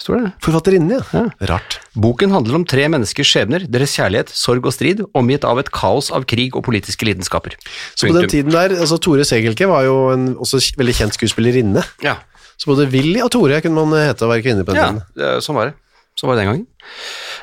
Står 0.00 0.16
det. 0.16 0.28
Forfatterinne, 0.40 0.96
ja. 0.96 1.02
Ja. 1.12 1.46
Rart. 1.50 1.78
Boken 1.92 2.30
handler 2.32 2.54
om 2.56 2.64
tre 2.64 2.86
menneskers 2.88 3.28
skjebner, 3.28 3.66
deres 3.68 3.92
kjærlighet, 3.98 4.30
sorg 4.32 4.64
og 4.64 4.72
strid, 4.72 5.02
omgitt 5.12 5.44
av 5.44 5.58
et 5.60 5.68
kaos 5.74 6.08
av 6.16 6.24
krig 6.24 6.56
og 6.56 6.64
politiske 6.64 7.04
lidenskaper. 7.04 7.56
Så 7.94 8.08
på 8.08 8.16
den 8.16 8.30
tiden 8.32 8.54
der, 8.54 8.72
altså 8.80 8.96
Tore 8.96 9.26
Segelke 9.28 9.68
var 9.68 9.84
jo 9.84 9.98
en 10.14 10.30
også 10.40 10.62
veldig 10.80 10.94
kjent 11.02 11.18
skuespillerinne. 11.18 11.84
Ja, 12.04 12.16
Så 12.60 12.68
både 12.68 12.88
Willy 12.92 13.20
og 13.24 13.30
Tore 13.32 13.60
kunne 13.64 13.80
man 13.80 13.96
hete 14.04 14.24
å 14.26 14.28
være 14.28 14.44
kvinne 14.44 14.64
på 14.64 14.72
den 14.72 14.80
ja 14.80 14.88
tiden. 14.88 15.04
Ja, 15.16 15.36
sånn 15.40 15.56
var 15.56 15.70
det. 15.70 15.74
Sånn 16.20 16.28
var 16.28 16.36
det 16.36 16.42
den 16.44 16.50
gangen. 16.50 16.66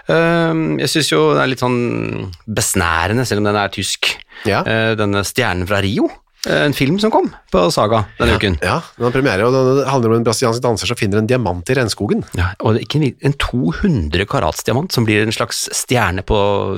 Eh, 0.08 0.54
jeg 0.84 0.90
syns 0.94 1.10
jo 1.12 1.34
det 1.36 1.42
er 1.44 1.52
litt 1.52 1.64
sånn 1.64 2.32
besnærende, 2.48 3.26
selv 3.28 3.44
om 3.44 3.50
den 3.50 3.60
er 3.60 3.70
tysk, 3.74 4.14
Ja. 4.46 4.62
eh, 4.64 4.96
denne 4.96 5.24
Stjernen 5.28 5.68
fra 5.68 5.82
Rio. 5.84 6.08
Eh, 6.46 6.64
En 6.68 6.76
film 6.78 7.00
som 7.02 7.12
kom 7.14 7.30
på 7.52 7.64
Saga 7.74 8.04
denne 8.20 8.38
uken. 8.38 8.58
Ja, 8.62 8.82
den 8.98 9.08
har 9.08 9.16
premiere, 9.16 9.48
og 9.48 9.56
det 9.56 9.88
handler 9.90 10.14
om 10.14 10.20
en 10.20 10.28
brasiliansk 10.28 10.62
danser 10.64 10.92
som 10.92 11.00
finner 11.00 11.22
en 11.22 11.30
diamant 11.30 11.70
i 11.72 11.78
regnskogen. 11.78 12.24
Ja, 12.38 12.52
og 12.62 12.78
ikke 12.82 13.02
en, 13.02 13.08
en 13.26 13.36
200 13.42 14.28
karats 14.30 14.64
diamant 14.68 14.94
som 14.94 15.08
blir 15.08 15.24
en 15.24 15.34
slags 15.36 15.66
stjerne 15.76 16.24
på 16.28 16.38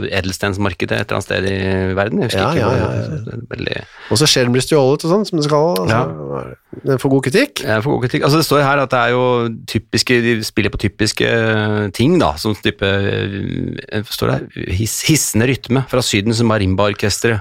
edelstensmarkedet 0.09 0.95
et 0.95 1.09
eller 1.09 1.19
annet 1.19 1.27
sted 1.27 1.49
i 1.49 1.59
verden. 1.97 2.23
Jeg 2.25 2.37
Ja, 2.39 2.53
ja, 2.55 2.71
ja, 2.77 2.89
ja. 2.95 3.39
Veldig, 3.49 3.83
Og 4.13 4.21
så 4.21 4.29
skjer 4.29 4.47
den 4.47 4.55
blir 4.55 4.63
stjålet 4.65 5.05
og 5.05 5.13
sånn, 5.13 5.25
som 5.27 5.41
det 5.41 5.47
skal. 5.49 5.83
Altså, 5.83 6.55
Den 6.85 7.01
får 7.01 7.13
god 7.15 7.23
kritikk. 7.25 7.63
Ja, 7.65 7.79
får 7.81 7.95
god 7.97 8.05
kritikk. 8.05 8.25
Altså, 8.27 8.39
det 8.39 8.47
står 8.47 8.63
her 8.63 8.83
at 8.83 8.93
det 8.93 8.99
er 8.99 9.15
jo 9.15 9.23
typiske, 9.69 10.19
de 10.23 10.35
spiller 10.45 10.73
på 10.73 10.81
typiske 10.81 11.25
eh, 11.25 11.89
ting, 11.97 12.19
da, 12.21 12.35
som 12.39 12.55
type 12.55 12.85
eh, 12.85 14.03
Står 14.09 14.29
det 14.31 14.37
her? 14.37 14.69
Hiss, 14.77 14.99
hissende 15.09 15.49
rytme 15.49 15.83
fra 15.89 16.01
Sydens 16.05 16.41
marimbaorkestre 16.45 17.39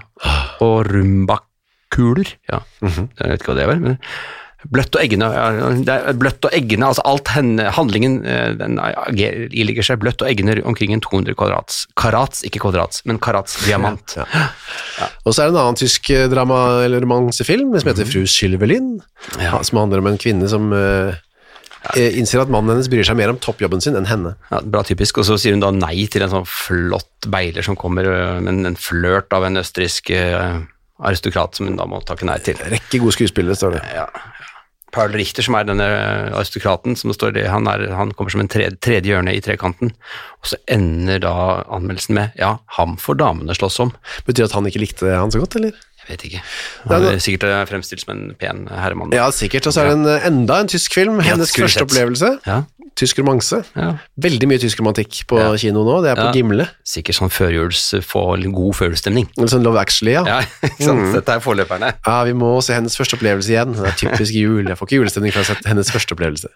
og 0.65 0.89
rumbakuler. 1.97 2.35
Ja, 2.51 2.61
Mhm. 2.83 3.09
jeg 3.19 3.29
vet 3.31 3.41
ikke 3.43 3.53
hva 3.53 3.57
det 3.57 3.67
var. 3.67 3.77
Men 3.81 3.99
Bløtt 4.73 4.97
og 4.97 5.01
eggende, 5.05 5.23
ja, 5.33 6.13
bløtt 6.15 6.45
og 6.45 6.51
eggende, 6.53 6.83
altså 6.89 7.01
alt 7.05 7.29
henne, 7.29 7.71
handlingen 7.71 8.27
eh, 8.27 8.55
den 8.59 8.77
ilegger 9.55 9.85
seg 9.87 10.01
bløtt 10.01 10.21
og 10.21 10.27
eggende 10.29 10.65
omkring 10.67 10.91
en 10.93 11.01
200 11.01 11.33
kvadrats, 11.37 11.87
karats, 11.97 12.43
ikke 12.43 12.59
kvadrats, 12.59 13.05
men 13.07 13.21
karats 13.21 13.55
diamant. 13.65 14.17
Ja. 14.17 14.25
Og 15.25 15.33
så 15.33 15.43
er 15.45 15.47
det 15.47 15.55
en 15.55 15.61
annen 15.63 15.77
tysk 15.79 16.11
eh, 16.11 16.27
drama- 16.27 16.83
eller 16.85 17.01
romansefilm 17.01 17.79
som 17.79 17.89
heter 17.93 18.05
Fru 18.05 18.27
Sylvelin, 18.27 18.99
Mhm. 19.37 19.41
Ja. 19.41 19.63
som 19.63 19.79
handler 19.79 19.99
om 20.01 20.09
en 20.09 20.19
kvinne 20.19 20.49
som 20.49 20.73
eh, 20.73 21.15
innser 22.19 22.41
at 22.43 22.49
mannen 22.51 22.71
hennes 22.75 22.89
bryr 22.91 23.05
seg 23.07 23.17
mer 23.17 23.31
om 23.31 23.39
toppjobben 23.39 23.81
sin 23.81 23.95
enn 23.95 24.07
henne. 24.11 24.35
Ja, 24.51 24.59
bra 24.61 24.83
typisk, 24.83 25.19
og 25.19 25.25
så 25.25 25.39
sier 25.39 25.53
hun 25.55 25.61
da 25.61 25.71
nei 25.71 26.07
til 26.11 26.23
en 26.25 26.31
sånn 26.31 26.45
flott 26.51 27.31
beiler 27.31 27.63
som 27.63 27.77
kommer 27.77 28.41
men 28.43 28.67
en- 28.67 28.75
flørt 28.75 29.33
av 29.33 29.45
en 29.45 29.55
østerriksk 29.57 30.11
aristokrat 30.99 31.59
som 31.59 31.69
hun 31.69 31.79
da 31.79 31.87
må 31.89 32.01
takke 32.07 32.27
nei 32.29 32.39
til. 32.45 32.59
Rekke 32.59 33.01
gode 33.03 33.17
skuespillere, 33.17 33.59
står 33.59 33.79
det. 33.79 33.85
Ja. 33.95 34.09
Paul 34.95 35.13
Richter, 35.13 35.45
som 35.45 35.57
er 35.59 35.67
denne 35.69 35.87
aristokraten, 36.33 36.97
som 36.97 37.13
står 37.13 37.35
det, 37.37 37.45
han, 37.53 37.69
er, 37.69 37.91
han 37.93 38.15
kommer 38.17 38.33
som 38.33 38.43
en 38.43 38.49
tredje, 38.51 38.79
tredje 38.85 39.13
hjørne 39.13 39.35
i 39.37 39.43
trekanten, 39.45 39.93
og 40.41 40.49
så 40.49 40.59
ender 40.71 41.21
da 41.23 41.35
anmeldelsen 41.67 42.17
med 42.17 42.39
ja, 42.41 42.55
ham 42.79 42.97
får 43.01 43.21
damene 43.21 43.57
slåss 43.57 43.83
om. 43.85 43.93
Betyr 44.25 44.47
det 44.47 44.49
at 44.49 44.57
han 44.57 44.71
ikke 44.71 44.83
likte 44.83 45.13
han 45.13 45.35
så 45.35 45.43
godt, 45.45 45.59
eller? 45.61 45.77
Vet 46.09 46.23
ikke. 46.25 46.41
Han 46.89 47.05
er 47.05 47.19
sikkert 47.21 47.45
øh, 47.51 47.67
fremstilt 47.69 48.01
som 48.05 48.15
en 48.15 48.35
pen 48.41 48.67
herremann. 48.73 49.13
Ja, 49.13 49.27
sikkert. 49.35 49.67
Og 49.69 49.75
så 49.77 49.83
er 49.85 49.91
det 49.91 49.99
en, 49.99 50.07
eh, 50.09 50.27
enda 50.31 50.61
en 50.63 50.69
tysk 50.73 50.95
film, 50.97 51.19
Ja, 51.21 51.35
hennes 51.35 51.51
skulle 51.53 51.69
første 51.69 51.85
opplevelse. 51.85 52.39
Ja, 52.47 52.63
Tysk 52.99 53.19
romanse. 53.21 53.61
ja. 53.77 53.93
Veldig 54.19 54.49
mye 54.51 54.59
tysk 54.59 54.81
romantikk 54.81 55.21
på 55.31 55.37
Ja. 55.39 55.53
kino 55.57 55.85
nå, 55.87 56.01
det 56.03 56.11
er 56.11 56.17
på 56.19 56.25
Ja. 56.25 56.33
Gimle. 56.35 56.65
Sikkert 56.85 57.15
sånn 57.15 57.31
førjuls, 57.31 57.93
god 58.53 58.75
førjulsstemning. 58.75 59.29
Sånn 59.47 59.63
Love 59.63 59.79
Actually, 59.79 60.13
ja. 60.17 60.25
Ja, 60.27 60.41
ikke 60.67 60.83
sant? 60.83 61.13
Dette 61.15 61.37
er 61.37 61.39
forløperne. 61.45 61.93
Ja, 62.07 62.25
vi 62.25 62.33
må 62.33 62.57
se 62.65 62.75
hennes 62.75 62.97
første 62.99 63.15
opplevelse 63.15 63.53
igjen. 63.53 63.77
Det 63.77 63.87
er 63.87 63.95
typisk 64.01 64.35
jul. 64.35 64.65
Jeg 64.67 64.77
får 64.81 64.89
ikke 64.89 64.99
julestemning 64.99 65.33
fra 65.33 65.43
å 65.43 65.47
sett 65.53 65.65
hennes 65.71 65.91
første 65.95 66.17
opplevelse. 66.17 66.49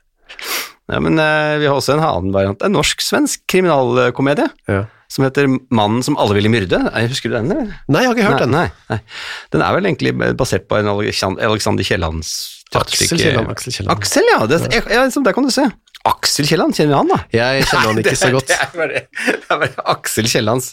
Ja, 0.91 0.99
men 0.99 1.17
eh, 1.23 1.59
vi 1.62 1.67
har 1.71 1.77
også 1.79 1.95
en 1.95 2.03
annen 2.03 2.33
variant. 2.35 2.61
En 2.67 2.73
norsk-svensk 2.75 3.45
kriminalkomedie 3.47 4.49
Ja. 4.69 4.87
Som 5.12 5.27
heter 5.27 5.51
Mannen 5.75 6.01
som 6.07 6.16
alle 6.20 6.38
ville 6.38 6.48
myrde. 6.53 6.79
Husker 7.11 7.33
du 7.33 7.37
den? 7.37 7.53
eller? 7.53 7.77
Nei, 7.92 8.05
jeg 8.05 8.09
har 8.11 8.16
ikke 8.16 8.31
hørt 8.31 8.44
den. 8.46 8.55
Nei, 8.57 8.66
nei, 8.88 8.96
nei. 8.96 9.01
Den 9.53 9.64
er 9.66 9.77
vel 9.77 9.88
egentlig 9.90 10.14
basert 10.40 10.64
på 10.70 10.81
en 10.81 10.88
Alexander 10.88 11.85
Kiellands 11.85 12.33
Aksel. 12.72 13.18
Kielland, 13.20 13.51
Aksel 13.53 13.75
Kielland. 13.75 13.98
Aksel, 13.98 14.29
ja. 14.33 14.38
Det, 14.48 14.61
ja, 14.72 14.83
ja, 14.88 15.03
liksom, 15.05 15.25
der 15.27 15.37
kan 15.37 15.44
du 15.44 15.53
se. 15.53 15.66
Aksel 16.09 16.48
Kielland, 16.48 16.75
kjenner 16.75 16.94
vi 16.94 16.98
han 16.98 17.11
da? 17.12 17.18
Jeg 17.37 17.66
kjenner 17.68 17.90
han 17.90 18.01
ikke 18.03 18.16
så 18.18 18.31
godt. 18.35 18.48
Det 18.48 18.57
er 18.57 18.72
bare, 18.79 19.03
det 19.29 19.37
er 19.53 19.61
bare 19.61 19.85
Aksel 19.92 20.31
Kiellands 20.33 20.72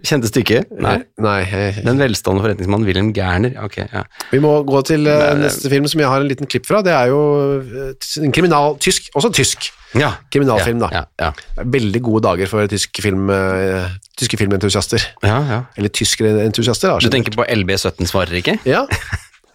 kjente 0.00 0.30
stykket? 0.30 0.70
Nei. 0.80 0.94
Nei, 1.20 1.40
Den 1.84 2.00
velstående 2.00 2.42
forretningsmannen 2.44 2.88
Wilhelm 2.88 3.10
Gerner. 3.16 3.54
Ok, 3.64 3.78
ja. 3.84 4.04
Vi 4.32 4.40
må 4.42 4.54
gå 4.68 4.80
til 4.88 5.06
eh, 5.10 5.34
neste 5.38 5.70
film 5.72 5.86
som 5.90 6.00
jeg 6.00 6.08
har 6.08 6.24
en 6.24 6.30
liten 6.30 6.48
klipp 6.48 6.66
fra. 6.68 6.80
Det 6.84 6.94
er 6.96 7.12
jo 7.12 7.20
eh, 7.60 7.92
en 8.24 8.34
kriminal, 8.34 8.78
tysk, 8.82 9.10
også 9.18 9.32
tysk, 9.36 9.68
ja. 9.98 10.14
kriminalfilm 10.32 10.80
da. 10.82 10.90
Ja, 10.96 11.04
ja, 11.20 11.30
Veldig 11.60 12.02
gode 12.04 12.24
dager 12.24 12.50
for 12.50 12.72
tysk 12.72 13.02
film, 13.04 13.28
uh, 13.28 13.90
tyske 14.18 14.40
filmentusiaster. 14.40 15.04
ja, 15.26 15.38
ja. 15.50 15.60
Eller 15.76 15.92
tyskerentusiaster, 15.92 16.94
da. 16.94 17.02
Du 17.02 17.12
tenker 17.12 17.36
på 17.36 17.44
LB17 17.44 18.08
svarer 18.08 18.40
ikke? 18.40 18.56
Ja. 18.68 18.86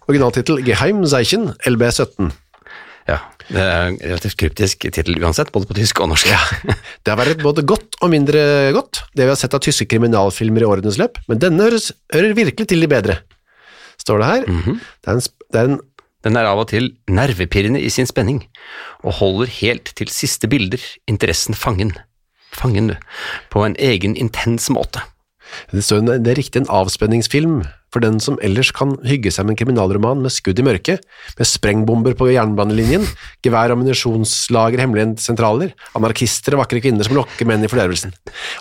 Originaltittel 0.08 0.62
Geheimzeichen 0.64 1.50
LB17. 1.68 2.30
Det 3.48 3.62
er 3.62 3.86
en 3.88 3.98
relativt 4.02 4.36
kryptisk 4.40 4.84
tittel 4.92 5.16
uansett, 5.22 5.50
både 5.54 5.68
på 5.70 5.76
tysk 5.78 6.02
og 6.04 6.10
norsk. 6.12 6.28
Ja. 6.28 6.40
Det 7.02 7.12
har 7.12 7.20
vært 7.20 7.42
både 7.44 7.64
godt 7.68 7.96
og 8.04 8.12
mindre 8.12 8.40
godt, 8.76 9.02
det 9.16 9.24
vi 9.24 9.32
har 9.32 9.40
sett 9.40 9.56
av 9.56 9.62
tyske 9.64 9.88
kriminalfilmer 9.88 10.64
i 10.64 10.68
årenes 10.68 10.98
løp, 11.00 11.20
men 11.30 11.40
denne 11.42 11.64
høres, 11.64 11.90
hører 12.12 12.36
virkelig 12.36 12.68
til 12.68 12.84
de 12.84 12.90
bedre. 12.90 13.20
Står 13.98 14.20
det 14.22 14.32
her. 14.32 14.48
Mhm. 14.52 14.80
det, 14.80 15.08
er 15.08 15.16
en, 15.16 15.24
det 15.52 15.60
er 15.62 15.70
en 15.72 15.80
Den 16.26 16.34
er 16.34 16.48
av 16.50 16.58
og 16.58 16.66
til 16.72 16.88
nervepirrende 17.06 17.78
i 17.80 17.88
sin 17.94 18.08
spenning, 18.10 18.42
og 19.06 19.20
holder 19.20 19.52
helt 19.60 19.92
til 19.96 20.10
siste 20.10 20.50
bilder 20.50 20.82
interessen 21.06 21.54
fangen. 21.54 21.92
Fangen, 22.52 22.90
du. 22.90 22.96
På 23.54 23.62
en 23.64 23.76
egen 23.78 24.16
intens 24.18 24.66
måte. 24.74 25.04
Det, 25.72 25.82
står, 25.84 26.04
en- 26.04 26.22
det 26.24 26.32
er 26.34 26.40
riktig 26.42 26.62
en 26.64 26.72
avspenningsfilm 26.82 27.60
for 27.88 28.04
den 28.04 28.18
som 28.20 28.34
ellers 28.44 28.68
kan 28.76 28.90
hygge 29.08 29.30
seg 29.32 29.46
med 29.48 29.54
en 29.54 29.58
kriminalroman 29.62 30.20
med 30.20 30.28
skudd 30.34 30.58
i 30.60 30.64
mørket, 30.66 31.06
med 31.38 31.48
sprengbomber 31.48 32.12
på 32.18 32.26
jernbanelinjen, 32.34 33.06
gevær 33.46 33.72
og 33.72 33.78
ammunisjonslager, 33.78 34.82
hemmelige 34.84 35.14
sentraler, 35.24 35.70
anarkister 35.96 36.52
og 36.52 36.60
vakre 36.66 36.82
kvinner 36.84 37.08
som 37.08 37.16
lokker 37.16 37.48
menn 37.48 37.64
i 37.64 37.70
fordervelsen. 37.72 38.12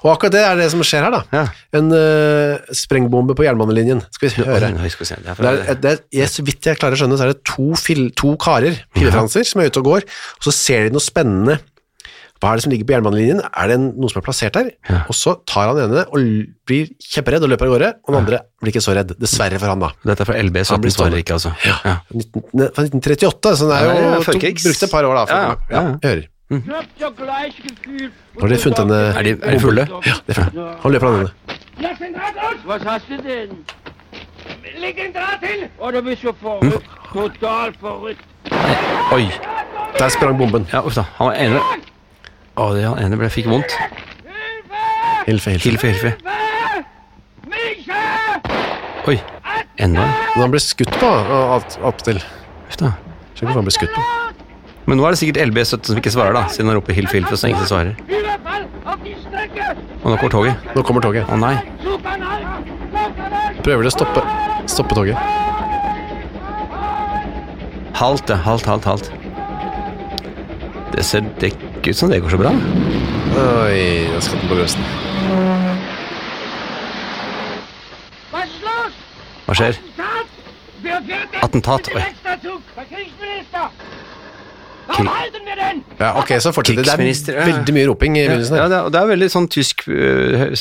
Og 0.05 0.13
akkurat 0.13 0.37
det 0.37 0.45
er 0.47 0.55
det 0.61 0.69
som 0.71 0.79
skjer 0.87 1.03
her, 1.09 1.17
da. 1.17 1.21
Ja. 1.35 1.43
En 1.75 1.91
uh, 1.91 2.71
sprengbombe 2.71 3.35
på 3.35 3.43
jernbanelinjen. 3.49 4.05
Skal 4.15 4.31
vi 4.31 4.47
høre. 4.47 4.71
Oi, 4.79 4.91
skal 4.95 5.03
vi 5.03 5.11
se. 5.11 5.19
Det 5.25 5.35
er 5.35 5.43
Det 5.43 5.51
er, 5.75 5.81
det 5.83 5.91
er, 5.97 6.03
jeg, 6.21 6.31
så 6.31 6.47
vidt 6.47 6.71
jeg 6.71 6.79
klarer 6.79 6.95
å 6.95 7.01
skjønne, 7.03 7.19
så 7.19 7.27
er 7.27 7.33
det 7.35 7.43
to, 7.51 7.67
fil, 7.83 8.05
to 8.15 8.37
karer, 8.39 8.79
pillefranser, 8.95 9.43
som 9.43 9.59
er 9.59 9.67
ute 9.73 9.83
og 9.83 9.91
går, 9.91 10.07
og 10.39 10.47
så 10.47 10.55
ser 10.55 10.87
de 10.87 10.95
noe 10.95 11.03
spennende. 11.03 11.59
Hva 12.37 12.51
er 12.51 12.59
det 12.59 12.65
som 12.65 12.73
ligger 12.73 12.87
på 12.87 12.93
jernbanelinjen? 12.93 13.41
Er 13.49 13.71
det 13.71 13.77
en, 13.79 13.87
noe 13.97 14.11
som 14.13 14.21
er 14.21 14.25
plassert 14.27 14.57
der? 14.57 14.69
Ja. 14.89 15.01
Og 15.09 15.17
så 15.17 15.33
tar 15.49 15.71
han 15.71 15.81
ene 15.87 16.05
og 16.05 16.29
blir 16.69 16.91
kjemperedd 17.01 17.45
og 17.47 17.51
løper 17.53 17.69
av 17.69 17.73
gårde, 17.73 17.91
og 18.03 18.13
den 18.13 18.19
andre 18.21 18.41
blir 18.61 18.73
ikke 18.73 18.83
så 18.85 18.95
redd. 18.97 19.15
Dessverre 19.21 19.59
for 19.61 19.73
han, 19.73 19.81
da. 19.81 19.91
dette 20.05 20.25
er 20.25 20.29
fra 20.29 20.37
LB, 20.37 20.61
LB17 20.61 20.83
blir 20.85 20.93
svarer 20.93 21.21
ikke, 21.23 21.37
altså. 21.39 21.53
Ja. 21.65 21.97
19, 22.13 22.41
fra 22.77 22.85
1938, 22.85 23.53
så 23.57 23.69
den 23.69 23.77
er 23.77 23.85
jo 23.87 23.93
ja, 23.97 24.17
tok, 24.21 24.33
brukt 24.37 24.65
brukte 24.67 24.89
et 24.89 24.93
par 24.93 25.09
år 25.09 25.21
da. 25.21 25.25
For, 25.27 25.37
Ja, 25.37 25.47
ja, 25.47 25.55
ja, 25.73 25.85
ja. 25.87 26.09
hører. 26.09 26.27
Mm. 26.47 26.61
Nå 26.63 26.75
har 28.39 28.47
de 28.47 28.57
funnet 28.63 28.77
denne 28.79 28.97
Er 29.19 29.25
de, 29.25 29.31
er 29.35 29.51
de 29.51 29.59
fulle? 29.59 29.83
Ja, 30.07 30.13
det 30.23 30.31
er 30.31 30.37
fulle. 30.37 30.67
Han 30.83 30.93
løper 30.95 31.09
av 31.09 31.17
denne. 31.17 31.57
Lass 31.83 31.99
den 31.99 32.15
Draht 32.15 32.39
los! 32.39 32.61
Was 32.69 33.03
du 33.09 33.17
denn? 33.25 33.57
Leg 34.79 34.95
den 34.95 35.11
Draht 35.13 35.43
hin! 35.43 35.67
Oh, 35.77 35.91
du 35.91 36.01
bist 36.01 36.21
so 36.23 36.31
verrückt. 36.39 36.87
Total 37.11 37.73
verrückt. 37.81 38.23
Oi. 39.11 39.27
Der 39.99 40.09
sprang 40.09 40.37
bomben. 40.37 40.67
Ja, 40.71 40.85
uff 40.85 40.95
da. 40.95 41.03
Han 41.17 41.27
var 41.27 41.35
ene 41.35 41.61
Å, 42.57 42.73
det- 42.73 42.85
han 42.87 42.99
ene 43.03 43.17
ble, 43.19 43.29
fikk 43.29 43.47
vondt. 43.51 43.73
Hilfe! 45.27 45.49
Hilfe, 45.61 45.91
hilfe. 45.91 45.91
Hilfe! 45.93 46.13
Oi. 49.07 49.17
Enda 49.79 50.01
en. 50.03 50.13
Men 50.33 50.41
han 50.41 50.51
ble 50.55 50.59
skutt 50.63 50.91
på 50.99 51.09
attpåtil. 51.57 52.17
Huff 52.67 52.79
da. 52.81 52.89
Skjønner 53.37 53.51
ikke 53.51 53.53
hva 53.53 53.59
han 53.61 53.67
ble 53.69 53.75
skutt 53.75 53.93
på. 53.93 54.01
Men 54.87 54.97
nå 54.97 55.05
er 55.05 55.13
det 55.13 55.19
sikkert 55.19 55.41
LB17 55.51 55.89
som 55.91 55.99
ikke 55.99 56.11
svarer, 56.15 56.33
da, 56.33 56.45
siden 56.51 56.69
han 56.71 56.77
roper 56.79 56.95
hilfe, 56.95 57.17
hilfe, 57.19 57.35
så 57.37 57.49
ingen 57.51 57.67
svarer. 57.67 57.93
Og 60.01 60.07
nå 60.09 60.15
kommer 60.17 60.31
toget. 60.31 60.67
Nå 60.75 60.83
kommer 60.87 61.03
toget. 61.03 61.27
Å 61.27 61.35
nei. 61.37 61.55
Prøver 63.67 63.83
de 63.83 63.91
å 63.91 63.93
stoppe, 63.93 64.23
stoppe 64.71 64.95
toget. 64.95 65.19
Halt, 67.99 68.29
ja. 68.31 68.37
Halt, 68.47 68.65
halt, 68.69 68.85
halt. 68.87 69.11
Det 70.95 71.03
ser 71.05 71.27
det 71.41 71.51
ikke 71.77 71.93
ut 71.93 71.99
som 71.99 72.09
det 72.11 72.21
går 72.23 72.33
så 72.35 72.39
bra. 72.41 72.51
Oi, 73.37 74.07
da 74.13 74.21
skal 74.23 74.41
den 74.41 74.49
på 74.51 74.57
grøsten. 74.57 74.83
Hva 79.47 79.55
skjer? 79.55 79.77
Attentat! 81.43 81.87
Oi. 81.95 82.03
Ja, 85.99 86.13
ok, 86.19 86.31
så 86.41 86.51
fortsetter 86.55 86.83
det. 86.83 87.15
Det 87.27 87.33
er 87.35 87.49
veldig 87.49 87.73
mye 87.75 87.87
roping 87.89 88.15
i 88.17 88.23
begynnelsen 88.27 88.57
Ja, 88.59 88.67
det 88.71 88.77
er, 88.77 88.89
det 88.93 88.99
er 89.01 89.09
veldig 89.11 89.27
sånn 89.33 89.47
tysk 89.51 89.83
øh, 89.89 90.53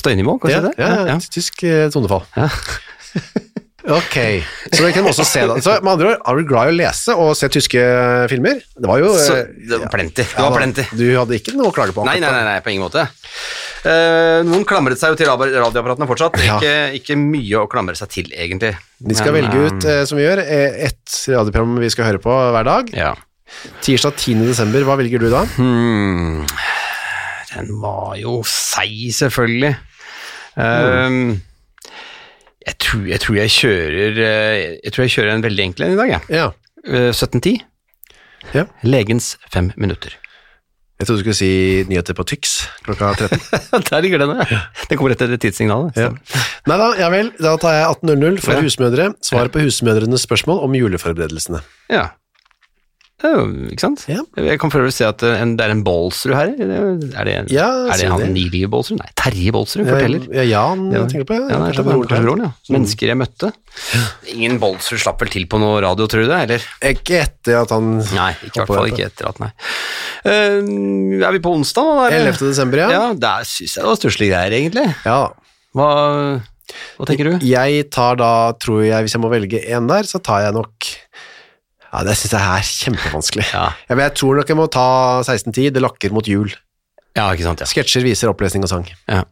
støynivå, 0.00 0.36
kan 0.42 0.50
du 0.50 0.54
Ja, 0.54 0.60
si 0.60 0.66
det? 0.66 0.74
ja, 0.80 1.06
ja, 1.12 1.18
tysk 1.36 1.62
eh, 1.68 1.86
tonefall. 1.94 2.24
Ja. 2.36 2.48
Ok, 3.90 4.16
så 4.70 4.84
det 4.84 4.90
kan 4.94 5.02
man 5.02 5.10
også 5.10 5.24
se 5.26 5.40
da. 5.50 5.56
Så 5.58 5.72
med 5.82 5.90
andre 5.96 6.12
ord, 6.12 6.20
er 6.22 6.38
du 6.38 6.46
glad 6.46 6.68
i 6.68 6.74
å 6.74 6.76
lese 6.78 7.14
og 7.18 7.32
se 7.38 7.48
tyske 7.50 7.80
filmer? 8.30 8.60
Det 8.76 8.86
var 8.86 9.00
jo... 9.02 9.08
Så, 9.18 9.34
eh, 9.40 9.48
det 9.66 9.80
var 9.82 9.90
plenty. 9.90 10.22
Det 10.22 10.36
ja 10.36 10.44
var 10.44 10.54
da, 10.54 10.60
plenty. 10.60 10.84
Du 10.94 11.02
hadde 11.16 11.38
ikke 11.40 11.54
noe 11.58 11.72
å 11.72 11.74
klage 11.74 11.96
på? 11.96 12.04
Nei, 12.06 12.20
nei, 12.22 12.30
nei, 12.36 12.44
nei, 12.46 12.60
på 12.62 12.70
ingen 12.70 12.86
måte. 12.86 13.08
Uh, 13.82 14.46
noen 14.46 14.62
klamret 14.68 15.00
seg 15.00 15.14
jo 15.14 15.18
til 15.18 15.30
radioapparatene 15.32 16.06
fortsatt. 16.10 16.38
Ja. 16.46 16.60
Ikke, 16.60 16.76
ikke 17.00 17.18
mye 17.18 17.64
å 17.64 17.66
klamre 17.72 17.98
seg 17.98 18.14
til, 18.14 18.30
egentlig. 18.30 18.76
Vi 19.02 19.18
skal 19.18 19.34
Men, 19.34 19.48
velge 19.48 19.58
eh, 19.58 19.66
ut, 19.66 19.88
uh, 19.90 20.04
som 20.06 20.20
vi 20.20 20.26
gjør, 20.28 20.44
ett 20.86 21.18
radioprogram 21.34 21.82
vi 21.82 21.92
skal 21.96 22.10
høre 22.12 22.22
på 22.22 22.38
hver 22.54 22.70
dag. 22.70 22.94
Ja. 22.94 23.12
Tirsdag 23.82 24.14
10. 24.14 24.46
desember, 24.52 24.86
hva 24.86 25.00
velger 25.02 25.26
du 25.26 25.32
da? 25.34 25.42
Hmm. 25.58 26.44
Den 27.50 27.74
var 27.82 28.14
jo 28.22 28.38
seig, 28.46 29.10
selvfølgelig. 29.18 29.74
Um, 30.54 31.40
jeg, 32.66 32.76
tror, 32.78 33.04
jeg 33.08 33.20
tror 33.24 33.36
jeg 33.40 33.50
kjører 33.56 34.18
eh, 34.24 34.78
Jeg 34.84 34.92
tror 34.92 35.04
jeg 35.06 35.12
kjører 35.16 35.34
en 35.34 35.44
veldig 35.44 35.64
enkel 35.70 35.86
en 35.86 35.92
i 35.96 36.00
dag, 36.00 36.08
jeg. 36.16 36.22
Ja, 36.40 36.48
Eh, 36.80 37.10
1710. 37.12 37.58
Ja. 38.56 38.62
Legens 38.82 39.34
fem 39.52 39.66
minutter. 39.76 40.14
jeg 41.00 41.06
trodde 41.06 41.20
du 41.20 41.24
skulle 41.26 41.36
si 41.36 41.84
nyheter 41.88 42.16
på 42.16 42.24
Tyx 42.28 42.54
klokka 42.86 43.10
13. 43.20 43.40
Der 43.90 44.00
ligger 44.00 44.18
den, 44.22 44.32
ja. 44.40 44.60
Den 44.88 44.96
kommer 45.00 45.12
rett 45.12 45.20
etter 45.26 45.36
tidssignalet. 45.40 45.96
Ja. 46.00 46.08
Nei 46.68 46.78
da, 46.80 46.88
ja 47.00 47.08
vel, 47.12 47.28
da 47.40 47.52
tar 47.60 47.76
jeg 47.76 47.86
18.00 48.00 48.40
for 48.44 48.56
Ja. 48.56 48.64
husmødre. 48.64 49.10
Svar 49.24 49.48
på 49.52 49.60
husmødrenes 49.64 50.24
spørsmål 50.24 50.64
om 50.64 50.74
juleforberedelsene. 50.76 51.60
ja. 51.92 52.08
Det 53.20 53.30
ikke 53.74 53.82
sant? 53.84 54.02
Ja. 54.08 54.22
Jeg 54.40 54.56
kan 54.62 54.70
for 54.72 54.86
se 54.96 55.04
at 55.04 55.20
eh, 55.26 55.40
en, 55.42 55.50
det 55.58 55.66
er 55.66 55.74
en 55.74 55.82
Baalsrud 55.84 56.32
her. 56.32 56.54
Er 56.56 57.28
det, 57.28 57.34
Ja, 57.52 57.66
er 57.92 58.00
det 58.00 58.08
han 58.08 58.32
Nilie 58.32 58.68
Baalsrud? 58.72 58.96
Nei, 59.02 59.08
Terje 59.20 59.52
Baalsrud, 59.52 59.84
forteller. 59.88 60.24
Ja, 60.38 60.44
Jan, 60.48 60.86
Ja. 60.94 61.02
tenker 61.10 61.26
på? 61.28 61.36
Ja, 61.36 61.58
nei, 61.60 61.68
Kanskje 61.76 61.84
kanskje 61.84 62.20
broren 62.24 62.44
ja. 62.46 62.50
Mennesker 62.72 63.12
jeg 63.12 63.18
møtte. 63.20 63.50
Ingen 64.32 64.56
Baalsrud 64.62 65.02
slapp 65.04 65.20
vel 65.20 65.32
til 65.34 65.44
på 65.52 65.60
noe 65.60 65.82
radio, 65.84 66.08
tror 66.08 66.24
du 66.24 66.30
det? 66.32 66.38
Eller? 66.46 66.64
Ikke 66.94 67.20
etter 67.26 67.60
at 67.60 67.74
han 67.76 67.98
Nei, 68.00 68.30
i 68.40 68.52
hvert 68.54 68.72
fall 68.72 68.88
ikke 68.88 69.10
etter 69.10 69.28
at, 69.28 69.42
nei. 69.44 69.50
Uh, 70.24 71.20
er 71.20 71.36
vi 71.36 71.42
på 71.44 71.52
onsdag 71.56 71.84
nå? 71.86 71.98
da, 72.00 72.08
11. 72.22 72.40
desember, 72.40 72.82
ja. 72.86 72.88
Ja, 72.94 73.04
der 73.16 73.44
syns 73.48 73.76
jeg 73.76 73.84
det 73.84 73.90
var 73.92 74.00
stusslige 74.00 74.32
greier, 74.32 74.56
egentlig. 74.62 74.86
ja. 75.04 75.20
Hva, 75.76 75.90
hva 76.98 77.06
tenker 77.06 77.28
du? 77.28 77.44
Jeg 77.46 77.84
tar 77.94 78.16
da, 78.18 78.30
tror 78.58 78.80
jeg, 78.82 79.04
hvis 79.04 79.14
jeg 79.14 79.22
må 79.22 79.28
velge 79.30 79.60
en 79.76 79.86
der, 79.92 80.08
så 80.08 80.18
tar 80.24 80.48
jeg 80.48 80.56
nok 80.56 80.88
Ja, 81.90 82.04
det 82.06 82.14
syns 82.18 82.34
jeg 82.36 82.40
er 82.40 82.70
kjempevanskelig. 82.84 83.46
Ja. 83.50 83.66
Ja, 83.88 83.98
jeg 84.04 84.14
tror 84.18 84.38
nok 84.38 84.50
jeg 84.50 84.58
må 84.58 84.68
ta 84.70 84.86
1610, 85.24 85.72
Det 85.74 85.82
lakker 85.82 86.14
mot 86.14 86.26
jul. 86.28 86.52
Ja, 87.18 87.26
ikke 87.34 87.48
sant, 87.48 87.62
ja. 87.62 87.66
Sketsjer 87.66 88.06
viser 88.06 88.30
opplesning 88.30 88.66
og 88.66 88.72
sang. 88.72 88.88
ja. 89.10 89.24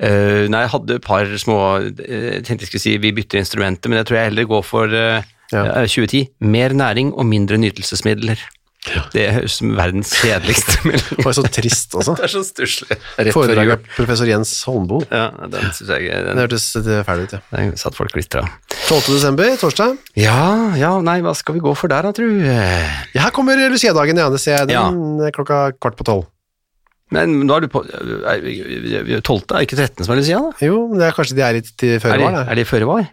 Uh, 0.00 0.48
nei, 0.48 0.62
jeg 0.64 0.70
hadde 0.72 0.94
et 0.96 1.04
par 1.04 1.28
små 1.36 1.56
eh, 1.84 2.38
Jeg 2.38 2.44
tenkte 2.46 2.64
jeg 2.64 2.70
skulle 2.70 2.80
si 2.80 2.94
vi 2.96 3.10
bytter 3.12 3.42
instrumenter, 3.42 3.92
men 3.92 3.98
jeg 4.00 4.06
tror 4.08 4.16
jeg 4.16 4.30
heller 4.30 4.46
går 4.48 4.62
for 4.64 4.94
uh, 4.96 5.20
eh, 5.52 5.82
2010. 5.84 6.22
Mer 6.48 6.72
næring 6.72 7.10
og 7.12 7.28
mindre 7.28 7.58
nytelsesmidler. 7.60 8.40
Det 9.12 9.26
høres 9.34 9.58
som 9.60 9.74
verdens 9.76 10.08
kjedeligste 10.16 10.78
melding 10.88 11.18
Det 11.18 11.24
var 11.26 11.34
så 11.36 11.42
trist 11.52 11.92
også. 12.00 12.14
Det 12.16 12.24
er 12.24 12.32
så 12.32 12.40
stusslig. 12.48 12.96
Rett 12.96 13.28
før 13.28 13.34
Foredrag 13.36 13.68
jul. 13.68 13.72
av 13.74 13.90
professor 13.98 14.30
Jens 14.30 14.52
Holmboe. 14.64 15.04
Ja, 15.12 15.26
den 15.52 15.66
synes 15.76 15.90
jeg 15.92 16.08
Det 16.08 16.36
hørtes 16.40 16.64
eh, 16.80 17.02
fæl 17.04 17.24
ut, 17.26 17.34
ja. 17.36 17.40
den 17.52 17.74
satt 17.80 17.98
folk 17.98 18.14
klistra. 18.16 18.46
12. 18.88 19.02
desember, 19.12 19.52
torsdag. 19.60 19.98
Ja, 20.18 20.38
ja, 20.80 20.94
nei, 21.04 21.18
hva 21.26 21.34
skal 21.36 21.58
vi 21.58 21.62
gå 21.66 21.74
for 21.76 21.92
der 21.92 22.08
da, 22.08 22.14
tru? 22.16 22.24
Ja, 22.40 23.26
her 23.26 23.34
kommer 23.36 23.60
Lucia-dagen, 23.70 24.16
ja. 24.24 24.30
Det 24.32 24.40
ser 24.42 24.56
jeg 24.62 24.70
den 24.72 25.20
ja. 25.20 25.28
klokka 25.36 25.60
kvart 25.76 26.00
på 26.00 26.08
tolv. 26.08 26.24
Men 27.12 27.36
nå 27.44 27.56
er 27.58 27.66
du 27.66 27.68
på 27.74 27.84
12., 27.84 28.24
er- 28.32 29.20
12. 29.20 29.38
er 29.58 29.64
ikke 29.66 29.76
13 29.76 30.06
som 30.06 30.14
er 30.14 30.20
Lucia, 30.22 30.40
da? 30.40 30.50
Jo, 30.64 30.80
men 30.88 31.02
det 31.02 31.08
er 31.10 31.14
kanskje 31.20 31.36
de 31.36 31.42
er 31.44 31.56
litt 31.60 31.86
føre 32.00 32.16
var, 32.22 32.36
da. 32.38 32.42
er 32.48 32.60
de 32.62 32.66
føre 32.70 32.86
var? 32.88 33.04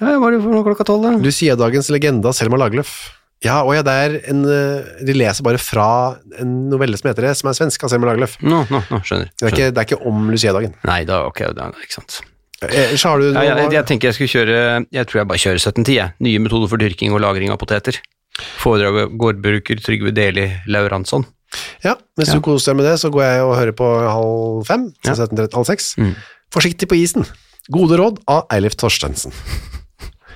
Ja, 0.00 0.14
hva 0.16 0.30
er 0.30 0.38
det 0.38 0.42
for 0.42 0.54
noe 0.56 0.64
klokka 0.66 0.86
12, 0.88 1.02
da? 1.04 1.10
Lucia-dagens 1.28 1.90
legende 1.94 2.26
av 2.32 2.34
Selma 2.38 2.58
Lagerlöf. 2.58 2.94
Ja, 3.44 3.62
og 3.64 3.72
ja, 3.72 3.80
det 3.86 3.92
er 3.96 4.14
en 4.28 4.42
eh, 4.44 4.88
De 5.06 5.14
leser 5.16 5.44
bare 5.46 5.56
fra 5.62 5.86
en 6.42 6.68
novelle 6.68 6.98
som 7.00 7.08
heter 7.08 7.24
det, 7.24 7.36
som 7.38 7.48
er 7.48 7.56
svensk, 7.56 7.84
av 7.86 7.92
Selma 7.92 8.10
Lagerlöf. 8.10 8.34
Nå, 8.44 8.58
nå, 8.68 8.82
no, 8.90 8.98
skjønner. 9.06 9.30
Det 9.32 9.46
er 9.48 9.54
ikke, 9.54 9.70
det 9.72 9.80
er 9.80 9.88
ikke 9.88 10.00
om 10.10 10.26
Lucia-dagen. 10.28 10.74
Nei, 10.84 10.98
da, 11.08 11.22
ok, 11.30 11.40
da, 11.56 11.70
ikke 11.80 11.96
sant. 11.96 12.18
Eh, 12.60 12.74
Ellers 12.90 13.04
har 13.08 13.22
du 13.22 13.30
Ja, 13.32 13.42
jeg, 13.48 13.70
jeg 13.72 13.86
tenker 13.88 14.10
jeg 14.10 14.18
skulle 14.18 14.32
kjøre 14.34 14.56
Jeg 14.92 15.06
tror 15.08 15.22
jeg 15.22 15.28
bare 15.30 15.40
kjører 15.40 15.60
1710, 15.62 15.94
jeg. 15.96 16.12
Nye 16.26 16.42
metoder 16.44 16.68
for 16.68 16.82
dyrking 16.82 17.14
og 17.16 17.22
lagring 17.24 17.52
av 17.54 17.56
poteter. 17.62 17.96
Foredraget 18.60 19.14
gårdbruker 19.20 19.80
Trygve 19.84 20.12
Deli 20.16 20.44
Lauransson. 20.68 21.24
Ja, 21.82 21.96
hvis 22.20 22.28
Ja. 22.30 22.36
du 22.36 22.44
koser 22.44 22.72
deg 22.74 22.76
med 22.82 22.86
det, 22.90 22.98
så 23.00 23.08
går 23.10 23.24
jeg 23.24 23.40
og 23.42 23.56
hører 23.56 23.72
på 23.74 23.88
halv 23.88 24.66
fem, 24.68 24.84
Ja. 25.04 25.14
til 25.14 25.24
17.30, 25.24 25.56
halv 25.56 25.66
seks. 25.72 25.94
Mm. 25.98 26.12
Forsiktig 26.52 26.86
på 26.92 26.98
isen. 27.00 27.24
Gode 27.72 27.96
råd 27.98 28.20
av 28.28 28.44
Eilif 28.52 28.76
Torstensen. 28.76 29.32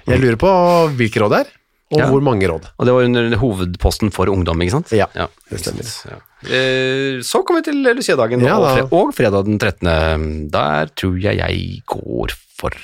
Jeg 0.08 0.20
lurer 0.20 0.36
på 0.40 0.50
hvilke 0.96 1.20
råd 1.22 1.30
det 1.36 1.38
er, 1.44 1.52
og 1.94 2.00
Ja. 2.02 2.08
hvor 2.10 2.22
mange 2.26 2.48
råd. 2.50 2.66
Og 2.78 2.86
det 2.88 2.94
var 2.96 3.06
under 3.08 3.36
hovedposten 3.40 4.10
for 4.14 4.26
ungdom, 4.32 4.60
ikke 4.64 4.74
sant? 4.76 4.90
Ja, 4.96 5.06
ja 5.14 5.28
det 5.50 5.60
stemmer. 5.62 5.86
Ja. 6.10 6.18
Eh, 6.44 7.20
Så 7.24 7.40
kommer 7.46 7.62
vi 7.62 7.70
til 7.70 7.78
Lucia-dagen 7.96 8.42
Ja, 8.44 8.58
og, 8.58 8.64
da. 8.66 8.74
fre 8.74 8.98
og 9.00 9.14
fredag 9.16 9.46
den 9.46 9.58
13. 9.62 10.50
Der 10.50 10.90
tror 10.98 11.16
jeg 11.22 11.38
jeg 11.38 11.82
går 11.86 12.34
for 12.58 12.74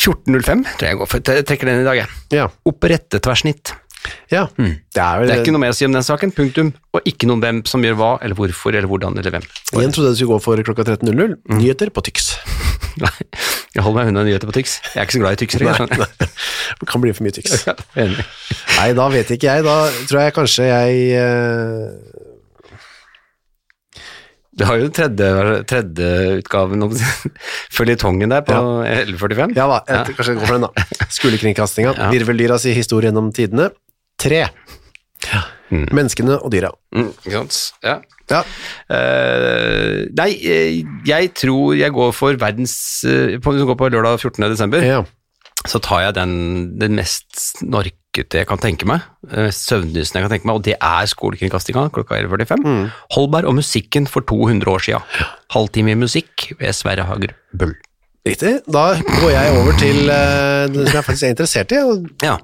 14.05, 0.00 0.62
tror 0.64 0.86
jeg 0.86 0.94
jeg 0.94 0.98
går 1.02 1.08
for. 1.12 1.20
Jeg 1.34 1.44
trekker 1.48 1.68
den 1.68 1.82
i 1.82 1.84
dag, 1.88 1.98
jeg. 2.00 2.08
Ja, 2.32 2.46
Operettetversnitt. 2.68 3.74
Ja. 4.30 4.46
Det 4.56 5.02
er 5.02 5.24
Det 5.26 5.34
er 5.34 5.42
ikke 5.42 5.54
noe 5.54 5.62
mer 5.62 5.74
å 5.74 5.76
si 5.76 5.86
om 5.86 5.94
den 5.94 6.06
saken, 6.06 6.32
punktum. 6.36 6.72
Og 6.96 7.06
ikke 7.08 7.28
noe 7.28 7.38
om 7.38 7.44
hvem 7.44 7.60
som 7.68 7.84
gjør 7.84 7.98
hva, 8.00 8.10
eller 8.24 8.38
hvorfor, 8.38 8.74
eller 8.74 8.88
hvordan, 8.90 9.18
eller 9.20 9.34
hvem. 9.36 9.46
Igjen 9.76 9.94
trodde 9.94 10.12
jeg 10.12 10.18
du 10.18 10.20
skulle 10.22 10.38
gå 10.38 10.44
for 10.46 10.62
klokka 10.70 10.86
13.00. 10.88 11.36
Mm. 11.36 11.58
Nyheter 11.60 11.92
på 11.94 12.04
Tyx. 12.06 12.32
Nei, 13.04 13.12
jeg 13.76 13.84
holder 13.84 13.98
meg 14.00 14.12
unna 14.12 14.24
nyheter 14.26 14.50
på 14.50 14.56
Tyx. 14.56 14.78
Jeg 14.94 15.02
er 15.02 15.08
ikke 15.08 15.18
så 15.18 15.22
glad 15.24 15.36
i 15.36 15.42
Tyx. 15.44 15.58
Det 16.80 16.88
kan 16.90 17.04
bli 17.04 17.14
for 17.14 17.26
mye 17.26 17.36
Tyx. 17.36 17.58
Ja. 17.70 17.76
Nei, 18.00 18.88
da 18.96 19.06
vet 19.12 19.30
ikke 19.34 19.50
jeg. 19.50 19.66
Da 19.66 19.76
tror 20.08 20.24
jeg 20.24 20.36
kanskje 20.38 20.70
jeg 20.70 21.20
uh... 21.20 22.26
Du 24.60 24.66
har 24.68 24.76
jo 24.76 24.88
den 24.88 24.92
tredje, 24.92 25.28
tredje 25.70 26.08
utgaven 26.40 26.84
om 26.84 26.90
føljetongen 27.76 28.32
der 28.34 28.42
på 28.44 28.56
1145. 28.84 29.54
Ja 29.56 29.68
da, 29.70 29.78
jeg, 29.86 30.16
kanskje 30.18 30.34
jeg 30.34 30.40
går 30.40 30.50
for 30.50 30.58
den, 30.58 30.66
da. 30.66 31.06
Skolekringkastinga. 31.16 31.94
Ja. 31.96 32.10
Virveldyra 32.12 32.58
i 32.68 32.74
historie 32.76 33.08
gjennom 33.08 33.30
tidene. 33.36 33.70
Tre. 34.20 34.44
Mm. 35.70 35.86
Menneskene 35.94 36.38
og 36.40 36.50
dyra. 36.52 36.72
Mm? 36.96 37.12
Ja. 37.30 38.00
Ja. 38.30 38.42
Uh, 38.90 40.06
nei, 40.14 40.30
eh, 40.46 40.82
jeg 41.06 41.32
tror 41.38 41.74
jeg 41.78 41.94
går 41.94 42.12
for 42.14 42.38
verdens 42.38 42.74
uh, 43.06 43.34
du 43.34 43.64
går 43.66 43.78
på 43.78 43.88
lørdag 43.90 44.20
14. 44.20 44.46
desember, 44.52 44.86
ja. 44.86 45.00
så 45.66 45.80
tar 45.82 46.04
jeg 46.04 46.18
den, 46.20 46.34
den 46.78 46.94
mest 47.00 47.26
snorkete 47.34 48.42
jeg 48.42 48.46
kan 48.46 48.62
tenke 48.62 48.86
meg, 48.86 49.02
eh, 49.32 49.48
mest 49.48 49.66
søvndyssende 49.66 50.22
jeg 50.22 50.28
kan 50.28 50.34
tenke 50.36 50.50
meg, 50.50 50.60
og 50.60 50.66
det 50.66 50.76
er 50.78 51.10
skolekringkastinga 51.10 51.88
klokka 51.94 52.22
11.45. 52.22 52.62
Mm. 52.62 52.88
Holberg 53.16 53.50
og 53.50 53.58
musikken 53.58 54.06
for 54.10 54.26
200 54.26 54.70
år 54.70 54.86
sia. 54.86 55.02
Halvtime 55.54 55.98
musikk 55.98 56.52
ved 56.62 56.74
Sverre 56.78 57.10
Hager 57.10 57.34
Bøll. 57.50 57.74
Riktig. 58.20 58.50
Da 58.68 58.82
går 59.00 59.30
jeg 59.32 59.52
over 59.56 59.76
til 59.80 60.10
eh, 60.12 60.66
det 60.68 60.82
som 60.90 60.96
jeg 60.98 61.04
faktisk 61.06 61.24
er 61.24 61.30
interessert 61.32 61.70
i. 61.72 61.78
Ja. 62.26 62.34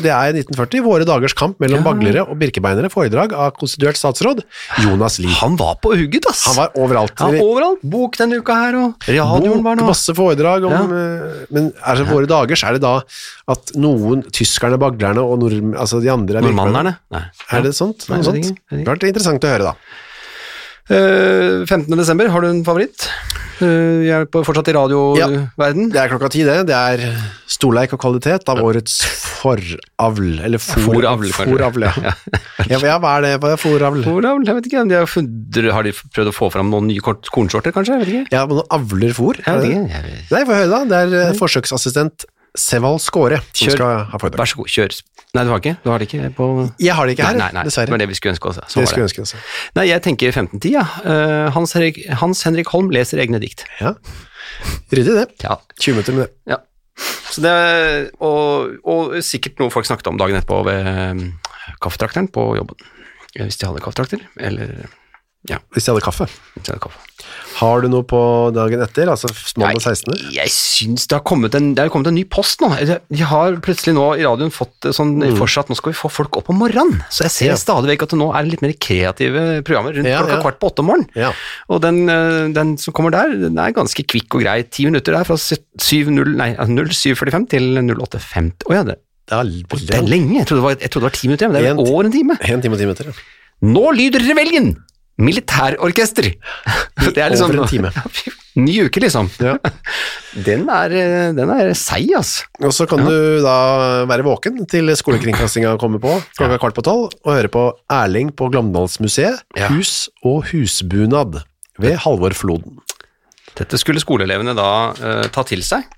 Det 0.00 0.08
er 0.08 0.30
1940, 0.32 0.80
våre 0.86 1.04
dagers 1.04 1.34
kamp 1.36 1.58
mellom 1.60 1.82
Ja. 1.82 1.84
baglere 1.84 2.22
og 2.24 2.38
birkebeinere, 2.40 2.88
foredrag 2.88 3.34
av 3.36 3.52
konstituert 3.60 3.98
statsråd 4.00 4.40
Jonas 4.80 5.18
Lie. 5.20 5.34
Han 5.42 5.58
var 5.60 5.76
på 5.84 5.92
hugget, 5.92 6.24
ass! 6.30 6.46
Han 6.48 6.56
var 6.56 6.72
overalt. 6.80 7.12
Ja, 7.20 7.28
overalt. 7.44 7.84
Bok 7.84 8.16
denne 8.16 8.40
uka 8.40 8.56
her, 8.62 8.78
og 8.80 9.04
radioen 9.12 9.60
var 9.68 9.76
nå. 9.76 9.84
masse 9.90 10.16
foredrag 10.16 10.64
om 10.70 10.72
Ja. 10.72 10.80
eh, 11.02 11.44
Men 11.52 11.68
er 11.84 12.00
det 12.00 12.08
våre 12.08 12.26
dagers, 12.32 12.64
er 12.64 12.72
det 12.78 12.80
da 12.86 12.94
at 13.52 13.74
noen, 13.76 14.24
tyskerne, 14.32 14.80
baglerne 14.80 15.20
og 15.20 15.38
nordm- 15.44 15.76
altså 15.76 16.00
de 16.00 16.08
andre 16.16 16.38
er 16.40 16.48
Nordmannerne? 16.48 16.96
Nei. 17.12 17.24
Er 17.52 17.60
det 17.60 17.74
sånt? 17.76 18.08
Noe 18.08 18.24
sånt? 18.24 18.54
Det 18.72 18.86
vært 18.88 19.04
interessant 19.04 19.44
å 19.44 19.52
høre, 19.52 19.68
da. 19.68 19.76
Eh, 20.88 21.66
15. 21.68 21.92
desember, 21.98 22.28
har 22.30 22.40
du 22.40 22.46
en 22.48 22.64
favoritt? 22.64 23.10
Eh, 23.64 24.04
jeg 24.04 24.12
er 24.12 24.26
på, 24.28 24.42
fortsatt 24.44 24.68
i 24.68 24.74
radioverden. 24.76 25.86
Ja, 25.88 25.94
Det 25.94 26.00
er 26.02 26.10
klokka 26.12 26.30
ti, 26.32 26.42
det. 26.44 26.56
Det 26.68 26.76
er 26.76 27.04
storleik 27.48 27.94
og 27.96 28.00
kvalitet 28.02 28.48
av 28.52 28.60
årets 28.60 28.98
foravl. 29.40 30.28
Eller 30.44 30.60
for, 30.62 30.82
Foravl. 30.84 31.30
Foravl, 31.32 31.86
ja. 31.88 32.14
ja. 32.68 32.80
Hva 33.00 33.16
er 33.16 33.26
det? 33.26 33.32
Hva 33.40 33.54
er 33.54 33.60
foravl? 33.62 34.04
Foravl, 34.04 34.46
Jeg 34.48 34.58
vet 34.58 34.70
ikke, 34.70 34.84
de 34.90 34.98
har, 35.00 35.08
funnet, 35.10 35.60
har 35.72 35.88
de 35.88 35.94
prøvd 35.96 36.32
å 36.32 36.36
få 36.36 36.50
fram 36.52 36.72
noen 36.74 36.90
nye 36.90 37.00
kornsorter, 37.04 37.72
kanskje? 37.74 37.96
Jeg 37.96 38.04
vet 38.04 38.14
ikke. 38.14 38.36
Ja, 38.36 38.44
men 38.48 38.60
noe 38.60 38.68
avler 38.76 39.16
fôr? 39.16 39.40
Jeg 39.40 39.60
vet 39.62 39.70
ikke. 39.70 39.84
Jeg 39.96 40.08
vet. 40.10 40.32
Nei, 40.36 40.44
få 40.50 40.58
høre, 40.60 40.70
da. 40.74 40.82
Det 40.92 41.02
er 41.04 41.18
eh, 41.22 41.36
forsøksassistent 41.40 42.28
Sevald 42.56 43.00
Skåre 43.04 43.38
som 43.52 43.66
Kjør. 43.68 43.76
skal 43.76 44.04
ha 44.12 44.18
foredrag. 44.22 44.42
Vær 44.42 44.50
så 44.52 44.58
god, 44.60 44.70
kjør. 44.72 44.96
Nei, 45.36 45.42
du 45.44 45.50
har 45.52 45.60
ikke? 45.60 45.74
Du 45.84 45.90
har 45.90 46.00
det 46.00 46.06
ikke 46.08 46.28
på 46.36 46.44
Jeg 46.80 46.94
har 46.96 47.04
det 47.08 47.12
ikke 47.16 47.26
her, 47.26 47.36
Nei, 47.36 47.46
nei, 47.50 47.52
nei. 47.58 47.64
Dessverre. 47.68 47.92
Men 47.92 48.00
det 48.00 48.06
vi 48.08 48.14
skulle 48.16 48.32
ønske 48.36 48.48
oss. 48.48 48.60
Det 48.62 48.86
skulle 48.88 49.04
det. 49.04 49.10
ønske 49.10 49.24
også. 49.26 49.40
Nei, 49.76 49.84
jeg 49.90 50.02
tenker 50.06 50.30
1510, 50.32 50.70
ja. 50.72 50.84
Eh, 51.04 51.50
Hans, 51.52 51.74
Henrik, 51.76 51.98
Hans 52.22 52.42
Henrik 52.46 52.70
Holm 52.72 52.88
leser 52.94 53.20
egne 53.20 53.40
dikt. 53.42 53.66
Ja. 53.82 53.92
Ryddig, 54.94 55.12
det. 55.18 55.26
Ja. 55.44 55.58
20 55.82 55.98
minutter 55.98 56.16
med 56.16 56.24
det. 56.26 56.32
ja. 56.54 56.62
Så 57.28 57.42
det, 57.44 57.52
og, 58.24 58.78
og 58.88 59.16
sikkert 59.20 59.58
noe 59.60 59.68
folk 59.74 59.84
snakket 59.84 60.06
om 60.08 60.16
dagen 60.16 60.38
etterpå 60.38 60.62
ved 60.64 60.86
um, 60.88 61.18
kaffetrakteren 61.84 62.30
på 62.32 62.46
jobben. 62.56 62.78
Hvis 63.36 63.58
de 63.60 63.66
hadde 63.68 63.82
kaffetrakter, 63.84 64.22
eller 64.40 64.86
Hvis 65.74 65.84
de 65.86 65.92
hadde 65.94 66.04
kaffe. 66.04 66.26
hvis 66.54 66.64
de 66.66 66.72
hadde 66.74 66.82
kaffe. 66.86 67.02
Har 67.56 67.80
du 67.80 67.86
noe 67.88 68.04
på 68.04 68.18
dagen 68.52 68.82
etter, 68.84 69.08
altså 69.08 69.30
mandag 69.56 69.80
16.? 69.80 70.12
Jeg, 70.28 70.32
jeg 70.36 70.50
syns 70.52 71.06
det 71.08 71.16
har 71.16 71.22
kommet 71.24 71.54
en, 71.56 71.70
det 71.74 71.86
har 71.86 71.88
kommet 71.94 72.10
en 72.10 72.14
ny 72.18 72.24
post 72.28 72.60
nå. 72.60 72.68
De 72.76 73.22
har 73.30 73.56
plutselig 73.64 73.94
nå 73.96 74.04
i 74.20 74.26
radioen 74.26 74.52
fått 74.52 74.88
sånn 74.92 75.14
for 75.38 75.48
seg 75.48 75.64
at 75.64 75.70
nå 75.72 75.76
skal 75.78 75.94
vi 75.94 75.96
få 75.96 76.10
folk 76.12 76.36
opp 76.36 76.50
om 76.52 76.58
morgenen. 76.60 77.00
Så 77.08 77.24
jeg 77.24 77.32
ser 77.32 77.46
Mm. 77.46 77.54
Ja. 77.54 77.56
stadig 77.62 77.88
vekk 77.94 78.02
at 78.04 78.12
det 78.12 78.18
nå 78.20 78.28
er 78.36 78.42
litt 78.50 78.62
mer 78.66 78.74
kreative 78.76 79.44
programmer 79.64 79.96
rundt 79.96 80.10
Ja, 80.10 80.20
klokka 80.20 80.36
ja. 80.36 80.42
kvart 80.44 80.58
på 80.60 80.68
åtte 80.70 80.84
om 80.84 80.90
morgenen. 80.92 81.08
Ja. 81.16 81.32
Og 81.72 81.80
den, 81.86 82.02
eh, 82.12 82.48
den 82.52 82.76
som 82.82 82.92
kommer 82.92 83.10
der, 83.16 83.32
den 83.46 83.56
er 83.58 83.72
ganske 83.72 84.04
kvikk 84.04 84.36
og 84.36 84.42
grei. 84.44 84.58
Ti 84.68 84.84
minutter 84.90 85.16
der 85.16 85.24
fra 85.24 85.36
7.0 85.40 86.36
nei, 86.36 86.50
altså 86.60 87.16
07.45 87.16 87.48
til 87.54 87.72
08.50. 87.80 88.68
Å 88.68 88.76
ja, 88.76 88.82
det, 88.84 88.98
Det 89.26 89.96
er, 89.96 90.02
lenge. 90.06 90.36
Jeg 90.42 90.46
trodde 90.46 90.60
det 90.60 90.66
var, 90.68 90.76
jeg 90.84 90.90
trodde 90.92 91.06
det 91.06 91.10
var 91.10 91.16
ti 91.18 91.26
minutter, 91.32 91.48
men 91.48 91.56
det 91.56 91.64
er 91.64 91.72
En 91.72 91.80
over 91.82 92.04
en 92.04 92.12
time. 92.12 92.36
En 92.44 92.60
time 92.62 92.76
og 92.76 92.78
ti 92.78 92.84
minutter. 92.86 93.08
ja. 93.10 93.16
Nå 93.64 93.86
lyder 93.96 94.20
reveljen! 94.20 94.74
Militærorkester! 95.16 96.28
Det 97.14 97.22
er 97.22 97.32
liksom 97.32 97.52
over 97.52 97.64
en 97.64 97.70
time. 97.70 97.92
Ny 98.66 98.74
uke, 98.86 99.00
liksom. 99.04 99.28
Ja. 99.40 99.56
Den 100.46 100.66
er, 100.68 100.92
den 101.36 101.50
er 101.52 101.70
seig, 101.76 102.10
ass. 102.18 102.42
Og 102.60 102.72
så 102.76 102.84
kan 102.88 103.00
du 103.04 103.40
da 103.44 103.54
være 104.08 104.24
våken 104.26 104.58
til 104.68 104.90
skolekringkastinga 104.96 105.74
kommer 105.80 106.00
på 106.02 106.12
klokka 106.36 106.58
kvart 106.60 106.76
på 106.76 106.84
tolv, 106.84 107.14
og 107.24 107.32
høre 107.32 107.50
på 107.52 107.62
Erling 107.92 108.34
på 108.36 108.50
Glåmdalsmuseet, 108.52 109.40
Ja. 109.56 109.70
Hus 109.72 110.10
og 110.20 110.44
husbunad 110.50 111.38
ved 111.80 111.96
Halvor 112.04 112.36
Floden. 112.36 112.82
Dette 113.56 113.80
skulle 113.80 114.02
skoleelevene 114.04 114.52
da 114.56 114.68
uh, 114.92 115.24
ta 115.32 115.44
til 115.48 115.64
seg. 115.64 115.88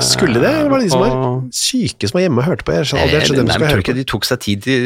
Skulle 0.00 0.40
det, 0.40 0.48
eller 0.48 0.70
var 0.72 0.80
det 0.80 0.86
de 0.86 0.92
som 0.94 1.02
var 1.02 1.14
syke 1.52 2.08
som 2.08 2.16
var 2.16 2.22
hjemme 2.24 2.40
og 2.40 2.46
hørte 2.48 2.64
på? 2.64 2.72
Jeg 2.72 2.86
skjønner, 2.88 3.04
aldri 3.04 3.18
hvem 3.18 3.26
som 3.28 3.44
nei, 3.44 3.56
jeg 3.68 3.74
tror 3.74 3.82
ikke 3.84 3.94
de 3.98 4.04
tok 4.08 4.24
seg 4.28 4.40
tid 4.40 4.68
i, 4.72 4.76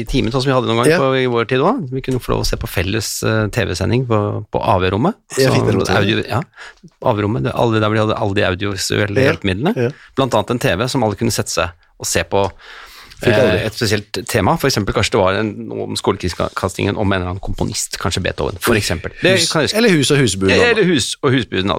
i 0.00 0.04
timen, 0.10 0.32
sånn 0.34 0.42
som 0.42 0.50
vi 0.50 0.56
hadde 0.56 0.66
noen 0.70 0.80
gang 0.82 0.90
Ja. 0.90 0.98
på, 0.98 1.10
i 1.20 1.28
vår 1.30 1.46
tid 1.52 1.62
òg? 1.62 1.84
Vi 1.94 2.02
kunne 2.02 2.22
få 2.24 2.34
lov 2.34 2.42
å 2.42 2.48
se 2.48 2.58
på 2.58 2.70
felles 2.70 3.10
uh, 3.22 3.46
TV-sending 3.54 4.02
på, 4.10 4.18
på 4.50 4.62
AV-rommet. 4.74 5.14
Jeg 5.38 5.46
ja, 6.26 6.40
AV-rommet, 7.06 7.46
alle, 7.54 7.78
der 7.78 7.86
hvor 7.86 7.94
de 8.00 8.02
hadde 8.02 8.18
alle 8.18 8.38
de 8.40 8.46
audiovisuelle 8.50 9.28
hjelpemidlene. 9.28 9.74
ja. 9.78 9.92
Blant 10.18 10.34
annet 10.34 10.56
en 10.56 10.62
TV 10.66 10.88
som 10.90 11.06
alle 11.06 11.18
kunne 11.20 11.34
sette 11.34 11.54
seg 11.54 11.70
og 12.02 12.08
se 12.10 12.24
på 12.26 12.42
eh, 12.42 12.91
et 13.30 13.76
spesielt 13.76 14.18
tema. 14.28 14.56
For 14.60 14.70
eksempel 14.70 14.96
kanskje 14.96 15.14
det 15.16 15.20
var 15.22 15.38
en, 15.38 15.52
om 15.86 15.96
skolekastingen 15.98 16.96
om 16.96 17.06
en 17.06 17.18
eller 17.18 17.32
annen 17.34 17.42
komponist, 17.42 17.98
kanskje 18.02 18.22
Beethoven, 18.24 18.58
for 18.60 18.78
eksempel. 18.78 19.14
Det 19.22 19.36
Hus, 19.38 19.74
eller 19.74 19.94
Hus 19.94 20.10
og 20.10 20.22
husbud. 20.22 20.50
Eller 20.50 20.84
hus 20.88 21.14
og 21.22 21.34
husbuden. 21.36 21.72
da. 21.72 21.78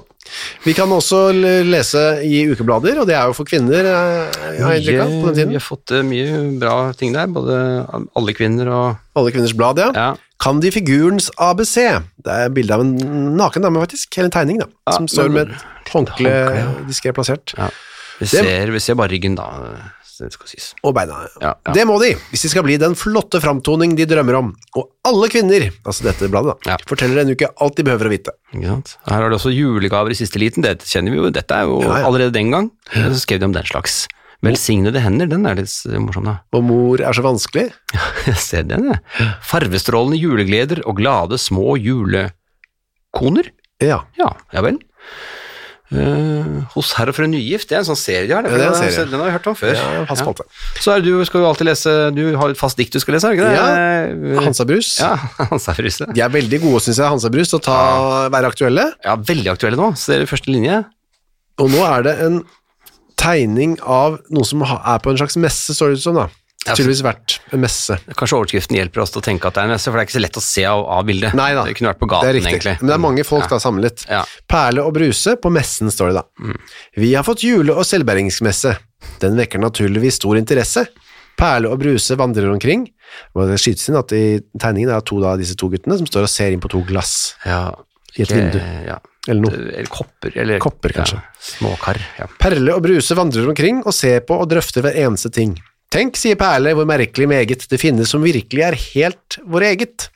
Vi 0.64 0.72
kan 0.76 0.92
også 0.92 1.26
lese 1.66 2.02
i 2.24 2.44
ukeblader, 2.50 3.00
og 3.00 3.08
det 3.08 3.16
er 3.18 3.28
jo 3.28 3.36
for 3.36 3.48
kvinner, 3.48 3.84
eh, 3.84 4.60
har 4.62 4.76
jeg 4.78 5.00
av, 5.00 5.10
på 5.10 5.30
den 5.30 5.34
tiden. 5.34 5.52
Vi 5.52 5.60
har 5.60 5.64
fått 5.64 5.92
eh, 5.92 6.04
mye 6.06 6.44
bra 6.60 6.76
ting 6.96 7.14
der, 7.16 7.28
både 7.30 7.58
alle 8.16 8.36
kvinner 8.36 8.70
og 8.72 8.86
Alle 9.14 9.30
kvinners 9.30 9.54
blad, 9.54 9.78
ja. 9.78 9.92
ja. 9.94 10.12
Kan 10.42 10.58
de 10.60 10.72
figurens 10.74 11.30
ABC? 11.38 11.76
Det 12.24 12.32
er 12.32 12.50
bilde 12.52 12.74
av 12.74 12.82
en 12.82 12.96
naken 13.38 13.62
dame, 13.62 13.80
faktisk. 13.84 14.16
Eller 14.18 14.32
en 14.32 14.34
tegning, 14.34 14.58
da. 14.64 14.66
Ja, 14.88 14.96
som 14.96 15.06
står 15.08 15.30
med 15.30 15.52
et 15.54 15.92
håndkle 15.94 16.32
ja. 16.32 16.64
diskré 16.88 17.14
plassert. 17.14 17.54
Ja. 17.56 17.68
Vi, 18.18 18.26
ser, 18.30 18.72
vi 18.74 18.82
ser 18.82 18.98
bare 18.98 19.12
ryggen, 19.14 19.38
da. 19.38 19.46
Det 20.20 20.30
skal 20.34 20.46
sies. 20.50 20.66
Og 20.86 20.94
beina. 20.96 21.16
Ja, 21.42 21.54
ja. 21.66 21.72
Det 21.74 21.84
må 21.88 21.96
de, 22.02 22.12
hvis 22.30 22.42
de 22.46 22.50
skal 22.52 22.62
bli 22.66 22.76
den 22.80 22.94
flotte 22.98 23.40
framtoning 23.42 23.96
de 23.98 24.06
drømmer 24.06 24.38
om. 24.38 24.52
Og 24.78 24.90
alle 25.08 25.28
kvinner, 25.32 25.68
altså 25.84 26.06
dette 26.06 26.28
bladet, 26.30 26.54
da, 26.64 26.70
Ja. 26.72 26.76
forteller 26.86 27.22
en 27.24 27.32
uke 27.34 27.48
alt 27.60 27.76
de 27.76 27.82
behøver 27.86 28.06
å 28.06 28.12
vite. 28.14 28.34
Her 28.54 29.18
har 29.20 29.28
du 29.30 29.36
også 29.36 29.50
julegaver 29.54 30.10
i 30.14 30.18
siste 30.18 30.38
liten. 30.38 30.62
Det 30.62 30.78
kjenner 30.86 31.10
vi 31.10 31.18
jo. 31.18 31.30
Dette 31.30 31.50
er 31.54 31.64
jo 31.66 31.80
Ja, 31.82 31.98
ja. 31.98 32.04
allerede 32.06 32.32
den 32.32 32.50
gang. 32.54 32.70
Så 32.92 33.20
skrev 33.26 33.40
de 33.40 33.44
om 33.50 33.52
den 33.56 33.64
slags. 33.64 34.06
Velsignede 34.44 35.00
hender, 35.00 35.26
den 35.26 35.46
er 35.48 35.54
litt 35.56 35.72
morsom, 36.04 36.24
da. 36.28 36.34
Og 36.52 36.62
mor 36.66 37.00
er 37.00 37.12
så 37.16 37.22
vanskelig. 37.24 37.72
Jeg 38.26 38.36
ser 38.36 38.62
den, 38.68 38.90
jeg. 38.92 39.00
Farvestrålende 39.42 40.18
julegleder 40.20 40.82
og 40.86 40.98
glade 40.98 41.38
små 41.40 41.78
julekoner. 41.80 43.48
Ja. 43.80 44.02
Ja, 44.20 44.30
ja 44.52 44.60
vel. 44.64 44.78
Eh, 45.92 46.46
hos 46.72 46.94
herr 46.96 47.10
og 47.12 47.16
fru 47.18 47.26
Nygift, 47.28 47.68
det 47.68 47.76
er 47.76 47.82
en 47.82 47.88
sånn 47.90 47.98
serie 48.00 48.24
de 48.26 48.32
har. 48.34 48.46
Ja, 48.48 48.56
det 48.56 48.64
er 48.64 48.70
en 48.72 48.78
serie. 48.78 49.04
Den 49.10 49.20
har 49.20 49.28
vi 49.28 49.34
hørt 49.36 49.48
om 49.50 49.56
før. 49.58 49.74
Ja, 49.76 50.16
spalte. 50.16 50.46
Så 50.80 50.94
er 50.94 51.04
du 51.04 51.12
skal 51.28 51.44
jo 51.44 51.48
alltid 51.50 51.68
lese 51.68 51.92
Du 52.16 52.22
har 52.40 52.54
et 52.54 52.58
fast 52.60 52.80
dikt 52.80 52.96
du 52.96 53.00
skal 53.02 53.18
lese, 53.18 53.28
har 53.28 53.36
du 53.36 53.42
ikke 53.42 53.50
det? 53.52 54.32
Ja, 54.32 54.40
Hansa 54.46 54.66
Brus. 54.68 54.94
Ja, 55.02 55.12
Hansa 55.52 55.76
Fryse. 55.76 56.08
De 56.16 56.24
er 56.24 56.32
veldig 56.32 56.62
gode, 56.64 56.80
syns 56.86 57.02
jeg, 57.02 57.06
Hansa 57.06 57.30
Brus, 57.34 57.52
til 57.52 57.60
å 57.60 57.64
ta, 57.68 57.78
være 58.32 58.50
aktuelle. 58.54 58.88
Ja, 59.04 59.18
veldig 59.20 59.52
aktuelle 59.52 59.80
nå. 59.80 59.92
Ser 60.00 60.24
du 60.24 60.30
første 60.30 60.54
linje? 60.54 60.80
Og 61.60 61.70
nå 61.70 61.84
er 61.86 62.08
det 62.08 62.16
en 62.24 62.40
tegning 63.20 63.76
av 63.84 64.18
noe 64.34 64.48
som 64.48 64.64
er 64.66 64.98
på 65.04 65.12
en 65.12 65.20
slags 65.20 65.36
messe, 65.40 65.76
står 65.76 65.92
det 65.92 66.00
ut 66.00 66.06
som, 66.08 66.16
da. 66.18 66.26
Ja, 66.64 66.72
Tydeligvis 66.74 67.02
vært 67.04 67.34
en 67.52 67.60
messe. 67.60 67.98
Kanskje 68.16 68.36
overskriften 68.38 68.76
hjelper 68.78 69.02
oss 69.02 69.10
til 69.12 69.20
å 69.20 69.24
tenke 69.26 69.44
at 69.50 69.54
det 69.56 69.60
er 69.60 69.66
en 69.68 69.74
messe, 69.74 69.84
for 69.90 69.98
det 69.98 70.04
er 70.04 70.08
ikke 70.08 70.16
så 70.16 70.22
lett 70.24 70.38
å 70.40 70.42
se 70.44 70.62
av, 70.64 70.80
av 70.96 71.02
bildet. 71.04 71.34
Nei 71.36 71.50
da, 71.52 71.64
Det 71.68 71.74
kunne 71.76 71.90
vært 71.92 72.00
på 72.00 72.08
det 72.08 72.28
er 72.30 72.36
riktig. 72.38 72.52
egentlig. 72.54 72.74
Men 72.80 72.88
det 72.88 72.94
er 72.94 73.02
mange 73.04 73.24
folk 73.28 73.48
da 73.52 73.58
samlet. 73.60 74.04
Ja. 74.08 74.22
Perle 74.48 74.84
og 74.88 74.94
bruse 74.96 75.36
på 75.36 75.52
messen, 75.52 75.90
står 75.92 76.12
det 76.12 76.14
da. 76.22 76.24
Mm. 76.40 76.58
Vi 77.04 77.10
har 77.14 77.26
fått 77.26 77.44
jule- 77.44 77.76
og 77.76 77.84
selvbæringsmesse. 77.84 78.76
Den 79.20 79.36
vekker 79.36 79.60
naturligvis 79.60 80.16
stor 80.22 80.36
interesse. 80.40 80.86
Perle 81.36 81.68
og 81.68 81.80
bruse 81.82 82.16
vandrer 82.16 82.48
omkring. 82.48 82.86
Og 83.34 83.48
det 83.50 83.58
skytes 83.60 83.88
inn 83.90 83.96
at 84.00 84.12
i 84.16 84.40
tegningen 84.56 84.88
er 84.94 85.00
to 85.04 85.18
av 85.26 85.36
disse 85.38 85.56
to 85.60 85.68
guttene 85.68 85.98
som 86.00 86.06
står 86.08 86.22
og 86.28 86.32
ser 86.32 86.54
inn 86.54 86.60
på 86.64 86.70
to 86.72 86.80
glass 86.88 87.34
Ja. 87.44 87.74
i 88.16 88.22
et 88.22 88.30
vindu. 88.32 88.56
Ja. 88.86 88.98
Eller 89.28 89.40
noe. 89.40 89.52
Eller 89.52 89.84
kopper. 89.92 90.32
Eller, 90.36 90.58
Kopper, 90.60 90.92
kanskje. 90.92 91.16
Ja, 91.20 91.44
småkar. 91.58 92.00
Ja. 92.18 92.26
Perle 92.38 92.74
og 92.76 92.82
Bruse 92.84 93.14
vandrer 93.16 93.48
omkring 93.48 93.82
og 93.84 93.92
ser 93.92 94.20
på 94.20 94.36
og 94.40 94.48
drøfter 94.48 94.80
hver 94.84 94.96
eneste 94.96 95.30
ting. 95.32 95.56
Tenk, 95.94 96.16
sier 96.18 96.34
Perle, 96.34 96.72
hvor 96.74 96.88
merkelig 96.90 97.28
meget 97.30 97.68
det 97.70 97.78
finnes 97.78 98.10
som 98.10 98.24
virkelig 98.24 98.64
er 98.66 98.74
helt 98.74 99.36
vår 99.46 99.66
eget. 99.68 100.08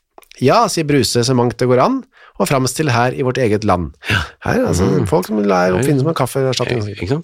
Ja, 0.43 0.65
sier 0.67 0.87
Bruse, 0.89 1.23
så 1.23 1.37
mangt 1.39 1.55
det 1.61 1.69
går 1.71 1.79
an, 1.85 2.01
og 2.43 2.49
framstill 2.51 2.91
her 2.91 3.15
i 3.15 3.23
vårt 3.23 3.39
eget 3.39 3.63
land. 3.67 3.93
Her, 4.43 4.65
altså, 4.67 4.89
folk 5.07 5.29
som 5.31 5.39
lærer 5.39 5.77
oppfinne 5.79 6.03
som 6.03 6.11
en 6.11 6.19
kaffeerstatning. 6.19 7.23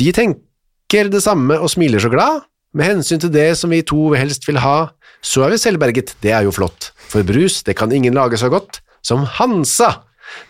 De 0.00 0.08
tenker 0.16 1.12
det 1.12 1.20
samme 1.20 1.60
og 1.60 1.68
smiler 1.74 2.00
så 2.00 2.08
glad. 2.12 2.46
Med 2.72 2.88
hensyn 2.88 3.20
til 3.20 3.32
det 3.36 3.50
som 3.60 3.72
vi 3.72 3.82
to 3.84 4.14
helst 4.16 4.48
vil 4.48 4.62
ha, 4.64 4.88
så 5.20 5.44
er 5.44 5.52
vi 5.52 5.60
selvberget, 5.60 6.14
det 6.24 6.32
er 6.32 6.48
jo 6.48 6.54
flott. 6.56 6.94
For 7.12 7.20
brus, 7.26 7.60
det 7.68 7.76
kan 7.76 7.92
ingen 7.92 8.16
lage 8.16 8.40
så 8.40 8.48
godt 8.52 8.80
som 9.04 9.28
Hansa. 9.36 9.92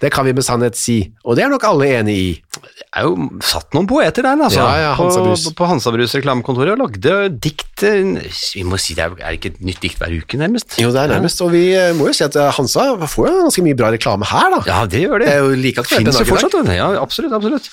Det 0.03 0.11
kan 0.15 0.27
vi 0.27 0.35
med 0.37 0.47
sannhet 0.47 0.79
si, 0.79 1.01
og 1.25 1.39
det 1.39 1.45
er 1.45 1.51
nok 1.53 1.65
alle 1.69 1.89
enig 1.99 2.17
i. 2.19 2.29
Det 2.59 2.87
er 2.97 3.07
jo 3.07 3.29
satt 3.45 3.75
noen 3.77 3.87
poeter 3.91 4.25
der, 4.27 4.39
altså. 4.39 4.61
Ja, 4.63 4.89
ja, 4.89 4.93
Hansa 4.99 5.23
Brus. 5.23 5.45
På, 5.49 5.53
på 5.61 5.69
Hansa 5.71 5.93
Brus 5.95 6.15
reklamekontoret 6.17 6.75
og 6.75 6.81
lagde 6.83 7.15
dikt 7.45 7.85
eh, 7.87 8.31
Vi 8.57 8.65
må 8.67 8.79
si 8.81 8.97
det 8.99 9.05
er, 9.05 9.15
er 9.21 9.37
ikke 9.37 9.53
et 9.53 9.61
nytt 9.65 9.83
dikt 9.85 10.01
hver 10.01 10.15
uke, 10.15 10.41
nærmest? 10.41 10.79
Jo, 10.83 10.91
det 10.95 11.05
er 11.05 11.13
nærmest, 11.15 11.43
og 11.45 11.53
vi 11.55 11.65
eh, 11.77 11.93
må 11.99 12.09
jo 12.11 12.17
si 12.17 12.25
at 12.27 12.39
eh, 12.39 12.51
Hansa 12.57 12.89
får 13.05 13.29
jo 13.31 13.45
ganske 13.45 13.65
mye 13.67 13.79
bra 13.79 13.93
reklame 13.95 14.29
her, 14.31 14.49
da. 14.57 14.63
Ja, 14.71 14.81
det 14.91 15.05
gjør 15.05 15.23
det. 15.23 15.29
Det 15.29 15.37
er 15.37 15.45
jo 15.45 15.61
like 15.63 15.85
aktuelt 15.85 16.03
Finnes 16.03 16.19
dag 16.19 16.25
jo 16.25 16.27
dag. 16.27 16.33
fortsatt, 16.35 16.59
vet. 16.59 16.81
Ja, 16.81 16.91
absolutt, 17.03 17.37
absolutt. 17.39 17.71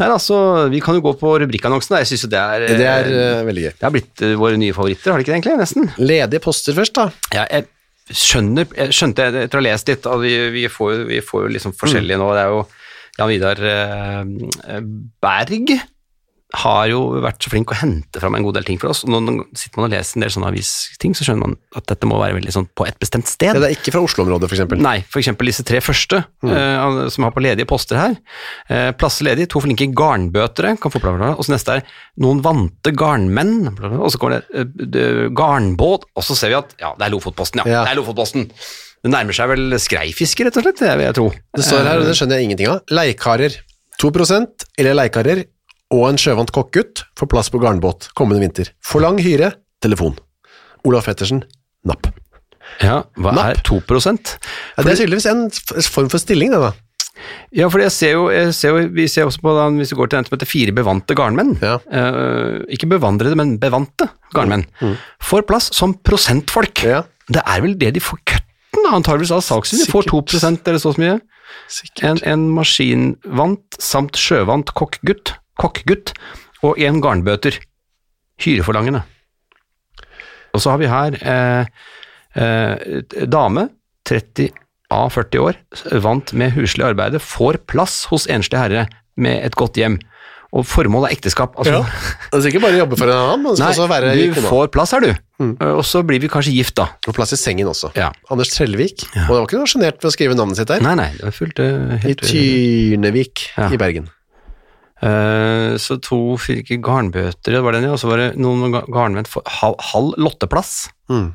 Nei, 0.00 0.08
altså, 0.10 0.38
vi 0.72 0.84
kan 0.84 0.98
jo 0.98 1.04
gå 1.08 1.16
på 1.20 1.34
rubrikkannonsen. 1.42 1.98
Jeg 2.02 2.12
synes 2.12 2.26
jo 2.26 2.32
det 2.32 2.40
er, 2.40 2.68
Det 2.80 2.88
er 2.92 3.10
uh, 3.10 3.42
veldig 3.48 3.66
gøy. 3.66 3.72
det 3.74 3.86
har 3.88 3.94
blitt 3.96 4.24
uh, 4.24 4.36
våre 4.40 4.60
nye 4.60 4.76
favoritter, 4.76 5.10
har 5.12 5.20
det 5.20 5.26
ikke 5.26 5.34
det 5.34 5.38
egentlig? 5.40 5.58
Nesten. 5.60 5.90
Ledige 6.00 6.42
poster 6.44 6.76
først, 6.76 6.96
da. 6.96 7.10
Ja, 7.34 7.44
jeg 7.50 7.68
skjønner, 8.16 8.66
jeg 8.76 8.94
skjønte 8.96 9.26
etter 9.30 9.58
å 9.58 9.60
ha 9.60 9.66
lest 9.68 9.88
litt, 9.88 10.06
vi, 10.22 10.34
vi, 10.54 10.66
får, 10.68 10.92
jo- 10.96 11.06
vi 11.10 11.20
får 11.24 11.46
jo 11.46 11.52
liksom 11.56 11.74
forskjellige 11.78 12.18
nå. 12.20 12.28
Det 12.34 12.42
er 12.44 12.54
jo 12.54 12.60
Jan 13.18 13.28
Vidar 13.32 13.62
eh, 13.70 14.80
Berg 15.22 15.74
har 16.58 16.88
jo 16.90 17.00
vært 17.22 17.44
så 17.44 17.50
flink 17.52 17.70
å 17.70 17.76
hente 17.78 18.20
fram 18.22 18.34
en 18.34 18.42
god 18.42 18.56
del 18.58 18.66
ting 18.66 18.78
for 18.80 18.90
oss. 18.90 19.04
og 19.04 19.12
Når 19.12 19.22
man 19.22 19.36
sitter 19.54 19.78
man 19.78 19.86
og 19.86 19.94
leser 19.94 20.18
en 20.18 20.24
del 20.24 20.32
sånne 20.34 20.48
avisting, 20.50 21.14
så 21.14 21.26
skjønner 21.26 21.44
man 21.44 21.54
at 21.78 21.86
dette 21.92 22.08
må 22.10 22.18
være 22.18 22.36
veldig 22.40 22.54
sånn 22.56 22.66
på 22.74 22.86
et 22.88 22.98
bestemt 23.02 23.30
sted. 23.30 23.54
Ja, 23.54 23.62
det 23.62 23.68
er 23.68 23.76
ikke 23.76 23.94
fra 23.94 24.02
Oslo-området, 24.02 24.50
eksempel. 24.50 24.82
Nei, 24.82 24.96
eksempel 25.20 25.50
disse 25.50 25.64
tre 25.66 25.82
første 25.84 26.24
eh, 26.24 26.98
som 27.14 27.26
har 27.26 27.34
på 27.36 27.44
ledige 27.44 27.68
poster 27.70 28.00
her. 28.00 28.18
Uh, 28.66 28.90
plasser 28.98 29.28
ledig, 29.28 29.46
to 29.52 29.62
flinke 29.62 29.86
garnbøtere, 29.94 30.74
kan 30.80 30.92
få 30.92 31.02
plass, 31.02 31.22
og 31.30 31.46
så 31.46 31.54
neste 31.54 31.78
er 31.78 31.96
noen 32.22 32.42
vante 32.44 32.94
garnmenn, 32.98 33.70
og 34.00 34.10
så 34.10 34.20
kommer 34.20 34.42
det, 34.50 34.66
uh, 34.98 35.26
garnbåt, 35.36 36.10
og 36.14 36.26
så 36.26 36.38
ser 36.38 36.54
vi 36.54 36.58
at 36.58 36.74
ja, 36.82 36.94
det 36.98 37.06
er 37.06 37.14
Lofotposten, 37.14 37.62
ja. 37.62 37.78
Ja. 37.78 37.86
Det 37.86 37.94
er 37.94 38.00
Lofotposten. 38.02 38.50
Det 39.00 39.14
nærmer 39.14 39.36
seg 39.36 39.48
vel 39.54 39.78
skreifiske, 39.80 40.44
rett 40.44 40.58
og 40.60 40.66
slett, 40.66 40.82
det 40.82 40.92
vil 40.98 41.06
jeg 41.06 41.16
tro. 41.16 41.30
Det 41.56 41.64
står 41.64 41.86
her, 41.86 42.02
og 42.02 42.10
det 42.10 42.18
skjønner 42.18 42.40
jeg 42.40 42.50
ingenting 42.50 42.72
av. 42.74 42.82
Leikarer. 42.92 43.62
2% 44.00 44.64
eller 44.80 44.96
leikarer 44.96 45.42
og 45.90 46.04
en 46.08 46.18
sjøvant 46.20 46.52
kokkgutt 46.54 47.04
får 47.18 47.30
plass 47.32 47.50
på 47.50 47.60
garnbåt 47.62 48.10
kommende 48.18 48.42
vinter. 48.44 48.70
Forlang 48.86 49.18
hyre, 49.22 49.52
telefon. 49.82 50.16
Olaf 50.86 51.08
Pettersen, 51.10 51.42
napp. 51.84 52.06
Ja, 52.80 53.00
hva 53.18 53.32
Napp. 53.34 53.56
er 53.58 53.62
2 53.66 53.80
Ja, 53.80 54.84
det 54.84 54.92
er 54.92 55.00
tydeligvis 55.00 55.26
en 55.26 55.48
form 55.90 56.08
for 56.08 56.18
stilling, 56.22 56.52
det 56.54 56.60
da. 56.62 56.72
Ja, 57.52 57.66
for 57.68 57.82
jeg 57.82 57.90
ser 57.92 58.12
jo, 58.14 58.28
jeg 58.32 58.54
ser 58.56 58.70
jo, 58.78 58.84
vi 58.94 59.04
ser 59.10 59.26
også 59.28 59.42
på 59.42 59.52
da, 59.52 59.66
hvis 59.76 59.90
vi 59.92 59.96
går 59.98 60.08
til 60.08 60.16
den 60.20 60.24
som 60.28 60.36
heter 60.38 60.48
fire 60.48 60.72
bevante 60.72 61.14
garnmenn, 61.18 61.58
Ja. 61.60 61.74
eh, 61.90 62.62
ikke 62.72 62.88
bevandrede, 62.88 63.36
men 63.36 63.58
bevante 63.58 64.08
garnmenn, 64.32 64.64
får 65.20 65.42
plass 65.50 65.68
som 65.74 65.92
prosentfolk. 65.94 66.84
Ja. 66.86 67.02
Det 67.28 67.42
er 67.44 67.60
vel 67.60 67.74
det 67.76 67.92
de 67.94 68.00
får 68.00 68.18
køtten, 68.24 68.86
antageligvis 68.94 69.34
av 69.36 69.42
salgssum. 69.44 69.78
De 69.84 69.90
får 69.90 70.08
2 70.08 70.22
Sikkert. 70.38 70.68
eller 70.68 70.78
så 70.78 70.94
mye. 70.96 71.20
Sikkert. 71.68 72.04
En, 72.04 72.18
en 72.24 72.48
maskinvant 72.56 73.76
samt 73.82 74.16
sjøvant 74.16 74.72
kokkgutt, 74.74 75.34
kokkgutt 75.60 76.14
og 76.66 76.80
en 76.80 77.00
garnbøter. 77.04 77.58
Hyreforlangende. 78.40 79.02
Og 80.56 80.62
så 80.64 80.72
har 80.72 80.80
vi 80.80 80.88
her 80.90 81.16
eh, 81.20 81.66
eh, 82.40 83.26
dame, 83.30 83.68
30 84.08 84.50
av 84.90 85.12
40 85.14 85.44
år, 85.44 85.58
vant 86.02 86.32
med 86.34 86.56
huslig 86.56 86.82
arbeide, 86.88 87.20
får 87.22 87.60
plass 87.70 88.00
hos 88.10 88.24
enslig 88.32 88.58
herre 88.58 88.88
med 89.20 89.44
et 89.46 89.54
godt 89.58 89.78
hjem. 89.78 90.00
Og 90.50 90.64
formålet 90.66 91.12
er 91.12 91.14
ekteskap. 91.14 91.52
Altså, 91.62 91.76
Ja. 91.78 91.84
Det 92.32 92.40
er 92.40 92.48
ikke 92.50 92.62
bare 92.64 92.74
å 92.74 92.80
jobbe 92.80 92.96
for 92.98 93.06
en 93.12 93.14
annen, 93.20 93.42
men 93.44 93.54
Nei, 93.60 93.68
også 93.70 93.86
være 93.86 94.14
du 94.18 94.40
får 94.48 94.72
plass 94.74 94.90
her, 94.96 95.04
du. 95.06 95.12
Og 95.62 95.84
så 95.86 96.02
blir 96.02 96.18
vi 96.18 96.26
kanskje 96.32 96.50
gift, 96.56 96.74
da. 96.80 96.88
Og 97.06 97.14
plass 97.14 97.36
i 97.36 97.38
sengen 97.38 97.70
også. 97.70 97.92
Ja. 97.94 98.08
Anders 98.34 98.50
Trellevik. 98.56 99.04
Og 99.14 99.30
det 99.30 99.36
var 99.36 99.46
ikke 99.46 99.60
noe 99.60 99.70
sjenert 99.70 100.02
ved 100.02 100.10
å 100.10 100.14
skrive 100.16 100.34
navnet 100.34 100.58
sitt 100.58 100.72
der. 100.72 100.82
Nei, 100.82 100.96
nei, 100.98 101.06
det 101.20 101.28
var 101.28 101.36
fullt 101.36 101.62
eh, 101.62 101.94
I 101.94 102.00
helt 102.08 102.24
Tyrnevik 102.26 103.44
Ja. 103.54 103.70
i 103.70 103.78
Bergen. 103.78 104.10
Eh, 105.02 105.76
så 105.80 105.96
to 106.04 106.36
fyrke 106.36 106.76
garnbøter, 106.84 107.54
det 107.54 107.62
var 107.64 107.72
den, 107.72 107.84
ja. 107.88 107.92
Og 107.96 108.00
så 108.02 108.08
var 108.10 108.16
det 108.20 108.30
noen 108.36 108.70
ga- 108.74 108.84
garnmenn 108.92 109.26
for 109.26 109.42
halv, 109.48 109.76
halv 109.92 110.14
lotteplass. 110.20 110.90
Mm. 111.08 111.30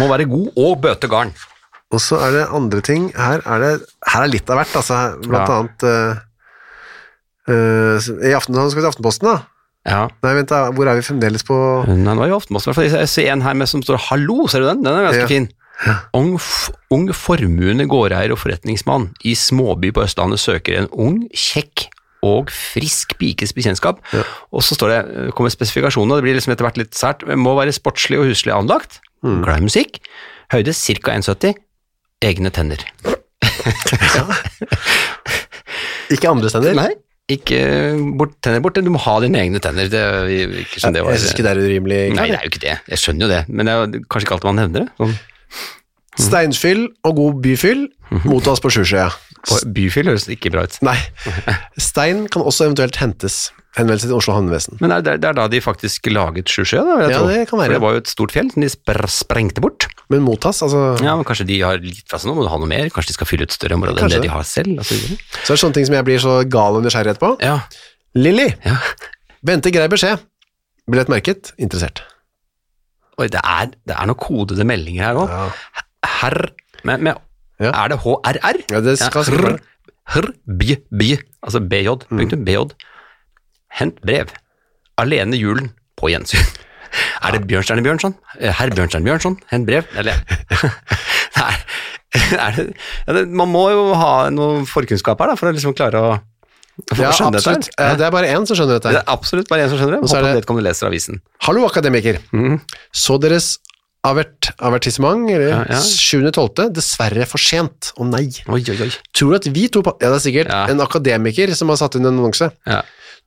Må 0.00 0.08
være 0.10 0.26
god 0.30 0.48
og 0.58 0.80
bøte 0.82 1.08
garn. 1.10 1.30
Og 1.94 2.00
så 2.02 2.18
er 2.18 2.32
det 2.34 2.48
andre 2.50 2.80
ting. 2.82 3.12
Her 3.14 3.38
er 3.46 3.58
det 3.62 3.72
her 4.10 4.22
er 4.24 4.30
litt 4.32 4.50
av 4.50 4.58
hvert, 4.58 4.74
altså. 4.80 4.98
Blant 5.22 5.48
Ja. 5.48 5.58
annet 5.60 5.82
uh, 5.86 6.22
uh, 7.48 7.98
I 8.26 8.34
Aftenposten, 8.34 8.70
skal 8.72 8.80
vi 8.80 8.84
til 8.86 8.90
Aftenposten, 8.92 9.28
da? 9.30 9.36
Ja. 9.84 10.04
Nei, 10.24 10.32
vent 10.38 10.48
da, 10.50 10.70
hvor 10.72 10.88
er 10.88 10.96
vi 10.96 11.04
fremdeles 11.04 11.44
på 11.46 11.56
Nei, 11.90 12.14
nå 12.16 12.24
er 12.24 12.32
Aftenposten, 12.34 12.72
i 12.72 12.78
fall. 12.78 12.88
Jeg 12.90 13.10
ser 13.12 13.30
en 13.34 13.42
her 13.44 13.54
med 13.54 13.68
som 13.70 13.82
står 13.84 14.00
'hallo', 14.08 14.48
ser 14.50 14.60
du 14.64 14.66
den? 14.66 14.82
Den 14.82 14.94
er 14.98 15.10
ganske 15.10 15.20
Ja. 15.20 15.26
fin. 15.30 15.48
Ung, 16.14 16.38
ung 16.90 17.08
formuende 17.12 17.86
gårdeier 17.90 18.30
og 18.32 18.38
forretningsmann 18.38 19.10
i 19.24 19.34
småby 19.34 19.90
på 19.92 20.02
Østlandet 20.06 20.38
søker 20.38 20.78
en 20.78 20.88
ung, 20.92 21.28
kjekk 21.34 21.88
og 22.24 22.50
frisk 22.52 23.14
pikes 23.20 23.52
bekjentskap. 23.56 24.00
Og 24.50 24.64
så 24.64 24.76
står 24.78 24.92
det, 24.94 25.00
kommer 25.36 25.52
spesifikasjonene, 25.52 26.18
det 26.18 26.26
blir 26.26 26.38
liksom 26.38 26.54
etter 26.54 26.66
hvert 26.68 26.80
litt 26.80 26.96
sært, 26.96 27.24
må 27.36 27.54
være 27.58 27.74
sportslig 27.76 28.20
og 28.22 28.30
huslig 28.32 28.54
anlagt, 28.56 29.00
glad 29.20 29.60
i 29.60 29.68
musikk, 29.68 30.00
høyde 30.54 30.72
ca. 30.76 31.18
1,70, 31.18 31.58
egne 32.24 32.52
tenner. 32.54 32.84
Ikke 36.12 36.30
andre 36.30 36.50
tenner? 36.52 36.76
Nei, 36.76 36.90
ikke 37.32 37.58
bort, 38.20 38.34
tenner 38.44 38.60
borte, 38.64 38.82
du 38.84 38.90
må 38.92 39.00
ha 39.00 39.14
dine 39.24 39.40
egne 39.40 39.60
tenner. 39.64 39.88
Det, 39.92 40.02
ikke 40.64 40.82
som 40.82 40.92
det 40.94 41.04
var. 41.04 41.14
Jeg 41.16 41.22
syns 41.22 41.36
ikke 41.36 41.46
det 41.46 41.54
er 41.54 41.62
urimelig. 41.64 42.00
Nei, 42.18 42.26
det 42.32 42.38
er 42.40 42.44
jo 42.44 42.52
ikke 42.52 42.64
det. 42.66 42.74
Jeg 42.92 43.00
skjønner 43.00 43.24
jo 43.24 43.30
det, 43.32 43.42
men 43.48 43.68
det 43.68 43.76
er 43.76 44.04
kanskje 44.12 44.28
ikke 44.28 44.36
alltid 44.36 44.50
man 44.50 44.60
nevner 44.60 44.84
det. 44.84 44.90
Sånn. 45.00 45.14
Steinfyll 46.14 46.84
og 47.08 47.16
god 47.18 47.40
byfyll 47.42 47.80
mottas 48.28 48.60
på 48.62 48.70
Sjusjøya. 48.70 49.08
Og 49.52 49.74
byfyll 49.76 50.08
høres 50.08 50.24
ikke 50.32 50.52
bra 50.54 50.62
ut. 50.64 50.78
Nei. 50.86 50.96
Stein 51.80 52.24
kan 52.32 52.44
også 52.46 52.68
eventuelt 52.70 52.96
hentes. 53.00 53.50
Henvendelse 53.74 54.06
til 54.06 54.14
Oslo 54.14 54.36
havnevesen. 54.36 54.76
Men 54.78 54.92
det 55.02 55.10
er, 55.16 55.18
det 55.18 55.28
er 55.32 55.34
da 55.34 55.48
de 55.50 55.58
faktisk 55.60 56.06
laget 56.14 56.46
Sjusjø, 56.52 56.78
da, 56.86 57.08
Ja, 57.10 57.18
tro. 57.18 57.26
det 57.26 57.40
kan 57.50 57.58
være. 57.58 57.66
For 57.72 57.74
det 57.74 57.82
var 57.82 57.96
jo 57.96 58.02
et 58.04 58.10
stort 58.12 58.34
fjell 58.36 58.52
som 58.54 58.62
de 58.62 58.68
spr 58.70 59.00
sprengte 59.10 59.64
bort. 59.64 59.88
Men 60.12 60.22
mottas, 60.22 60.62
altså 60.62 60.82
Ja, 61.02 61.16
men 61.18 61.26
kanskje 61.26 61.46
de 61.48 61.56
har 61.64 61.80
litt 61.82 62.04
fra 62.06 62.20
seg 62.22 62.30
nå, 62.30 62.36
må 62.38 62.44
du 62.46 62.50
ha 62.52 62.60
noe 62.62 62.70
mer? 62.70 62.86
Kanskje 62.94 63.10
de 63.10 63.16
skal 63.18 63.26
fylle 63.32 63.48
ut 63.48 63.56
større 63.56 63.74
områder 63.74 63.98
enn 63.98 64.04
Kanskje 64.06 64.20
det. 64.22 64.28
de 64.28 64.32
har 64.36 64.46
selv? 64.46 64.78
Altså. 64.78 64.94
så 64.94 65.48
er 65.50 65.56
det 65.56 65.62
sånne 65.64 65.78
ting 65.80 65.88
som 65.90 65.96
jeg 65.98 66.06
blir 66.06 66.22
så 66.22 66.36
gal 66.46 66.78
og 66.78 66.86
nysgjerrighet 66.86 67.18
på. 67.24 67.32
Ja, 67.42 67.56
Lilly, 68.14 68.46
ja. 68.62 68.76
Bente, 69.42 69.74
grei 69.74 69.88
beskjed. 69.90 70.22
Billett 70.86 71.10
merket, 71.10 71.50
interessert. 71.58 72.04
Oi, 73.18 73.26
det 73.32 73.42
er, 73.42 73.72
det 73.90 73.94
er 73.98 74.06
noen 74.06 74.18
kodede 74.22 74.66
meldinger 74.68 75.08
her 75.08 75.18
òg. 75.24 75.34
Ja. 75.34 75.82
Herr 76.20 76.38
med, 76.86 77.02
med, 77.02 77.18
Ja. 77.60 77.70
Er 77.84 77.88
det 77.92 77.98
HRR? 78.02 78.58
Ja, 78.72 78.80
det 78.80 78.98
skal 78.98 79.24
ja. 79.30 79.38
Hr, 79.38 79.58
Hr, 80.14 80.26
bj, 80.60 80.74
bj, 80.92 81.18
altså 81.42 81.60
BJ, 81.60 81.88
Mm. 82.10 82.18
punktum, 82.18 82.44
BJ. 82.44 82.74
Hent 83.78 84.00
brev. 84.02 84.28
Alene 84.98 85.36
julen, 85.38 85.70
på 85.98 86.10
gjensyn. 86.12 86.44
Er 87.24 87.32
det 87.34 87.46
Bjørnstjerne 87.50 87.82
Bjørnson? 87.82 88.14
Herr 88.38 88.70
Bjørnstjerne 88.70 89.04
Bjørnson, 89.08 89.38
hent 89.50 89.66
brev? 89.66 89.86
Eller 89.98 90.14
Nei, 92.14 92.50
det, 92.54 92.68
det, 93.16 93.24
Man 93.34 93.50
må 93.50 93.64
jo 93.72 93.88
ha 93.98 94.28
noe 94.30 94.62
forkunnskap 94.70 95.18
her 95.24 95.32
da, 95.32 95.36
for 95.40 95.50
å 95.50 95.54
liksom 95.56 95.74
klare 95.74 95.98
å, 95.98 96.12
Ja, 96.98 97.10
absolutt. 97.10 97.68
Eh, 97.78 97.96
Det 97.98 98.06
er 98.06 98.10
bare 98.14 98.30
én 98.34 98.46
som 98.46 98.56
skjønner 98.58 98.78
dette. 98.80 98.92
Det 98.94 99.00
er 99.02 99.10
absolutt 99.10 99.48
bare 99.50 99.62
en 99.66 99.70
som 99.72 99.78
skjønner 99.78 99.96
det. 99.96 100.00
Er 100.02 100.10
Håper 100.10 100.26
det- 100.28 100.36
vedkommende 100.42 100.68
leser 100.68 100.88
avisen. 100.88 101.20
Hallo, 101.46 101.66
akademiker. 101.68 102.18
Mm. 102.34 102.60
Så 102.92 103.18
deres 103.22 103.58
avertissement, 104.04 105.28
eller 105.30 105.48
Ja, 105.48 105.60
ja. 105.70 105.80
7.12., 105.80 106.70
dessverre 106.76 107.26
for 107.30 107.38
sent. 107.42 107.92
Å 107.98 108.06
nei. 108.08 108.26
Oi, 108.48 108.60
oi, 108.70 108.76
oi. 108.86 108.90
Tror 109.16 109.36
at 109.38 109.48
vi 109.50 109.68
to 109.72 109.82
Ja, 109.84 110.10
det 110.10 110.18
er 110.20 110.24
sikkert 110.30 110.48
Ja. 110.52 110.66
en 110.70 110.80
akademiker 110.84 111.54
som 111.56 111.68
har 111.72 111.76
satt 111.80 111.96
inn 111.96 112.06
en 112.06 112.18
annonse. 112.18 112.50
Ja. 112.66 112.82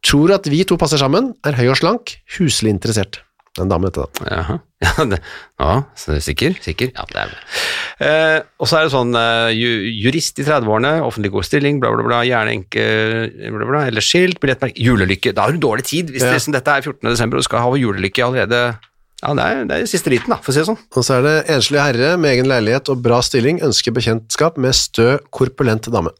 Tror 0.05 0.31
at 0.35 0.45
vi 0.45 0.63
to 0.63 0.77
passer 0.77 0.97
sammen, 1.01 1.33
er 1.43 1.53
høy 1.57 1.69
og 1.71 1.77
slank, 1.77 2.17
huslig 2.37 2.69
interessert. 2.75 3.21
Det 3.57 3.63
er 3.63 3.65
En 3.65 3.69
dame, 3.69 3.89
dette, 3.89 4.05
da. 4.21 4.25
Jaha. 4.35 4.59
Ja, 4.85 5.05
det, 5.09 5.17
ja 5.59 5.83
så 5.97 6.11
det 6.13 6.17
er 6.19 6.21
sikker? 6.21 6.55
Sikker? 6.61 6.91
Ja, 6.93 7.03
det 7.09 7.17
er 7.17 7.31
det. 7.31 7.37
Eh, 8.05 8.41
og 8.61 8.67
så 8.69 8.77
er 8.77 8.83
det 8.85 8.91
sånn 8.93 9.15
eh, 9.17 9.49
jurist 9.57 10.37
i 10.37 10.43
30-årene, 10.45 11.01
offentlig 11.01 11.31
god 11.33 11.47
stilling, 11.47 11.79
bla, 11.81 11.89
bla, 11.95 12.03
bla, 12.05 12.19
gjerne 12.29 12.53
enke, 12.53 12.83
bla, 13.49 13.65
bla, 13.65 13.81
eller 13.89 14.05
skilt, 14.05 14.37
billettmerke, 14.39 14.77
julelykke. 14.77 15.33
Da 15.33 15.47
har 15.47 15.51
du 15.51 15.57
dårlig 15.57 15.87
tid 15.89 16.11
hvis 16.13 16.21
Ja. 16.21 16.29
det, 16.29 16.37
liksom, 16.37 16.53
dette 16.53 16.69
er 16.69 16.85
14. 16.85 17.09
desember 17.09 17.37
og 17.39 17.41
du 17.41 17.47
skal 17.49 17.65
ha 17.65 17.71
julelykke 17.81 18.21
allerede. 18.27 18.61
Ja, 19.23 19.33
det 19.33 19.43
er, 19.49 19.63
det 19.65 19.77
er 19.81 19.87
siste 19.89 20.11
liten, 20.13 20.29
da, 20.29 20.37
for 20.43 20.51
å 20.51 20.53
si 20.53 20.61
det 20.61 20.67
sånn. 20.69 20.77
Og 20.93 21.03
så 21.05 21.15
er 21.17 21.23
det 21.25 21.35
enslig 21.55 21.79
herre 21.81 22.11
med 22.21 22.35
egen 22.35 22.49
leilighet 22.51 22.91
og 22.93 22.99
bra 23.01 23.17
stilling, 23.25 23.57
ønsker 23.65 23.95
bekjentskap 23.95 24.59
med 24.61 24.75
stø, 24.77 25.17
korpulent 25.33 25.89
dame. 25.93 26.11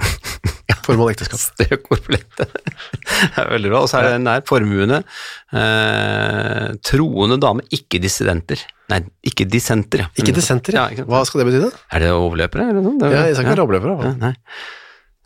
Formål 0.86 1.10
ekteskap. 1.12 1.40
Stø 1.42 1.76
korpulente. 1.82 2.46
det 3.34 3.42
er 3.42 3.50
veldig 3.50 3.72
bra. 3.72 3.82
Og 3.82 3.90
så 3.90 3.98
er 4.00 4.08
det 4.12 4.22
nær 4.22 4.44
formuende. 4.46 5.02
Eh, 5.50 6.66
troende 6.86 7.38
dame, 7.42 7.64
ikke 7.74 8.00
dissidenter. 8.02 8.62
Nei, 8.92 9.00
ikke 9.26 9.48
dissenter. 9.50 10.04
ja. 10.04 10.10
Ikke 10.20 10.34
dissenter, 10.36 10.76
ja. 10.78 10.86
Hva 11.10 11.24
skal 11.26 11.42
det 11.42 11.48
bety, 11.50 11.62
da? 11.64 11.70
Er 11.96 12.04
det 12.06 12.10
overløpere, 12.14 12.68
eller 12.70 12.84
noe? 12.86 12.98
Det 13.00 13.08
er- 13.08 13.16
Ja, 13.16 13.24
jeg 13.30 13.36
skal 13.38 13.48
ikke 13.50 13.56
ja. 13.58 13.66
overløpere. 13.66 13.96
Ja, 14.06 14.12
nei. 14.22 14.34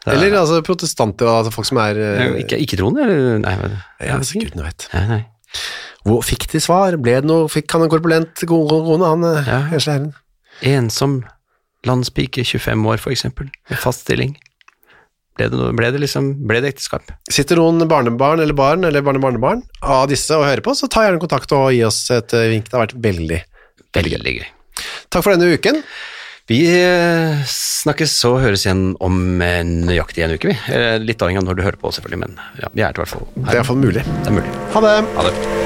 Er- 0.06 0.14
Eller 0.16 0.38
altså 0.40 0.62
protestanter, 0.64 1.28
altså 1.28 1.52
folk 1.52 1.66
som 1.68 1.76
er 1.78 1.94
Eh, 2.00 2.22
eh, 2.40 2.40
Ikke, 2.40 2.56
eller? 2.80 3.38
Nei, 3.44 3.54
hva- 3.60 3.70
Ja, 4.00 4.16
hvis 4.16 4.32
gudene 4.32 4.64
vet. 4.64 4.88
Nei, 4.94 5.06
nei. 5.06 5.26
Hvor 6.06 6.22
fikk 6.24 6.46
de 6.52 6.60
svar? 6.62 6.96
Ble 7.00 7.18
det 7.20 7.28
noe, 7.28 7.48
fikk 7.52 7.70
han 7.74 7.84
en 7.84 7.90
korpulent 7.92 8.44
kone, 8.48 9.04
han 9.04 9.26
eh, 9.28 9.48
Ja. 9.50 9.60
enslig? 9.76 10.12
Ensom 10.66 11.20
landspike, 11.88 12.44
25 12.44 12.86
år 12.92 13.00
for 13.00 13.12
eksempel, 13.14 13.48
med 13.70 13.78
fast 13.80 14.04
stilling. 14.04 14.34
Ble 15.38 15.48
det, 15.48 15.56
noe, 15.56 15.72
ble 15.76 15.88
det 15.94 16.00
liksom, 16.02 16.32
ble 16.48 16.60
det 16.60 16.74
ekteskap? 16.74 17.12
Sitter 17.32 17.56
noen 17.56 17.80
barnebarn 17.88 18.42
eller 18.44 18.56
barn 18.56 18.84
eller 18.84 19.04
barnebarnebarn 19.06 19.62
av 19.80 20.08
disse 20.10 20.36
og 20.36 20.44
hører 20.44 20.60
på, 20.66 20.74
så 20.76 20.88
ta 20.92 21.06
gjerne 21.06 21.20
kontakt 21.22 21.52
og 21.56 21.70
gi 21.72 21.82
oss 21.86 22.02
et 22.12 22.34
eh, 22.36 22.48
vink. 22.52 22.68
Det 22.68 22.76
har 22.76 22.86
vært 22.88 22.98
veldig 23.08 23.42
Veldig 23.90 24.32
gøy. 24.36 24.44
Takk 25.10 25.24
for 25.24 25.34
denne 25.34 25.56
uken. 25.56 25.80
Vi 26.50 26.64
eh, 26.66 27.44
snakkes 27.46 28.16
og 28.26 28.40
høres 28.42 28.64
igjen 28.66 28.96
om 29.06 29.20
eh, 29.44 29.60
nøyaktig 29.62 30.24
en 30.26 30.34
uke, 30.34 30.50
vi. 30.50 30.56
Eh, 30.74 30.96
Litt 30.98 31.22
avhengig 31.22 31.44
av 31.44 31.46
når 31.46 31.60
du 31.60 31.62
hører 31.62 31.78
på, 31.78 31.92
selvfølgelig, 31.94 32.22
men 32.24 32.34
ja, 32.58 32.72
vi 32.74 32.82
er 32.82 32.90
i 32.90 33.04
hvert 33.04 33.12
fall 33.14 33.22
her. 33.22 33.44
Det 33.44 33.52
er 33.54 33.60
iallfall 33.60 33.82
mulig. 33.86 34.02
Det 34.02 34.32
er 34.32 34.38
mulig. 34.40 34.54
Ha 34.74 34.82
det. 34.88 34.96
Ha 35.14 35.28
det. 35.30 35.59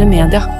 Moderne 0.00 0.30
media. 0.30 0.59